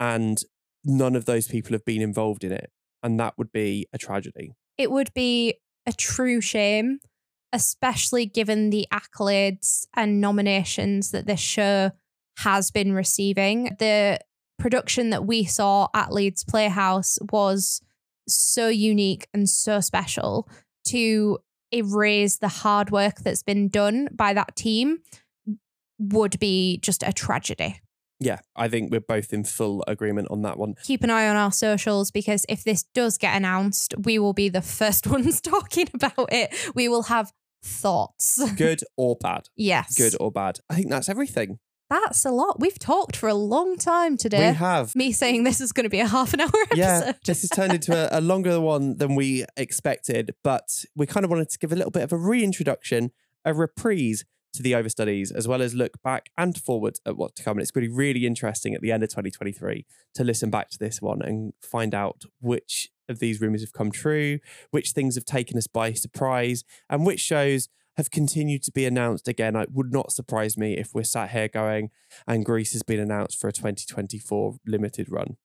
and 0.00 0.42
none 0.84 1.16
of 1.16 1.24
those 1.24 1.46
people 1.48 1.72
have 1.72 1.84
been 1.84 2.02
involved 2.02 2.44
in 2.44 2.52
it, 2.52 2.70
and 3.02 3.18
that 3.20 3.38
would 3.38 3.52
be 3.52 3.86
a 3.92 3.98
tragedy. 3.98 4.52
it 4.76 4.90
would 4.90 5.14
be 5.14 5.54
a 5.86 5.92
true 5.92 6.40
shame, 6.40 6.98
especially 7.52 8.26
given 8.26 8.70
the 8.70 8.86
accolades 8.92 9.86
and 9.94 10.20
nominations 10.20 11.12
that 11.12 11.26
this 11.26 11.40
show 11.40 11.92
has 12.38 12.70
been 12.70 12.92
receiving. 12.92 13.76
The 13.78 14.20
production 14.58 15.10
that 15.10 15.26
we 15.26 15.44
saw 15.44 15.88
at 15.94 16.12
Leeds 16.12 16.44
Playhouse 16.44 17.18
was 17.32 17.80
so 18.28 18.68
unique 18.68 19.26
and 19.34 19.48
so 19.48 19.80
special 19.80 20.48
to 20.88 21.38
erase 21.72 22.36
the 22.36 22.48
hard 22.48 22.90
work 22.90 23.16
that's 23.20 23.42
been 23.42 23.68
done 23.68 24.08
by 24.12 24.32
that 24.32 24.54
team 24.56 24.98
would 25.98 26.38
be 26.38 26.78
just 26.82 27.02
a 27.02 27.12
tragedy. 27.12 27.80
Yeah, 28.20 28.38
I 28.56 28.68
think 28.68 28.90
we're 28.90 29.00
both 29.00 29.32
in 29.32 29.44
full 29.44 29.84
agreement 29.86 30.28
on 30.30 30.42
that 30.42 30.56
one. 30.56 30.74
Keep 30.84 31.02
an 31.02 31.10
eye 31.10 31.28
on 31.28 31.36
our 31.36 31.52
socials 31.52 32.10
because 32.10 32.46
if 32.48 32.64
this 32.64 32.84
does 32.94 33.18
get 33.18 33.36
announced, 33.36 33.94
we 34.04 34.18
will 34.18 34.32
be 34.32 34.48
the 34.48 34.62
first 34.62 35.06
ones 35.08 35.40
talking 35.40 35.88
about 35.92 36.32
it. 36.32 36.54
We 36.74 36.88
will 36.88 37.04
have 37.04 37.32
thoughts. 37.62 38.40
Good 38.56 38.82
or 38.96 39.16
bad? 39.20 39.48
Yes. 39.56 39.96
Good 39.96 40.14
or 40.20 40.30
bad? 40.30 40.60
I 40.70 40.76
think 40.76 40.90
that's 40.90 41.08
everything. 41.08 41.58
That's 41.94 42.24
a 42.24 42.32
lot. 42.32 42.58
We've 42.58 42.78
talked 42.78 43.14
for 43.14 43.28
a 43.28 43.34
long 43.34 43.76
time 43.76 44.16
today. 44.16 44.50
We 44.50 44.56
have. 44.56 44.96
Me 44.96 45.12
saying 45.12 45.44
this 45.44 45.60
is 45.60 45.70
going 45.70 45.84
to 45.84 45.90
be 45.90 46.00
a 46.00 46.08
half 46.08 46.34
an 46.34 46.40
hour 46.40 46.50
episode. 46.62 46.76
Yeah, 46.76 47.12
this 47.24 47.42
has 47.42 47.50
turned 47.50 47.72
into 47.72 47.94
a, 47.94 48.18
a 48.18 48.20
longer 48.20 48.60
one 48.60 48.96
than 48.96 49.14
we 49.14 49.44
expected, 49.56 50.34
but 50.42 50.84
we 50.96 51.06
kind 51.06 51.22
of 51.22 51.30
wanted 51.30 51.50
to 51.50 51.58
give 51.58 51.70
a 51.70 51.76
little 51.76 51.92
bit 51.92 52.02
of 52.02 52.12
a 52.12 52.16
reintroduction, 52.16 53.12
a 53.44 53.54
reprise 53.54 54.24
to 54.54 54.62
the 54.62 54.72
overstudies, 54.72 55.32
as 55.32 55.46
well 55.46 55.62
as 55.62 55.72
look 55.72 56.02
back 56.02 56.30
and 56.36 56.58
forward 56.58 56.98
at 57.06 57.16
what's 57.16 57.34
to 57.34 57.44
come. 57.44 57.58
And 57.58 57.62
it's 57.62 57.70
going 57.70 57.84
to 57.84 57.90
be 57.90 57.96
really 57.96 58.26
interesting 58.26 58.74
at 58.74 58.80
the 58.80 58.90
end 58.90 59.04
of 59.04 59.10
2023 59.10 59.86
to 60.14 60.24
listen 60.24 60.50
back 60.50 60.70
to 60.70 60.78
this 60.78 61.00
one 61.00 61.22
and 61.22 61.52
find 61.62 61.94
out 61.94 62.22
which 62.40 62.88
of 63.08 63.20
these 63.20 63.40
rumors 63.40 63.62
have 63.62 63.72
come 63.72 63.92
true, 63.92 64.40
which 64.72 64.90
things 64.90 65.14
have 65.14 65.24
taken 65.24 65.56
us 65.56 65.68
by 65.68 65.92
surprise, 65.92 66.64
and 66.90 67.06
which 67.06 67.20
shows 67.20 67.68
have 67.96 68.10
continued 68.10 68.62
to 68.64 68.72
be 68.72 68.84
announced 68.86 69.28
again. 69.28 69.54
It 69.56 69.70
would 69.72 69.92
not 69.92 70.12
surprise 70.12 70.56
me 70.56 70.76
if 70.76 70.90
we're 70.94 71.04
sat 71.04 71.30
here 71.30 71.48
going, 71.48 71.90
and 72.26 72.44
Grease 72.44 72.72
has 72.72 72.82
been 72.82 73.00
announced 73.00 73.38
for 73.40 73.48
a 73.48 73.52
2024 73.52 74.56
limited 74.66 75.10
run. 75.10 75.36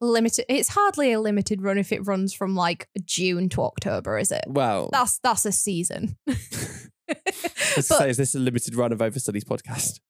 limited. 0.00 0.44
It's 0.48 0.68
hardly 0.70 1.12
a 1.12 1.20
limited 1.20 1.62
run 1.62 1.78
if 1.78 1.90
it 1.92 2.06
runs 2.06 2.32
from 2.32 2.54
like 2.54 2.88
June 3.04 3.48
to 3.50 3.62
October, 3.62 4.18
is 4.18 4.30
it? 4.30 4.44
Well, 4.46 4.90
That's 4.92 5.18
that's 5.18 5.44
a 5.46 5.52
season. 5.52 6.16
let's 6.26 7.88
but- 7.88 7.98
say, 7.98 8.10
is 8.10 8.16
this 8.16 8.34
a 8.34 8.38
limited 8.38 8.74
run 8.74 8.92
of 8.92 8.98
Overstudies 8.98 9.44
podcast? 9.44 10.00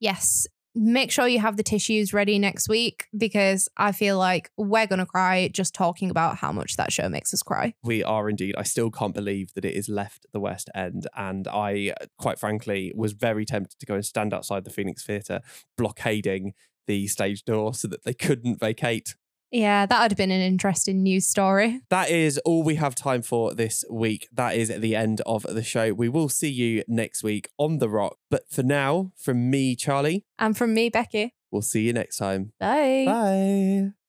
Yes. 0.00 0.46
Make 0.74 1.10
sure 1.10 1.28
you 1.28 1.38
have 1.38 1.58
the 1.58 1.62
tissues 1.62 2.14
ready 2.14 2.38
next 2.38 2.66
week 2.66 3.08
because 3.14 3.68
I 3.76 3.92
feel 3.92 4.16
like 4.16 4.50
we're 4.56 4.86
going 4.86 5.00
to 5.00 5.06
cry 5.06 5.48
just 5.52 5.74
talking 5.74 6.08
about 6.08 6.38
how 6.38 6.50
much 6.50 6.76
that 6.76 6.92
show 6.92 7.10
makes 7.10 7.34
us 7.34 7.42
cry. 7.42 7.74
We 7.82 8.02
are 8.02 8.26
indeed. 8.26 8.54
I 8.56 8.62
still 8.62 8.90
can't 8.90 9.14
believe 9.14 9.52
that 9.52 9.66
it 9.66 9.74
is 9.74 9.90
left 9.90 10.24
the 10.32 10.40
West 10.40 10.70
End. 10.74 11.06
And 11.14 11.46
I, 11.48 11.92
quite 12.18 12.38
frankly, 12.38 12.90
was 12.94 13.12
very 13.12 13.44
tempted 13.44 13.78
to 13.80 13.86
go 13.86 13.96
and 13.96 14.04
stand 14.04 14.32
outside 14.32 14.64
the 14.64 14.70
Phoenix 14.70 15.04
Theatre, 15.04 15.42
blockading 15.76 16.54
the 16.86 17.06
stage 17.06 17.44
door 17.44 17.74
so 17.74 17.86
that 17.88 18.04
they 18.04 18.14
couldn't 18.14 18.60
vacate. 18.60 19.14
Yeah, 19.56 19.86
that 19.86 20.02
would 20.02 20.10
have 20.10 20.18
been 20.18 20.30
an 20.30 20.42
interesting 20.42 21.02
news 21.02 21.26
story. 21.26 21.80
That 21.88 22.10
is 22.10 22.36
all 22.44 22.62
we 22.62 22.74
have 22.74 22.94
time 22.94 23.22
for 23.22 23.54
this 23.54 23.84
week. 23.90 24.28
That 24.30 24.54
is 24.54 24.68
the 24.68 24.94
end 24.94 25.22
of 25.24 25.44
the 25.44 25.62
show. 25.62 25.94
We 25.94 26.10
will 26.10 26.28
see 26.28 26.50
you 26.50 26.82
next 26.86 27.22
week 27.22 27.48
on 27.56 27.78
The 27.78 27.88
Rock. 27.88 28.18
But 28.30 28.42
for 28.50 28.62
now, 28.62 29.12
from 29.16 29.48
me, 29.48 29.74
Charlie, 29.74 30.26
And 30.38 30.54
from 30.56 30.74
me, 30.74 30.90
Becky. 30.90 31.32
we'll 31.50 31.62
see 31.62 31.82
you 31.86 31.94
next 31.94 32.18
time. 32.18 32.52
Bye. 32.60 33.04
Bye. 33.06 34.05